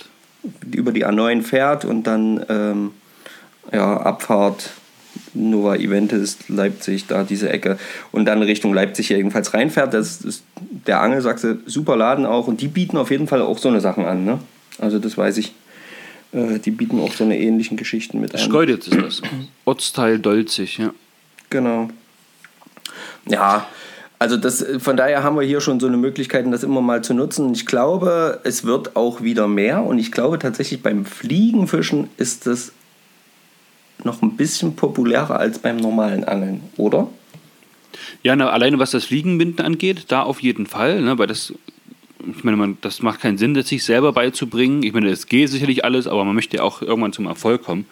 Über 0.72 0.92
die 0.92 1.04
A9 1.04 1.42
fährt 1.42 1.84
und 1.84 2.04
dann 2.04 2.44
ähm, 2.48 2.92
ja, 3.72 3.96
Abfahrt 3.98 4.70
Nova 5.34 5.76
Eventis, 5.76 6.38
Leipzig, 6.48 7.06
da 7.06 7.24
diese 7.24 7.50
Ecke 7.50 7.78
und 8.12 8.24
dann 8.24 8.42
Richtung 8.42 8.72
Leipzig 8.72 9.10
jedenfalls 9.10 9.54
reinfährt. 9.54 9.94
Das 9.94 10.20
ist 10.22 10.44
der 10.86 11.00
Angelsachse, 11.00 11.58
super 11.66 11.96
Laden 11.96 12.26
auch 12.26 12.46
und 12.46 12.60
die 12.60 12.68
bieten 12.68 12.96
auf 12.96 13.10
jeden 13.10 13.26
Fall 13.26 13.42
auch 13.42 13.58
so 13.58 13.68
eine 13.68 13.80
Sachen 13.80 14.04
an. 14.06 14.24
Ne? 14.24 14.38
Also 14.78 14.98
das 14.98 15.16
weiß 15.16 15.36
ich. 15.38 15.52
Äh, 16.32 16.58
die 16.58 16.70
bieten 16.70 17.00
auch 17.00 17.12
so 17.12 17.24
eine 17.24 17.38
ähnlichen 17.38 17.76
Geschichten 17.76 18.20
mit 18.20 18.34
an. 18.34 18.40
Schkeuditz 18.40 18.88
ist 18.88 19.00
das. 19.00 19.22
Ortsteil 19.64 20.18
Dolzig, 20.18 20.78
ja. 20.78 20.92
Genau. 21.50 21.90
Ja, 23.28 23.66
also 24.18 24.36
das, 24.36 24.64
von 24.78 24.96
daher 24.96 25.22
haben 25.22 25.36
wir 25.36 25.46
hier 25.46 25.60
schon 25.62 25.80
so 25.80 25.86
eine 25.86 25.96
Möglichkeit, 25.96 26.44
das 26.52 26.62
immer 26.62 26.82
mal 26.82 27.02
zu 27.02 27.14
nutzen. 27.14 27.52
Ich 27.54 27.64
glaube, 27.64 28.40
es 28.44 28.64
wird 28.64 28.94
auch 28.94 29.22
wieder 29.22 29.48
mehr 29.48 29.82
und 29.82 29.98
ich 29.98 30.12
glaube 30.12 30.38
tatsächlich 30.38 30.82
beim 30.82 31.06
Fliegenfischen 31.06 32.08
ist 32.18 32.46
das 32.46 32.72
noch 34.04 34.22
ein 34.22 34.36
bisschen 34.36 34.76
populärer 34.76 35.38
als 35.38 35.58
beim 35.58 35.78
normalen 35.78 36.24
Angeln, 36.24 36.60
oder? 36.76 37.08
Ja, 38.22 38.36
na, 38.36 38.50
alleine 38.50 38.78
was 38.78 38.90
das 38.90 39.04
Fliegenbinden 39.06 39.64
angeht, 39.64 40.04
da 40.08 40.22
auf 40.22 40.42
jeden 40.42 40.66
Fall, 40.66 41.00
ne, 41.00 41.18
weil 41.18 41.26
das, 41.26 41.54
ich 42.36 42.44
meine, 42.44 42.56
man, 42.56 42.78
das 42.80 43.02
macht 43.02 43.20
keinen 43.20 43.38
Sinn, 43.38 43.54
das 43.54 43.68
sich 43.68 43.84
selber 43.84 44.12
beizubringen. 44.12 44.82
Ich 44.82 44.92
meine, 44.92 45.08
es 45.08 45.26
geht 45.26 45.48
sicherlich 45.48 45.84
alles, 45.84 46.06
aber 46.06 46.24
man 46.24 46.34
möchte 46.34 46.58
ja 46.58 46.62
auch 46.62 46.82
irgendwann 46.82 47.12
zum 47.12 47.26
Erfolg 47.26 47.62
kommen. 47.62 47.86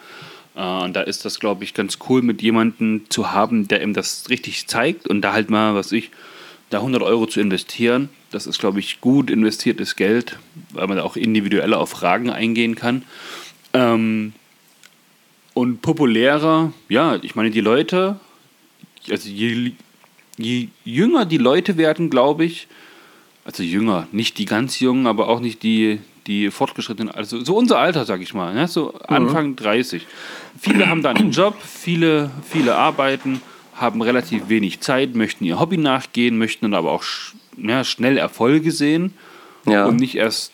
Äh, 0.57 0.62
und 0.62 0.95
da 0.95 1.03
ist 1.03 1.25
das, 1.25 1.41
glaube 1.41 1.64
ich, 1.64 1.75
ganz 1.75 1.99
cool, 2.09 2.23
mit 2.23 2.43
jemandem 2.43 3.03
zu 3.09 3.33
haben, 3.33 3.69
der 3.69 3.83
ihm 3.83 3.95
das 3.95 4.29
richtig 4.29 4.67
zeigt 4.67 5.09
und 5.09 5.23
da 5.23 5.33
halt 5.33 5.51
mal, 5.51 5.75
was 5.75 5.93
ich, 5.93 6.11
da 6.71 6.79
100 6.79 7.03
Euro 7.03 7.27
zu 7.27 7.41
investieren. 7.41 8.11
Das 8.31 8.47
ist, 8.47 8.59
glaube 8.59 8.79
ich, 8.81 9.01
gut 9.01 9.31
investiertes 9.31 9.97
Geld, 9.97 10.38
weil 10.73 10.87
man 10.87 10.99
da 10.99 11.03
auch 11.03 11.17
individuell 11.17 11.73
auf 11.73 11.91
Fragen 11.91 12.31
eingehen 12.31 12.75
kann. 12.75 13.05
Ähm, 13.73 14.35
und 15.55 15.83
populärer, 15.83 16.73
ja, 16.88 17.19
ich 17.23 17.35
meine, 17.35 17.51
die 17.51 17.61
Leute, 17.61 18.21
also 19.11 19.29
je, 19.29 19.73
je 20.37 20.69
jünger 20.85 21.25
die 21.25 21.38
Leute 21.38 21.77
werden, 21.77 22.11
glaube 22.11 22.45
ich, 22.45 22.69
also 23.49 23.63
jünger, 23.63 24.07
nicht 24.13 24.37
die 24.37 24.45
ganz 24.45 24.79
jungen, 24.79 25.07
aber 25.07 25.27
auch 25.29 25.41
nicht 25.41 25.63
die, 25.63 26.01
die 26.27 26.51
fortgeschrittenen, 26.51 27.11
also 27.11 27.43
so 27.43 27.57
unser 27.57 27.79
Alter, 27.79 28.05
sag 28.05 28.21
ich 28.21 28.35
mal, 28.35 28.53
ne? 28.53 28.69
so 28.69 28.93
Anfang 29.07 29.53
mhm. 29.53 29.57
30. 29.57 30.07
Viele 30.61 30.87
haben 30.87 31.03
dann 31.03 31.17
einen 31.17 31.31
Job, 31.31 31.57
viele, 31.63 32.31
viele 32.47 32.75
arbeiten, 32.75 33.41
haben 33.75 34.03
relativ 34.03 34.51
wenig 34.51 34.81
Zeit, 34.81 35.15
möchten 35.15 35.45
ihr 35.45 35.59
Hobby 35.59 35.79
nachgehen, 35.79 36.37
möchten 36.37 36.67
dann 36.67 36.75
aber 36.75 36.93
auch 36.93 37.05
ja, 37.57 37.85
schnell 37.85 38.19
Erfolge 38.19 38.71
sehen 38.71 39.15
ja. 39.65 39.87
und 39.87 39.97
nicht 39.97 40.17
erst 40.17 40.53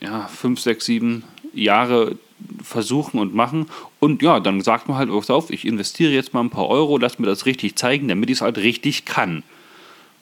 ja, 0.00 0.26
fünf, 0.26 0.58
sechs, 0.58 0.84
sieben 0.84 1.22
Jahre 1.54 2.18
versuchen 2.60 3.20
und 3.20 3.36
machen. 3.36 3.66
Und 4.00 4.20
ja, 4.20 4.40
dann 4.40 4.62
sagt 4.62 4.88
man 4.88 4.98
halt, 4.98 5.10
pass 5.10 5.30
auf, 5.30 5.50
ich 5.50 5.64
investiere 5.64 6.10
jetzt 6.10 6.34
mal 6.34 6.40
ein 6.40 6.50
paar 6.50 6.66
Euro, 6.66 6.98
lass 6.98 7.20
mir 7.20 7.26
das 7.28 7.46
richtig 7.46 7.76
zeigen, 7.76 8.08
damit 8.08 8.30
ich 8.30 8.38
es 8.38 8.42
halt 8.42 8.58
richtig 8.58 9.04
kann. 9.04 9.44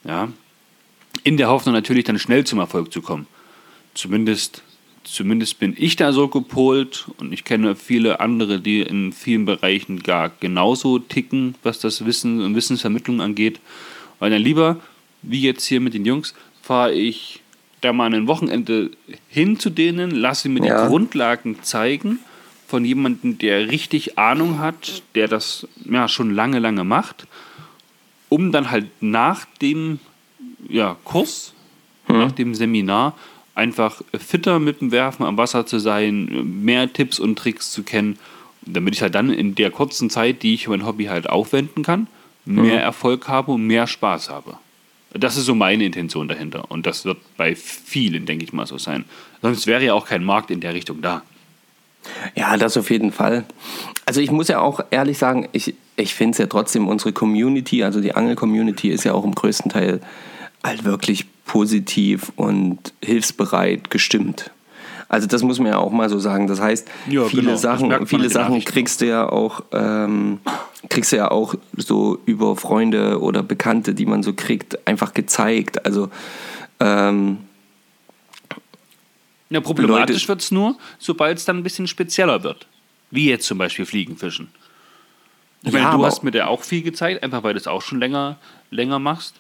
Ja. 0.05 0.29
In 1.22 1.37
der 1.37 1.48
Hoffnung 1.48 1.74
natürlich 1.74 2.05
dann 2.05 2.18
schnell 2.18 2.44
zum 2.44 2.59
Erfolg 2.59 2.92
zu 2.92 3.00
kommen. 3.00 3.27
Zumindest, 3.94 4.62
zumindest 5.05 5.59
bin 5.59 5.74
ich 5.79 5.96
da 5.96 6.12
so 6.12 6.29
gepolt 6.29 7.07
und 7.18 7.33
ich 7.33 7.44
kenne 7.44 7.77
viele 7.77 8.20
andere, 8.20 8.61
die 8.61 8.83
in 8.83 9.12
vielen 9.12 9.44
Bereichen 9.44 10.03
gar 10.03 10.31
genauso 10.40 10.98
ticken, 10.98 11.55
was 11.62 11.79
das 11.79 12.05
Wissen 12.05 12.40
und 12.40 12.55
Wissensvermittlung 12.55 13.20
angeht. 13.20 13.61
Weil 14.18 14.31
dann 14.31 14.42
lieber, 14.42 14.81
wie 15.22 15.40
jetzt 15.40 15.64
hier 15.64 15.81
mit 15.81 15.94
den 15.94 16.05
Jungs, 16.05 16.35
fahre 16.62 16.92
ich 16.92 17.40
da 17.81 17.92
mal 17.92 18.12
ein 18.12 18.27
Wochenende 18.27 18.90
hin 19.29 19.59
zu 19.59 19.70
denen, 19.70 20.11
lasse 20.11 20.48
mir 20.48 20.64
ja. 20.66 20.83
die 20.83 20.88
Grundlagen 20.88 21.62
zeigen 21.62 22.18
von 22.66 22.85
jemandem, 22.85 23.38
der 23.38 23.70
richtig 23.70 24.18
Ahnung 24.18 24.59
hat, 24.59 25.03
der 25.14 25.29
das 25.29 25.68
ja 25.85 26.09
schon 26.09 26.35
lange, 26.35 26.59
lange 26.59 26.83
macht, 26.83 27.27
um 28.29 28.53
dann 28.53 28.70
halt 28.70 28.87
nach 29.00 29.44
dem 29.61 30.00
ja, 30.68 30.96
Kurs, 31.05 31.53
hm. 32.07 32.18
nach 32.18 32.33
dem 32.33 32.55
Seminar 32.55 33.14
einfach 33.55 34.03
fitter 34.18 34.59
mit 34.59 34.81
dem 34.81 34.90
Werfen 34.90 35.24
am 35.24 35.37
Wasser 35.37 35.64
zu 35.66 35.79
sein, 35.79 36.62
mehr 36.64 36.92
Tipps 36.92 37.18
und 37.20 37.38
Tricks 37.38 37.70
zu 37.70 37.83
kennen, 37.83 38.18
damit 38.62 38.94
ich 38.94 39.03
halt 39.03 39.14
dann 39.14 39.31
in 39.31 39.55
der 39.55 39.70
kurzen 39.70 40.11
Zeit, 40.11 40.42
die 40.42 40.55
ich 40.55 40.68
mein 40.68 40.85
Hobby 40.85 41.05
halt 41.05 41.29
aufwenden 41.31 41.83
kann, 41.83 42.09
mehr 42.44 42.77
hm. 42.77 42.83
Erfolg 42.83 43.29
habe 43.29 43.53
und 43.53 43.66
mehr 43.66 43.87
Spaß 43.87 44.31
habe. 44.31 44.57
Das 45.12 45.37
ist 45.37 45.44
so 45.44 45.55
meine 45.55 45.85
Intention 45.85 46.27
dahinter. 46.27 46.70
Und 46.70 46.87
das 46.87 47.05
wird 47.05 47.18
bei 47.37 47.55
vielen, 47.55 48.27
denke 48.27 48.44
ich 48.44 48.53
mal, 48.53 48.66
so 48.66 48.79
sein. 48.79 49.05
Sonst 49.42 49.68
wäre 49.68 49.85
ja 49.85 49.94
auch 49.94 50.07
kein 50.07 50.24
Markt 50.24 50.50
in 50.50 50.61
der 50.61 50.74
Richtung 50.74 51.03
da. 51.03 51.22
Ja, 52.35 52.57
das 52.57 52.77
auf 52.77 52.90
jeden 52.90 53.12
Fall. 53.12 53.44
Also 54.07 54.20
ich 54.20 54.31
muss 54.31 54.48
ja 54.48 54.61
auch 54.61 54.81
ehrlich 54.90 55.16
sagen, 55.18 55.48
ich, 55.53 55.74
ich 55.96 56.14
finde 56.14 56.33
es 56.33 56.38
ja 56.38 56.46
trotzdem, 56.46 56.88
unsere 56.88 57.12
Community, 57.12 57.85
also 57.85 58.00
die 58.00 58.14
Angel-Community 58.14 58.90
ist 58.90 59.05
ja 59.05 59.14
auch 59.14 59.24
im 59.24 59.35
größten 59.35 59.70
Teil 59.70 60.00
halt 60.64 60.85
wirklich 60.85 61.27
positiv 61.44 62.33
und 62.37 62.92
hilfsbereit 63.03 63.90
gestimmt. 63.90 64.50
Also 65.09 65.29
das 65.29 65.42
muss 65.42 65.59
man 65.59 65.68
ja 65.68 65.79
auch 65.79 65.92
mal 65.92 66.09
so 66.09 66.18
sagen. 66.18 66.46
Das 66.46 66.61
heißt, 66.61 66.88
ja, 67.09 67.24
viele 67.27 67.42
genau. 67.42 67.57
Sachen, 67.57 68.07
viele 68.07 68.31
Sachen 68.31 68.64
kriegst 68.64 69.00
du 69.00 69.07
ja 69.07 69.29
auch, 69.29 69.62
ähm, 69.72 70.40
kriegst 70.88 71.12
du 71.12 71.16
ja 71.16 71.31
auch 71.31 71.55
so 71.77 72.18
über 72.27 72.57
Freunde 72.57 73.20
oder 73.20 73.42
Bekannte, 73.42 73.94
die 73.94 74.07
man 74.07 74.22
so 74.22 74.33
kriegt, 74.33 74.87
einfach 74.88 75.14
gezeigt. 75.14 75.85
Also 75.85 76.11
ähm, 76.81 77.38
ja, 79.50 79.61
problematisch 79.61 80.27
wird 80.27 80.40
es 80.40 80.50
nur, 80.50 80.77
sobald 80.98 81.38
es 81.38 81.44
dann 81.44 81.59
ein 81.59 81.62
bisschen 81.62 81.87
spezieller 81.87 82.42
wird. 82.42 82.66
Wie 83.11 83.29
jetzt 83.29 83.46
zum 83.46 83.59
Beispiel 83.59 83.87
Fliegenfischen. 83.87 84.48
Ich 85.62 85.72
meine, 85.72 85.85
ja, 85.85 85.96
du 85.96 86.05
hast 86.05 86.24
mir 86.24 86.31
da 86.31 86.46
auch 86.46 86.62
viel 86.62 86.83
gezeigt, 86.83 87.22
einfach 87.22 87.42
weil 87.42 87.55
du 87.55 87.61
es 87.61 87.66
auch 87.66 87.83
schon 87.83 88.00
länger, 88.00 88.38
länger 88.70 88.98
machst. 88.98 89.37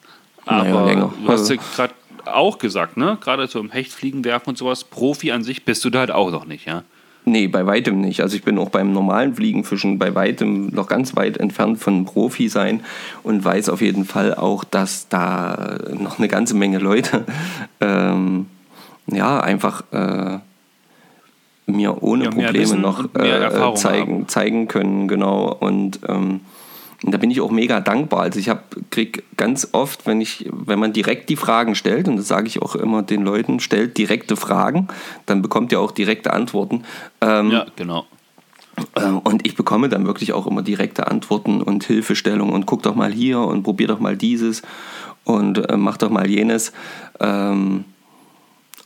Aber 0.46 0.64
naja, 0.64 0.84
länger. 0.84 1.14
du 1.24 1.28
hast 1.32 1.48
ja 1.48 1.56
gerade 1.56 1.94
auch 2.26 2.58
gesagt, 2.58 2.96
ne? 2.96 3.18
Gerade 3.20 3.46
so 3.46 3.60
im 3.60 3.70
Hechtfliegen 3.70 4.24
werfen 4.24 4.50
und 4.50 4.58
sowas, 4.58 4.84
Profi 4.84 5.32
an 5.32 5.42
sich 5.42 5.64
bist 5.64 5.84
du 5.84 5.90
da 5.90 6.00
halt 6.00 6.10
auch 6.10 6.30
noch 6.30 6.46
nicht, 6.46 6.66
ja? 6.66 6.82
Nee, 7.26 7.48
bei 7.48 7.64
weitem 7.64 8.02
nicht. 8.02 8.20
Also 8.20 8.36
ich 8.36 8.42
bin 8.42 8.58
auch 8.58 8.68
beim 8.68 8.92
normalen 8.92 9.34
Fliegenfischen 9.34 9.98
bei 9.98 10.14
weitem 10.14 10.68
noch 10.68 10.88
ganz 10.88 11.16
weit 11.16 11.38
entfernt 11.38 11.78
von 11.78 12.04
Profi 12.04 12.48
sein 12.50 12.84
und 13.22 13.42
weiß 13.42 13.70
auf 13.70 13.80
jeden 13.80 14.04
Fall 14.04 14.34
auch, 14.34 14.62
dass 14.62 15.08
da 15.08 15.78
noch 15.98 16.18
eine 16.18 16.28
ganze 16.28 16.54
Menge 16.54 16.78
Leute 16.78 17.24
ähm, 17.80 18.46
ja 19.06 19.40
einfach 19.40 19.84
äh, 19.92 20.38
mir 21.66 22.02
ohne 22.02 22.24
ja, 22.24 22.30
Probleme 22.30 22.76
noch 22.76 23.04
äh, 23.14 23.74
zeigen, 23.74 24.28
zeigen 24.28 24.68
können, 24.68 25.08
genau. 25.08 25.50
Und 25.50 26.00
ähm, 26.06 26.40
und 27.04 27.12
da 27.12 27.18
bin 27.18 27.30
ich 27.30 27.40
auch 27.40 27.50
mega 27.50 27.80
dankbar. 27.80 28.20
Also 28.20 28.38
ich 28.40 28.50
kriege 28.90 29.22
ganz 29.36 29.68
oft, 29.72 30.06
wenn 30.06 30.20
ich, 30.22 30.48
wenn 30.50 30.78
man 30.78 30.94
direkt 30.94 31.28
die 31.28 31.36
Fragen 31.36 31.74
stellt, 31.74 32.08
und 32.08 32.16
das 32.16 32.28
sage 32.28 32.46
ich 32.46 32.62
auch 32.62 32.74
immer 32.74 33.02
den 33.02 33.22
Leuten, 33.22 33.60
stellt 33.60 33.98
direkte 33.98 34.36
Fragen, 34.36 34.88
dann 35.26 35.42
bekommt 35.42 35.70
ihr 35.72 35.80
auch 35.80 35.90
direkte 35.90 36.32
Antworten. 36.32 36.84
Ähm, 37.20 37.50
ja, 37.50 37.66
genau. 37.76 38.06
Ähm, 38.96 39.18
und 39.18 39.46
ich 39.46 39.54
bekomme 39.54 39.90
dann 39.90 40.06
wirklich 40.06 40.32
auch 40.32 40.46
immer 40.46 40.62
direkte 40.62 41.06
Antworten 41.06 41.60
und 41.60 41.84
Hilfestellung 41.84 42.52
und 42.52 42.64
guck 42.64 42.82
doch 42.82 42.94
mal 42.94 43.12
hier 43.12 43.40
und 43.40 43.64
probier 43.64 43.88
doch 43.88 44.00
mal 44.00 44.16
dieses 44.16 44.62
und 45.24 45.68
äh, 45.68 45.76
mach 45.76 45.98
doch 45.98 46.10
mal 46.10 46.28
jenes. 46.28 46.72
Ähm, 47.20 47.84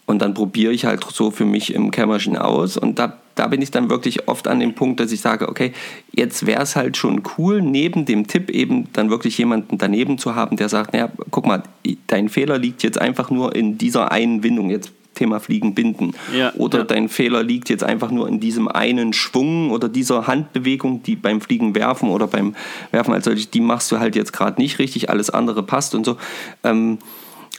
und 0.09 0.21
dann 0.23 0.35
probiere 0.35 0.73
ich 0.73 0.87
halt 0.87 1.05
so 1.05 1.31
für 1.31 1.45
mich 1.45 1.73
im 1.75 1.91
Kämmerchen 1.91 2.37
aus 2.37 2.77
und 2.77 2.99
da 2.99 3.19
da 3.35 3.47
bin 3.47 3.63
ich 3.63 3.71
dann 3.71 3.89
wirklich 3.89 4.27
oft 4.27 4.49
an 4.49 4.59
dem 4.59 4.75
Punkt, 4.75 4.99
dass 4.99 5.13
ich 5.13 5.21
sage, 5.21 5.49
okay, 5.49 5.73
jetzt 6.13 6.45
wäre 6.45 6.61
es 6.61 6.75
halt 6.75 6.97
schon 6.97 7.23
cool, 7.39 7.63
neben 7.63 8.05
dem 8.05 8.27
Tipp 8.27 8.51
eben 8.51 8.93
dann 8.95 9.11
wirklich 9.11 9.39
jemanden 9.39 9.79
daneben 9.79 10.19
zu 10.19 10.35
haben, 10.35 10.57
der 10.57 10.69
sagt, 10.69 10.93
naja, 10.93 11.09
guck 11.31 11.47
mal, 11.47 11.63
dein 12.09 12.29
Fehler 12.29 12.59
liegt 12.59 12.83
jetzt 12.83 13.01
einfach 13.01 13.31
nur 13.31 13.55
in 13.55 13.79
dieser 13.79 14.11
einen 14.11 14.43
Windung, 14.43 14.71
jetzt 14.71 14.91
Thema 15.15 15.39
Fliegen 15.39 15.75
binden. 15.75 16.15
Ja, 16.37 16.53
oder 16.55 16.81
ja. 16.81 16.85
dein 16.85 17.09
Fehler 17.09 17.45
liegt 17.45 17.69
jetzt 17.69 17.85
einfach 17.85 18.11
nur 18.11 18.29
in 18.29 18.41
diesem 18.41 18.67
einen 18.67 19.13
Schwung 19.13 19.71
oder 19.71 19.89
dieser 19.89 20.27
Handbewegung, 20.27 21.03
die 21.03 21.17
beim 21.17 21.41
Fliegen 21.41 21.75
werfen 21.75 22.09
oder 22.09 22.27
beim 22.27 22.57
Werfen 22.91 23.15
als 23.15 23.25
solches, 23.25 23.51
die 23.51 23.61
machst 23.61 23.91
du 23.93 23.99
halt 23.99 24.17
jetzt 24.17 24.33
gerade 24.33 24.61
nicht 24.61 24.79
richtig, 24.79 25.11
alles 25.11 25.31
andere 25.31 25.63
passt 25.63 25.95
und 25.95 26.05
so. 26.05 26.17
Ähm, 26.65 26.99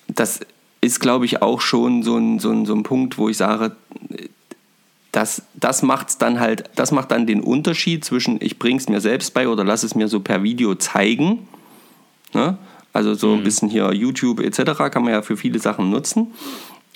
das 0.08 0.42
ist, 0.82 1.00
glaube 1.00 1.26
ich, 1.26 1.42
auch 1.42 1.62
schon 1.62 2.04
so 2.04 2.18
ein, 2.18 2.40
so, 2.40 2.52
ein, 2.52 2.66
so 2.66 2.74
ein 2.74 2.84
Punkt, 2.84 3.18
wo 3.18 3.30
ich 3.30 3.38
sage, 3.38 3.76
das, 5.12 5.44
das 5.56 5.82
macht's 5.82 6.18
dann 6.18 6.40
halt, 6.40 6.70
das 6.76 6.92
macht 6.92 7.12
dann 7.12 7.26
den 7.26 7.42
Unterschied 7.42 8.06
zwischen 8.06 8.38
ich 8.42 8.60
bring's 8.60 8.88
mir 8.90 9.02
selbst 9.02 9.34
bei 9.34 9.48
oder 9.48 9.64
lass 9.64 9.84
es 9.84 9.96
mir 9.96 10.08
so 10.08 10.20
per 10.20 10.44
Video 10.44 10.76
zeigen. 10.76 11.48
Ne? 12.34 12.58
Also 12.94 13.16
so 13.16 13.34
ein 13.34 13.40
mhm. 13.40 13.44
bisschen 13.44 13.70
hier 13.70 13.92
YouTube 13.94 14.40
etc. 14.40 14.78
kann 14.92 15.04
man 15.04 15.14
ja 15.14 15.22
für 15.22 15.38
viele 15.38 15.60
Sachen 15.60 15.90
nutzen. 15.90 16.34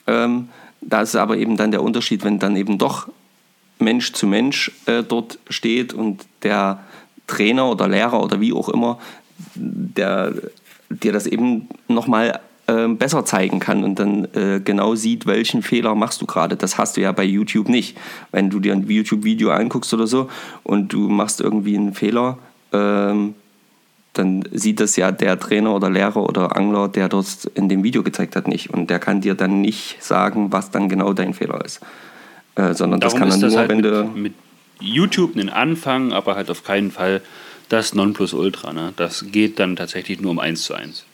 Ähm, 0.05 0.49
da 0.81 1.01
ist 1.01 1.15
aber 1.15 1.37
eben 1.37 1.57
dann 1.57 1.71
der 1.71 1.81
Unterschied, 1.81 2.23
wenn 2.23 2.39
dann 2.39 2.55
eben 2.55 2.77
doch 2.77 3.07
Mensch 3.79 4.13
zu 4.13 4.27
Mensch 4.27 4.71
äh, 4.85 5.03
dort 5.03 5.39
steht 5.49 5.93
und 5.93 6.25
der 6.43 6.83
Trainer 7.27 7.69
oder 7.69 7.87
Lehrer 7.87 8.21
oder 8.21 8.39
wie 8.39 8.53
auch 8.53 8.69
immer, 8.69 8.99
der 9.55 10.33
dir 10.89 11.11
das 11.11 11.25
eben 11.25 11.67
nochmal 11.87 12.39
äh, 12.67 12.87
besser 12.87 13.25
zeigen 13.25 13.59
kann 13.59 13.83
und 13.83 13.99
dann 13.99 14.25
äh, 14.33 14.61
genau 14.63 14.95
sieht, 14.95 15.25
welchen 15.25 15.61
Fehler 15.61 15.95
machst 15.95 16.21
du 16.21 16.25
gerade. 16.25 16.55
Das 16.55 16.77
hast 16.77 16.97
du 16.97 17.01
ja 17.01 17.11
bei 17.11 17.23
YouTube 17.23 17.69
nicht. 17.69 17.97
Wenn 18.31 18.49
du 18.49 18.59
dir 18.59 18.73
ein 18.73 18.87
YouTube-Video 18.87 19.51
anguckst 19.51 19.93
oder 19.93 20.07
so 20.07 20.29
und 20.63 20.93
du 20.93 21.09
machst 21.09 21.41
irgendwie 21.41 21.77
einen 21.77 21.93
Fehler, 21.93 22.37
ähm, 22.71 23.35
dann 24.13 24.43
sieht 24.51 24.79
das 24.79 24.95
ja 24.95 25.11
der 25.11 25.39
Trainer 25.39 25.75
oder 25.75 25.89
Lehrer 25.89 26.17
oder 26.17 26.55
Angler, 26.55 26.87
der 26.87 27.09
dort 27.09 27.45
in 27.55 27.67
dem 27.67 27.83
Video 27.83 28.03
gezeigt 28.03 28.35
hat, 28.35 28.47
nicht. 28.47 28.69
Und 28.69 28.89
der 28.89 28.99
kann 28.99 29.21
dir 29.21 29.33
dann 29.33 29.61
nicht 29.61 30.01
sagen, 30.03 30.51
was 30.51 30.71
dann 30.71 30.87
genau 30.87 31.13
dein 31.13 31.33
Fehler 31.33 31.65
ist. 31.65 31.81
Äh, 32.55 32.73
sondern 32.75 32.99
das 32.99 33.13
Darum 33.13 33.19
kann 33.19 33.29
ist 33.29 33.35
dann 33.35 33.41
das 33.41 33.51
nur, 33.53 33.59
halt 33.59 33.69
wenn 33.69 33.77
mit, 33.77 33.85
du. 33.85 34.19
mit 34.19 34.33
YouTube 34.79 35.35
einen 35.35 35.49
Anfang, 35.49 36.13
aber 36.13 36.35
halt 36.35 36.51
auf 36.51 36.63
keinen 36.63 36.91
Fall 36.91 37.21
das 37.69 37.95
Nonplusultra. 37.95 38.71
Ne? 38.73 38.93
Das 38.95 39.25
geht 39.31 39.59
dann 39.59 39.75
tatsächlich 39.75 40.21
nur 40.21 40.31
um 40.31 40.39
1 40.39 40.63
zu 40.63 40.75
1. 40.75 41.05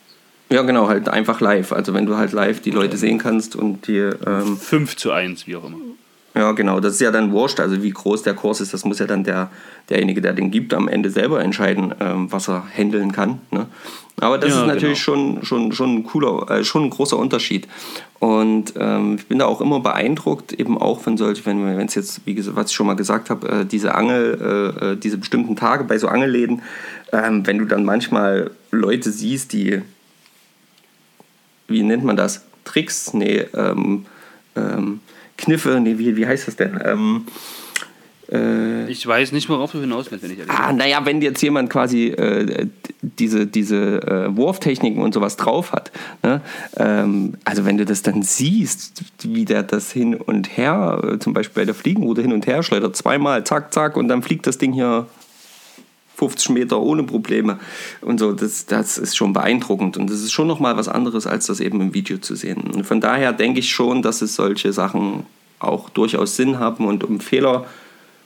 Ja, 0.52 0.62
genau, 0.62 0.88
halt 0.88 1.08
einfach 1.08 1.40
live. 1.40 1.72
Also 1.72 1.94
wenn 1.94 2.06
du 2.06 2.16
halt 2.16 2.32
live 2.32 2.60
die 2.60 2.70
Leute 2.72 2.96
sehen 2.96 3.18
kannst 3.18 3.54
und 3.54 3.86
die. 3.86 3.98
Ähm, 3.98 4.56
5 4.56 4.96
zu 4.96 5.12
1, 5.12 5.46
wie 5.46 5.54
auch 5.56 5.64
immer. 5.64 5.78
ja, 6.34 6.50
genau, 6.52 6.80
das 6.80 6.94
ist 6.94 7.00
ja 7.00 7.12
dann 7.12 7.30
wurscht. 7.30 7.60
Also 7.60 7.82
wie 7.82 7.90
groß 7.90 8.22
der 8.24 8.34
Kurs 8.34 8.60
ist, 8.60 8.74
das 8.74 8.84
muss 8.84 8.98
ja 8.98 9.06
dann 9.06 9.22
der, 9.22 9.50
derjenige, 9.88 10.20
der 10.20 10.32
den 10.32 10.50
gibt, 10.50 10.74
am 10.74 10.88
Ende 10.88 11.10
selber 11.10 11.40
entscheiden, 11.40 11.94
ähm, 12.00 12.32
was 12.32 12.48
er 12.48 12.64
handeln 12.76 13.12
kann. 13.12 13.38
Ne? 13.52 13.66
Aber 14.20 14.38
das 14.38 14.50
Ja, 14.50 14.60
ist 14.62 14.66
natürlich 14.66 15.04
genau. 15.04 15.16
schon, 15.16 15.44
schon, 15.44 15.72
schon 15.72 15.94
ein 15.98 16.04
cooler, 16.04 16.50
äh, 16.50 16.64
schon 16.64 16.84
ein 16.84 16.90
großer 16.90 17.16
Unterschied. 17.16 17.68
Und 18.18 18.74
ähm, 18.76 19.16
ich 19.18 19.26
bin 19.26 19.38
da 19.38 19.46
auch 19.46 19.60
immer 19.60 19.78
beeindruckt, 19.80 20.52
eben 20.52 20.76
auch 20.76 21.00
von 21.00 21.16
solchen, 21.16 21.46
wenn 21.46 21.78
wenn 21.78 21.86
es 21.86 21.94
jetzt, 21.94 22.20
wie 22.26 22.34
gesagt, 22.34 22.56
was 22.56 22.70
ich 22.70 22.76
schon 22.76 22.86
mal 22.88 22.96
gesagt 22.96 23.30
habe, 23.30 23.48
äh, 23.48 23.64
diese 23.64 23.94
Angel, 23.94 24.74
äh, 24.82 24.92
äh, 24.92 24.96
diese 24.96 25.16
bestimmten 25.16 25.54
Tage 25.56 25.84
bei 25.84 25.96
so 25.96 26.08
Angelläden, 26.08 26.60
ähm, 27.12 27.46
wenn 27.46 27.58
du 27.58 27.64
dann 27.66 27.84
manchmal 27.84 28.50
Leute 28.72 29.10
siehst, 29.10 29.52
die 29.52 29.80
wie 31.70 31.82
nennt 31.82 32.04
man 32.04 32.16
das? 32.16 32.44
Tricks? 32.64 33.14
Nee, 33.14 33.46
ähm, 33.54 34.06
ähm, 34.56 35.00
Kniffe, 35.36 35.80
nee, 35.80 35.98
wie, 35.98 36.16
wie 36.16 36.26
heißt 36.26 36.46
das 36.48 36.56
denn? 36.56 36.78
Ähm, 36.84 37.26
äh, 38.30 38.90
Ich 38.90 39.06
weiß 39.06 39.32
nicht, 39.32 39.48
worauf 39.48 39.72
du 39.72 39.80
hinaus 39.80 40.10
willst, 40.10 40.24
wenn 40.24 40.32
ich 40.32 40.38
ehrlich 40.38 40.54
ah, 40.54 40.72
naja, 40.72 41.04
wenn 41.04 41.20
jetzt 41.22 41.42
jemand 41.42 41.70
quasi 41.70 42.08
äh, 42.08 42.66
diese, 43.02 43.46
diese 43.46 44.02
äh, 44.02 44.36
Wurftechniken 44.36 45.02
und 45.02 45.14
sowas 45.14 45.36
drauf 45.36 45.72
hat, 45.72 45.90
ne? 46.22 46.40
ähm, 46.76 47.34
also 47.44 47.64
wenn 47.64 47.78
du 47.78 47.84
das 47.84 48.02
dann 48.02 48.22
siehst, 48.22 49.02
wie 49.22 49.44
der 49.44 49.62
das 49.62 49.90
hin 49.90 50.14
und 50.14 50.56
her, 50.56 51.00
äh, 51.02 51.18
zum 51.18 51.32
Beispiel 51.32 51.62
bei 51.62 51.64
der 51.64 51.74
Fliegenroute 51.74 52.22
hin 52.22 52.32
und 52.32 52.46
her 52.46 52.62
schleudert, 52.62 52.96
zweimal, 52.96 53.44
zack, 53.44 53.72
zack, 53.72 53.96
und 53.96 54.08
dann 54.08 54.22
fliegt 54.22 54.46
das 54.46 54.58
Ding 54.58 54.72
hier 54.72 55.06
50 56.20 56.50
Meter 56.50 56.80
ohne 56.80 57.02
Probleme 57.02 57.58
und 58.02 58.20
so, 58.20 58.32
das, 58.32 58.66
das 58.66 58.98
ist 58.98 59.16
schon 59.16 59.32
beeindruckend 59.32 59.96
und 59.96 60.10
das 60.10 60.20
ist 60.20 60.32
schon 60.32 60.46
nochmal 60.46 60.76
was 60.76 60.86
anderes, 60.86 61.26
als 61.26 61.46
das 61.46 61.60
eben 61.60 61.80
im 61.80 61.94
Video 61.94 62.18
zu 62.18 62.34
sehen. 62.34 62.58
Und 62.74 62.84
von 62.84 63.00
daher 63.00 63.32
denke 63.32 63.60
ich 63.60 63.70
schon, 63.70 64.02
dass 64.02 64.20
es 64.20 64.34
solche 64.34 64.72
Sachen 64.74 65.24
auch 65.60 65.88
durchaus 65.88 66.36
Sinn 66.36 66.58
haben 66.58 66.84
und 66.84 67.04
um 67.04 67.20
Fehler 67.20 67.66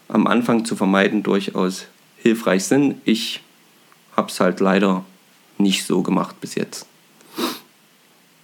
am 0.09 0.27
Anfang 0.27 0.65
zu 0.65 0.75
vermeiden, 0.75 1.23
durchaus 1.23 1.87
hilfreich 2.19 2.65
sind. 2.65 2.97
Ich 3.05 3.41
habe 4.17 4.29
es 4.29 4.41
halt 4.41 4.59
leider 4.59 5.05
nicht 5.59 5.87
so 5.87 6.03
gemacht 6.03 6.41
bis 6.41 6.57
jetzt. 6.57 6.87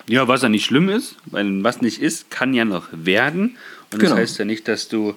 Ja, 0.06 0.28
was 0.28 0.42
ja 0.42 0.48
nicht 0.48 0.64
schlimm 0.64 0.88
ist, 0.88 1.16
weil 1.26 1.64
was 1.64 1.82
nicht 1.82 2.00
ist, 2.00 2.30
kann 2.30 2.54
ja 2.54 2.64
noch 2.64 2.86
werden. 2.92 3.56
Und 3.92 3.98
Genau. 3.98 4.10
das 4.10 4.18
heißt 4.20 4.38
ja 4.38 4.44
nicht, 4.44 4.68
dass 4.68 4.88
du, 4.88 5.14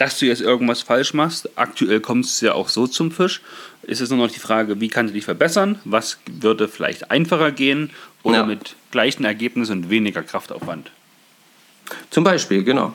dass 0.00 0.18
du 0.18 0.24
jetzt 0.24 0.40
irgendwas 0.40 0.80
falsch 0.80 1.12
machst. 1.12 1.58
Aktuell 1.58 2.00
kommt 2.00 2.24
es 2.24 2.40
ja 2.40 2.54
auch 2.54 2.70
so 2.70 2.86
zum 2.86 3.12
Fisch. 3.12 3.42
Ist 3.82 4.00
es 4.00 4.08
nur 4.08 4.18
noch 4.18 4.32
die 4.32 4.38
Frage, 4.40 4.80
wie 4.80 4.88
kannst 4.88 5.10
du 5.10 5.14
dich 5.14 5.26
verbessern? 5.26 5.78
Was 5.84 6.18
würde 6.26 6.68
vielleicht 6.68 7.10
einfacher 7.10 7.52
gehen 7.52 7.90
oder 8.22 8.38
Ja. 8.38 8.46
mit 8.46 8.76
gleichen 8.92 9.26
Ergebnissen 9.26 9.72
und 9.72 9.90
weniger 9.90 10.22
Kraftaufwand? 10.22 10.90
Zum 12.08 12.24
Beispiel, 12.24 12.64
genau. 12.64 12.94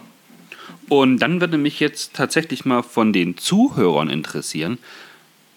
Und 0.89 1.19
dann 1.19 1.41
würde 1.41 1.59
mich 1.59 1.79
jetzt 1.79 2.15
tatsächlich 2.15 2.65
mal 2.65 2.81
von 2.81 3.13
den 3.13 3.37
Zuhörern 3.37 4.09
interessieren, 4.09 4.79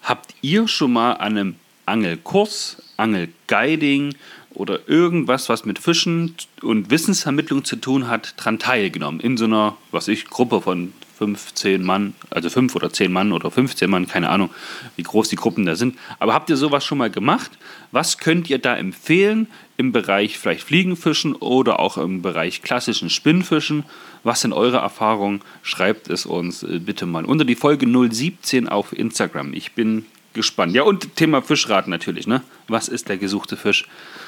habt 0.03 0.35
ihr 0.41 0.67
schon 0.67 0.93
mal 0.93 1.13
an 1.13 1.35
einem 1.35 1.55
Angelkurs, 1.87 2.77
Angelguiding 2.97 4.13
oder 4.53 4.87
irgendwas, 4.87 5.49
was 5.49 5.65
mit 5.65 5.79
Fischen 5.79 6.35
und 6.61 6.91
Wissensvermittlung 6.91 7.65
zu 7.65 7.75
tun 7.75 8.07
hat, 8.07 8.35
dran 8.37 8.59
teilgenommen? 8.59 9.19
In 9.19 9.35
so 9.35 9.45
einer, 9.45 9.77
was 9.89 10.07
ich, 10.07 10.25
Gruppe 10.25 10.61
von 10.61 10.93
15 11.19 11.83
Mann, 11.83 12.13
also 12.29 12.49
5 12.49 12.73
oder 12.75 12.91
10 12.93 13.11
Mann 13.11 13.33
oder 13.33 13.51
15 13.51 13.89
Mann, 13.89 14.07
keine 14.07 14.29
Ahnung, 14.29 14.49
wie 14.95 15.03
groß 15.03 15.27
die 15.27 15.35
Gruppen 15.35 15.65
da 15.65 15.75
sind. 15.75 15.97
Aber 16.17 16.33
habt 16.33 16.49
ihr 16.49 16.55
sowas 16.55 16.85
schon 16.85 16.97
mal 16.97 17.09
gemacht? 17.09 17.51
Was 17.91 18.17
könnt 18.19 18.49
ihr 18.49 18.57
da 18.57 18.77
empfehlen 18.77 19.47
im 19.75 19.91
Bereich 19.91 20.39
vielleicht 20.39 20.63
Fliegenfischen 20.63 21.35
oder 21.35 21.79
auch 21.79 21.97
im 21.97 22.21
Bereich 22.21 22.61
klassischen 22.61 23.09
Spinnfischen? 23.09 23.83
Was 24.23 24.39
sind 24.41 24.53
eure 24.53 24.77
Erfahrungen? 24.77 25.41
Schreibt 25.61 26.09
es 26.09 26.25
uns 26.25 26.63
äh, 26.63 26.79
bitte 26.79 27.05
mal 27.05 27.25
unter 27.25 27.43
die 27.43 27.55
Folge 27.55 27.85
017 27.85 28.69
auf 28.69 28.93
Instagram. 28.97 29.53
Ich 29.53 29.73
bin 29.73 30.05
gespannt. 30.31 30.73
Ja, 30.73 30.83
und 30.83 31.17
Thema 31.17 31.41
Fischrat 31.41 31.89
natürlich, 31.89 32.27
ne? 32.27 32.41
Was 32.69 32.87
ist 32.87 33.09
der 33.09 33.17
gesuchte 33.17 33.57
Fisch? 33.57 33.85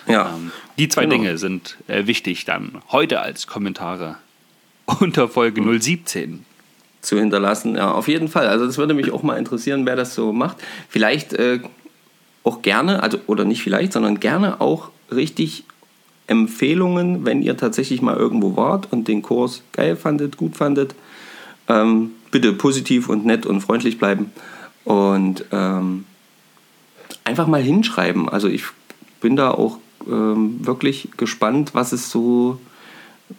Ja. 0.08 0.34
Ähm, 0.36 0.52
die 0.78 0.90
zwei 0.90 1.04
Genau. 1.06 1.16
Dinge 1.16 1.38
sind 1.38 1.78
äh, 1.88 2.06
wichtig 2.06 2.44
dann 2.44 2.82
heute 2.92 3.22
als 3.22 3.48
Kommentare 3.48 4.18
unter 5.00 5.30
Folge 5.30 5.62
017. 5.80 6.46
zu 7.02 7.18
hinterlassen. 7.18 7.76
Ja, 7.76 7.92
auf 7.92 8.08
jeden 8.08 8.28
Fall. 8.28 8.48
Also 8.48 8.66
das 8.66 8.78
würde 8.78 8.94
mich 8.94 9.12
auch 9.12 9.24
mal 9.24 9.38
interessieren, 9.38 9.86
wer 9.86 9.96
das 9.96 10.16
so 10.16 10.34
macht. 10.34 10.58
Vielleicht 10.90 11.34
äh, 11.34 11.60
auch 12.44 12.62
gerne, 12.62 13.04
also 13.04 13.20
oder 13.28 13.44
nicht 13.44 13.62
vielleicht, 13.62 13.94
sondern 13.94 14.20
gerne 14.20 14.62
auch 14.62 14.90
richtig 15.14 15.64
Empfehlungen, 16.28 17.26
wenn 17.26 17.42
ihr 17.42 17.58
tatsächlich 17.58 18.02
mal 18.02 18.16
irgendwo 18.16 18.56
wart 18.56 18.88
und 18.92 19.08
den 19.08 19.22
Kurs 19.22 19.64
geil 19.74 19.96
fandet, 19.96 20.38
gut 20.38 20.56
fandet. 20.56 20.96
Ähm, 21.68 22.12
bitte 22.32 22.54
positiv 22.54 23.10
und 23.10 23.26
nett 23.26 23.46
und 23.46 23.62
freundlich 23.62 24.00
bleiben 24.00 24.32
und 24.86 25.46
ähm, 25.52 26.06
einfach 27.24 27.48
mal 27.48 27.62
hinschreiben. 27.62 28.30
Also 28.30 28.48
ich 28.48 28.64
bin 29.20 29.36
da 29.36 29.52
auch 29.52 29.78
ähm, 30.08 30.66
wirklich 30.66 31.10
gespannt, 31.18 31.72
was 31.74 31.92
es 31.92 32.10
so, 32.10 32.60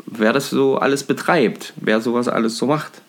wer 0.06 0.32
das 0.32 0.50
so 0.50 0.76
alles 0.76 1.04
betreibt, 1.04 1.72
wer 1.76 2.00
sowas 2.00 2.28
alles 2.28 2.56
so 2.56 2.66
macht. 2.66 3.02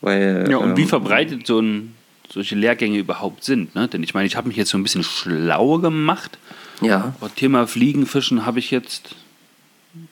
Weil, 0.00 0.46
Ja, 0.50 0.58
und 0.58 0.76
wie 0.76 0.82
ähm, 0.82 0.88
verbreitet 0.88 1.46
so 1.46 1.60
ein, 1.60 1.94
solche 2.28 2.54
Lehrgänge 2.54 2.98
überhaupt 2.98 3.44
sind. 3.44 3.74
Ne? 3.74 3.88
Denn 3.88 4.02
ich 4.02 4.14
meine, 4.14 4.26
ich 4.26 4.36
habe 4.36 4.48
mich 4.48 4.56
jetzt 4.56 4.70
so 4.70 4.78
ein 4.78 4.82
bisschen 4.82 5.02
schlau 5.02 5.78
gemacht. 5.78 6.38
Ja, 6.80 7.14
Aber 7.20 7.34
Thema 7.34 7.66
Fliegenfischen 7.66 8.44
habe 8.44 8.58
ich 8.58 8.70
jetzt 8.70 9.14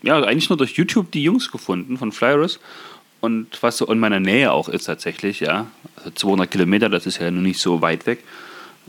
ja 0.02 0.16
eigentlich 0.22 0.48
nur 0.48 0.56
durch 0.56 0.72
YouTube 0.72 1.10
die 1.10 1.22
Jungs 1.22 1.50
gefunden 1.50 1.98
von 1.98 2.12
Flyers. 2.12 2.58
Und 3.20 3.62
was 3.62 3.78
so 3.78 3.86
in 3.86 3.98
meiner 3.98 4.20
Nähe 4.20 4.52
auch 4.52 4.68
ist 4.68 4.84
tatsächlich, 4.84 5.40
ja. 5.40 5.66
Also 5.96 6.10
200 6.10 6.50
Kilometer, 6.50 6.88
das 6.88 7.06
ist 7.06 7.20
ja 7.20 7.30
nun 7.30 7.42
nicht 7.42 7.58
so 7.58 7.80
weit 7.80 8.06
weg. 8.06 8.22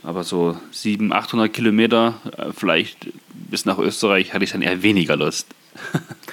Aber 0.03 0.23
so 0.23 0.57
700, 0.71 1.17
800 1.17 1.53
Kilometer, 1.53 2.15
äh, 2.37 2.51
vielleicht 2.55 3.07
bis 3.33 3.65
nach 3.65 3.77
Österreich, 3.77 4.33
hatte 4.33 4.43
ich 4.43 4.51
dann 4.51 4.61
eher 4.61 4.83
weniger 4.83 5.15
Lust. 5.15 5.47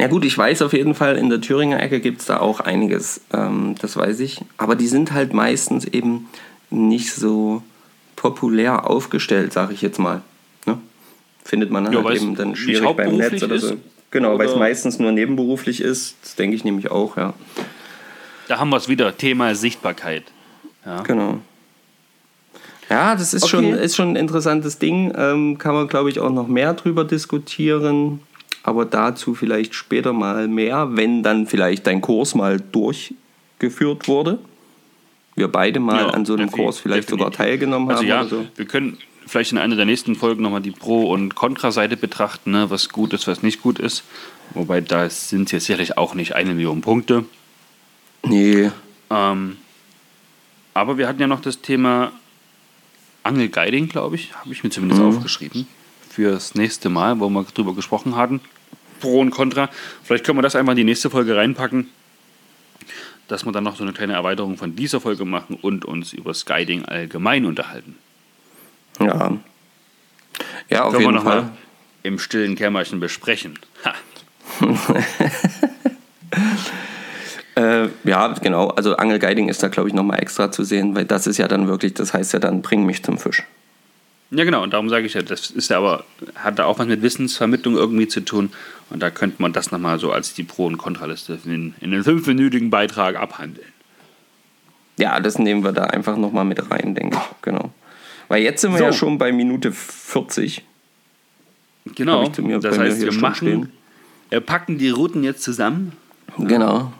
Na 0.00 0.06
gut, 0.06 0.24
ich 0.24 0.36
weiß 0.36 0.62
auf 0.62 0.72
jeden 0.72 0.94
Fall, 0.94 1.16
in 1.16 1.28
der 1.28 1.40
Thüringer 1.40 1.82
Ecke 1.82 2.00
gibt 2.00 2.20
es 2.20 2.26
da 2.26 2.38
auch 2.40 2.60
einiges, 2.60 3.20
ähm, 3.34 3.74
das 3.80 3.96
weiß 3.96 4.20
ich. 4.20 4.40
Aber 4.56 4.74
die 4.74 4.86
sind 4.86 5.12
halt 5.12 5.34
meistens 5.34 5.84
eben 5.84 6.28
nicht 6.70 7.12
so 7.12 7.62
populär 8.16 8.88
aufgestellt, 8.88 9.52
sage 9.52 9.74
ich 9.74 9.82
jetzt 9.82 9.98
mal. 9.98 10.22
Ne? 10.66 10.78
Findet 11.44 11.70
man 11.70 11.92
Ja, 11.92 12.02
halt 12.02 12.16
eben 12.16 12.34
dann 12.34 12.56
schwierig 12.56 12.96
beim 12.96 13.16
Netz 13.16 13.42
oder 13.42 13.58
so. 13.58 13.76
Genau, 14.10 14.38
weil 14.38 14.48
es 14.48 14.56
meistens 14.56 14.98
nur 14.98 15.12
nebenberuflich 15.12 15.80
ist, 15.82 16.16
das 16.22 16.34
denke 16.34 16.56
ich 16.56 16.64
nämlich 16.64 16.90
auch, 16.90 17.16
ja. 17.16 17.34
Da 18.48 18.58
haben 18.58 18.70
wir 18.70 18.78
es 18.78 18.88
wieder, 18.88 19.16
Thema 19.16 19.54
Sichtbarkeit. 19.54 20.24
Ja. 20.84 21.02
Genau. 21.02 21.38
Ja, 22.88 23.14
das 23.14 23.34
ist, 23.34 23.44
Okay. 23.44 23.50
schon, 23.50 23.74
ist 23.74 23.94
schon 23.96 24.08
ein 24.10 24.16
interessantes 24.16 24.78
Ding. 24.78 25.12
Ähm, 25.16 25.58
kann 25.58 25.74
man, 25.74 25.86
glaube 25.86 26.10
ich, 26.10 26.18
auch 26.18 26.30
noch 26.30 26.48
mehr 26.48 26.74
drüber 26.74 27.04
diskutieren. 27.04 28.20
Aber 28.62 28.84
dazu 28.84 29.34
vielleicht 29.34 29.74
später 29.74 30.12
mal 30.12 30.46
mehr, 30.48 30.88
wenn 30.96 31.22
dann 31.22 31.46
vielleicht 31.46 31.86
dein 31.86 32.00
Kurs 32.00 32.34
mal 32.34 32.60
durchgeführt 32.60 34.06
wurde. 34.08 34.38
Wir 35.34 35.48
beide 35.48 35.80
mal 35.80 36.02
Ja, 36.02 36.06
an 36.10 36.26
so 36.26 36.34
einem 36.34 36.50
Kurs 36.50 36.78
vielleicht 36.78 37.08
sogar 37.08 37.30
definitiv. 37.30 37.46
teilgenommen 37.46 37.88
Also 37.90 38.02
haben 38.02 38.08
ja, 38.08 38.24
so. 38.26 38.46
wir 38.56 38.64
können 38.66 38.98
vielleicht 39.26 39.52
in 39.52 39.58
einer 39.58 39.76
der 39.76 39.86
nächsten 39.86 40.14
Folgen 40.16 40.42
nochmal 40.42 40.60
die 40.60 40.72
Pro- 40.72 41.10
und 41.10 41.34
Kontra-Seite 41.34 41.96
betrachten, 41.96 42.50
ne, 42.50 42.68
was 42.68 42.88
gut 42.90 43.12
ist, 43.14 43.26
was 43.26 43.42
nicht 43.42 43.62
gut 43.62 43.78
ist. 43.78 44.02
Wobei 44.54 44.80
da 44.80 45.08
sind 45.08 45.52
jetzt 45.52 45.66
sicherlich 45.66 45.96
auch 45.96 46.14
nicht 46.14 46.34
eine 46.34 46.54
Million 46.54 46.80
Punkte. 46.82 47.24
Nee, 48.24 48.70
Ähm, 49.08 49.56
aber 50.74 50.98
wir 50.98 51.08
hatten 51.08 51.20
ja 51.20 51.26
noch 51.26 51.40
das 51.40 51.62
Thema 51.62 52.12
Angelguiding, 53.22 53.88
glaube 53.88 54.16
ich, 54.16 54.34
habe 54.34 54.52
ich 54.52 54.62
mir 54.64 54.70
zumindest 54.70 55.00
aufgeschrieben. 55.00 55.66
Fürs 56.20 56.54
nächste 56.54 56.90
Mal, 56.90 57.18
wo 57.18 57.30
wir 57.30 57.44
drüber 57.44 57.74
gesprochen 57.74 58.14
hatten. 58.14 58.42
Pro 59.00 59.20
und 59.20 59.30
Contra. 59.30 59.70
Vielleicht 60.02 60.26
können 60.26 60.36
wir 60.36 60.42
das 60.42 60.54
einfach 60.54 60.72
in 60.72 60.76
die 60.76 60.84
nächste 60.84 61.08
Folge 61.08 61.34
reinpacken. 61.34 61.88
Dass 63.26 63.46
wir 63.46 63.52
dann 63.52 63.64
noch 63.64 63.76
so 63.76 63.84
eine 63.84 63.94
kleine 63.94 64.12
Erweiterung 64.12 64.58
von 64.58 64.76
dieser 64.76 65.00
Folge 65.00 65.24
machen 65.24 65.56
und 65.62 65.86
uns 65.86 66.12
über 66.12 66.32
das 66.32 66.44
Guiding 66.44 66.84
allgemein 66.84 67.46
unterhalten. 67.46 67.96
ja. 69.00 69.38
Ja, 70.68 70.82
auf 70.84 70.92
Können 70.92 71.04
wir 71.04 71.06
jeden 71.06 71.14
nochmal 71.14 71.40
Fall. 71.40 71.52
im 72.02 72.18
stillen 72.18 72.54
Kämmerchen 72.54 73.00
besprechen. 73.00 73.58
Äh, 77.56 77.88
ja, 78.04 78.28
genau. 78.28 78.68
Also 78.68 78.94
Angelguiding 78.96 79.48
ist 79.48 79.62
da, 79.62 79.68
glaube 79.68 79.88
ich, 79.88 79.94
nochmal 79.94 80.22
extra 80.22 80.52
zu 80.52 80.62
sehen, 80.64 80.94
weil 80.94 81.04
das 81.04 81.26
ist 81.26 81.36
ja 81.38 81.48
dann 81.48 81.66
wirklich, 81.66 81.94
das 81.94 82.14
heißt 82.14 82.32
ja 82.32 82.38
dann, 82.38 82.62
bring 82.62 82.86
mich 82.86 83.02
zum 83.02 83.18
Fisch. 83.18 83.42
Ja, 84.32 84.44
genau, 84.44 84.62
und 84.62 84.72
darum 84.72 84.88
sage 84.88 85.06
ich 85.06 85.14
ja, 85.14 85.22
das 85.22 85.50
ist 85.50 85.70
ja 85.70 85.78
aber, 85.78 86.04
hat 86.36 86.58
da 86.60 86.64
auch 86.64 86.78
was 86.78 86.86
mit 86.86 87.02
Wissensvermittlung 87.02 87.76
irgendwie 87.76 88.06
zu 88.06 88.20
tun. 88.20 88.52
Und 88.90 89.00
da 89.02 89.10
könnte 89.10 89.42
man 89.42 89.52
das 89.52 89.72
nochmal 89.72 89.98
so 89.98 90.12
als 90.12 90.34
die 90.34 90.44
Pro- 90.44 90.66
und 90.66 90.78
Kontraliste 90.78 91.38
in, 91.44 91.74
in 91.80 91.92
einen 91.92 92.04
fünfminütigen 92.04 92.70
Beitrag 92.70 93.16
abhandeln. 93.16 93.66
Ja, 94.98 95.18
das 95.18 95.38
nehmen 95.38 95.64
wir 95.64 95.72
da 95.72 95.84
einfach 95.84 96.16
nochmal 96.16 96.44
mit 96.44 96.70
rein, 96.70 96.94
denke 96.94 97.16
ich. 97.16 97.42
Genau. 97.42 97.72
Weil 98.28 98.42
jetzt 98.42 98.60
sind 98.60 98.70
wir 98.72 98.78
So. 98.78 98.84
ja 98.84 98.92
schon 98.92 99.18
bei 99.18 99.32
Minute 99.32 99.72
40. 99.72 100.62
Genau, 101.96 102.30
mir- 102.38 102.58
das 102.60 102.78
heißt, 102.78 103.00
wir 103.00 103.12
machen, 103.14 103.68
stehen. 104.30 104.42
packen 104.44 104.78
die 104.78 104.90
Routen 104.90 105.24
jetzt 105.24 105.42
zusammen, 105.42 105.92
Genau. 106.38 106.92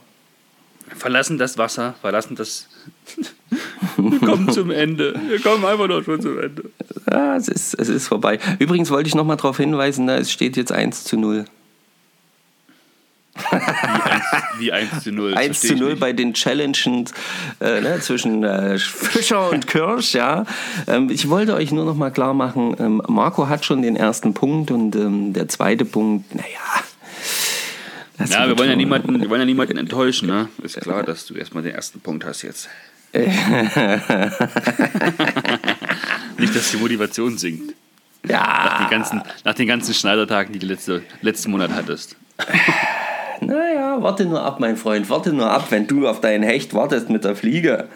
verlassen 0.96 1.38
das 1.38 1.58
Wasser, 1.58 1.94
verlassen 2.00 2.34
das. 2.34 2.68
wir 3.96 4.18
kommen 4.20 4.50
zum 4.50 4.70
Ende. 4.70 5.20
Wir 5.28 5.38
kommen 5.40 5.64
einfach 5.64 5.86
noch 5.86 6.02
schon 6.02 6.20
zum 6.20 6.38
Ende. 6.40 6.70
Ja, 7.10 7.36
es 7.36 7.48
ist, 7.48 7.74
es 7.74 7.88
ist 7.88 8.08
vorbei. 8.08 8.38
Übrigens 8.58 8.90
wollte 8.90 9.08
ich 9.08 9.14
nochmal 9.14 9.36
darauf 9.36 9.56
hinweisen, 9.56 10.04
ne, 10.04 10.16
es 10.16 10.30
steht 10.30 10.56
jetzt 10.56 10.72
1 10.72 11.04
zu 11.04 11.16
0. 11.16 11.44
Wie 14.58 14.72
1 14.72 15.02
zu 15.02 15.12
0. 15.12 15.34
1 15.34 15.60
zu 15.60 15.74
0 15.74 15.96
bei 15.96 16.12
den 16.12 16.34
Challenges 16.34 17.12
äh, 17.60 17.80
ne, 17.80 17.98
zwischen 18.00 18.44
äh, 18.44 18.78
Fischer 18.78 19.50
und 19.50 19.66
Kirsch, 19.66 20.14
ja. 20.14 20.44
Ähm, 20.86 21.10
ich 21.10 21.28
wollte 21.28 21.54
euch 21.54 21.72
nur 21.72 21.84
noch 21.84 21.96
mal 21.96 22.10
klar 22.10 22.34
machen, 22.34 22.76
ähm, 22.78 23.02
Marco 23.08 23.48
hat 23.48 23.64
schon 23.64 23.82
den 23.82 23.96
ersten 23.96 24.34
Punkt 24.34 24.70
und 24.70 24.94
ähm, 24.94 25.32
der 25.32 25.48
zweite 25.48 25.84
Punkt, 25.84 26.34
naja. 26.34 26.46
Ja, 28.28 28.46
wir 28.46 28.58
wollen 28.58 28.68
ja, 28.68 28.76
niemanden, 28.76 29.20
wir 29.20 29.30
wollen 29.30 29.40
ja 29.40 29.46
niemanden 29.46 29.78
enttäuschen. 29.78 30.28
Ne? 30.28 30.48
Ist 30.62 30.78
klar, 30.80 31.02
dass 31.02 31.24
du 31.24 31.34
erstmal 31.34 31.62
den 31.62 31.74
ersten 31.74 32.00
Punkt 32.00 32.24
hast 32.26 32.42
jetzt. 32.42 32.68
Nicht, 36.40 36.56
dass 36.56 36.70
die 36.70 36.78
Motivation 36.78 37.38
sinkt. 37.38 37.74
Nach 38.22 38.78
den 38.78 38.90
ganzen, 38.90 39.22
nach 39.44 39.54
den 39.54 39.66
ganzen 39.66 39.94
Schneidertagen, 39.94 40.52
die 40.52 40.58
du 40.58 40.66
letzte, 40.66 41.02
letzten 41.22 41.50
Monat 41.50 41.70
hattest. 41.72 42.16
Naja, 43.42 43.96
warte 44.02 44.26
nur 44.26 44.42
ab, 44.42 44.60
mein 44.60 44.76
Freund, 44.76 45.08
warte 45.08 45.32
nur 45.32 45.50
ab, 45.50 45.68
wenn 45.70 45.86
du 45.86 46.06
auf 46.06 46.20
deinen 46.20 46.42
Hecht 46.42 46.74
wartest 46.74 47.08
mit 47.08 47.24
der 47.24 47.34
Fliege. 47.34 47.88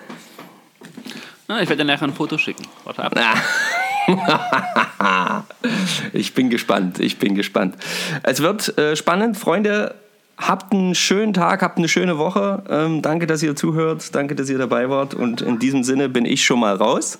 Na, 1.49 1.61
ich 1.61 1.69
werde 1.69 1.85
dir 1.85 1.93
nachher 1.93 2.07
ein 2.07 2.15
Foto 2.15 2.39
schicken. 2.39 2.65
Warte 2.85 3.05
ab. 3.05 3.15
Ich 6.13 6.35
bin 6.35 6.51
gespannt, 6.51 7.01
ich 7.01 7.19
bin 7.19 7.35
gespannt. 7.35 7.77
Es 8.23 8.41
wird 8.41 8.77
äh, 8.79 8.97
spannend, 8.97 9.39
Freunde. 9.39 9.95
Habt 10.37 10.73
einen 10.73 10.95
schönen 10.95 11.33
Tag, 11.33 11.63
habt 11.63 11.79
eine 11.79 11.89
schöne 11.89 12.19
Woche. 12.19 12.63
Ähm, 12.69 13.03
danke, 13.03 13.27
dass 13.27 13.43
ihr 13.43 13.57
zuhört, 13.57 14.15
danke, 14.15 14.35
dass 14.35 14.51
ihr 14.51 14.59
dabei 14.59 14.91
wart. 14.91 15.15
Und 15.15 15.41
in 15.41 15.59
diesem 15.59 15.85
Sinne 15.85 16.09
bin 16.09 16.27
ich 16.27 16.45
schon 16.45 16.61
mal 16.61 16.75
raus. 16.75 17.19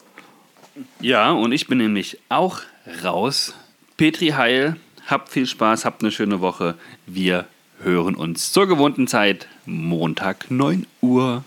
Ja, 1.01 1.33
und 1.33 1.53
ich 1.53 1.67
bin 1.67 1.79
nämlich 1.79 2.19
auch 2.29 2.61
raus. 3.03 3.55
Petri 3.97 4.29
Heil, 4.29 4.77
habt 5.07 5.29
viel 5.29 5.47
Spaß, 5.47 5.85
habt 5.85 6.03
eine 6.03 6.11
schöne 6.11 6.41
Woche. 6.41 6.75
Wir 7.07 7.47
hören 7.83 8.15
uns 8.15 8.53
zur 8.53 8.67
gewohnten 8.67 9.07
Zeit, 9.07 9.49
Montag 9.67 10.51
9 10.51 10.87
Uhr. 11.01 11.45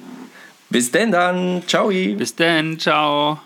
Bis 0.69 0.91
denn 0.91 1.11
dann. 1.11 1.63
Ciao. 1.67 1.89
Bis 1.89 2.35
dann, 2.35 2.79
ciao. 2.79 3.39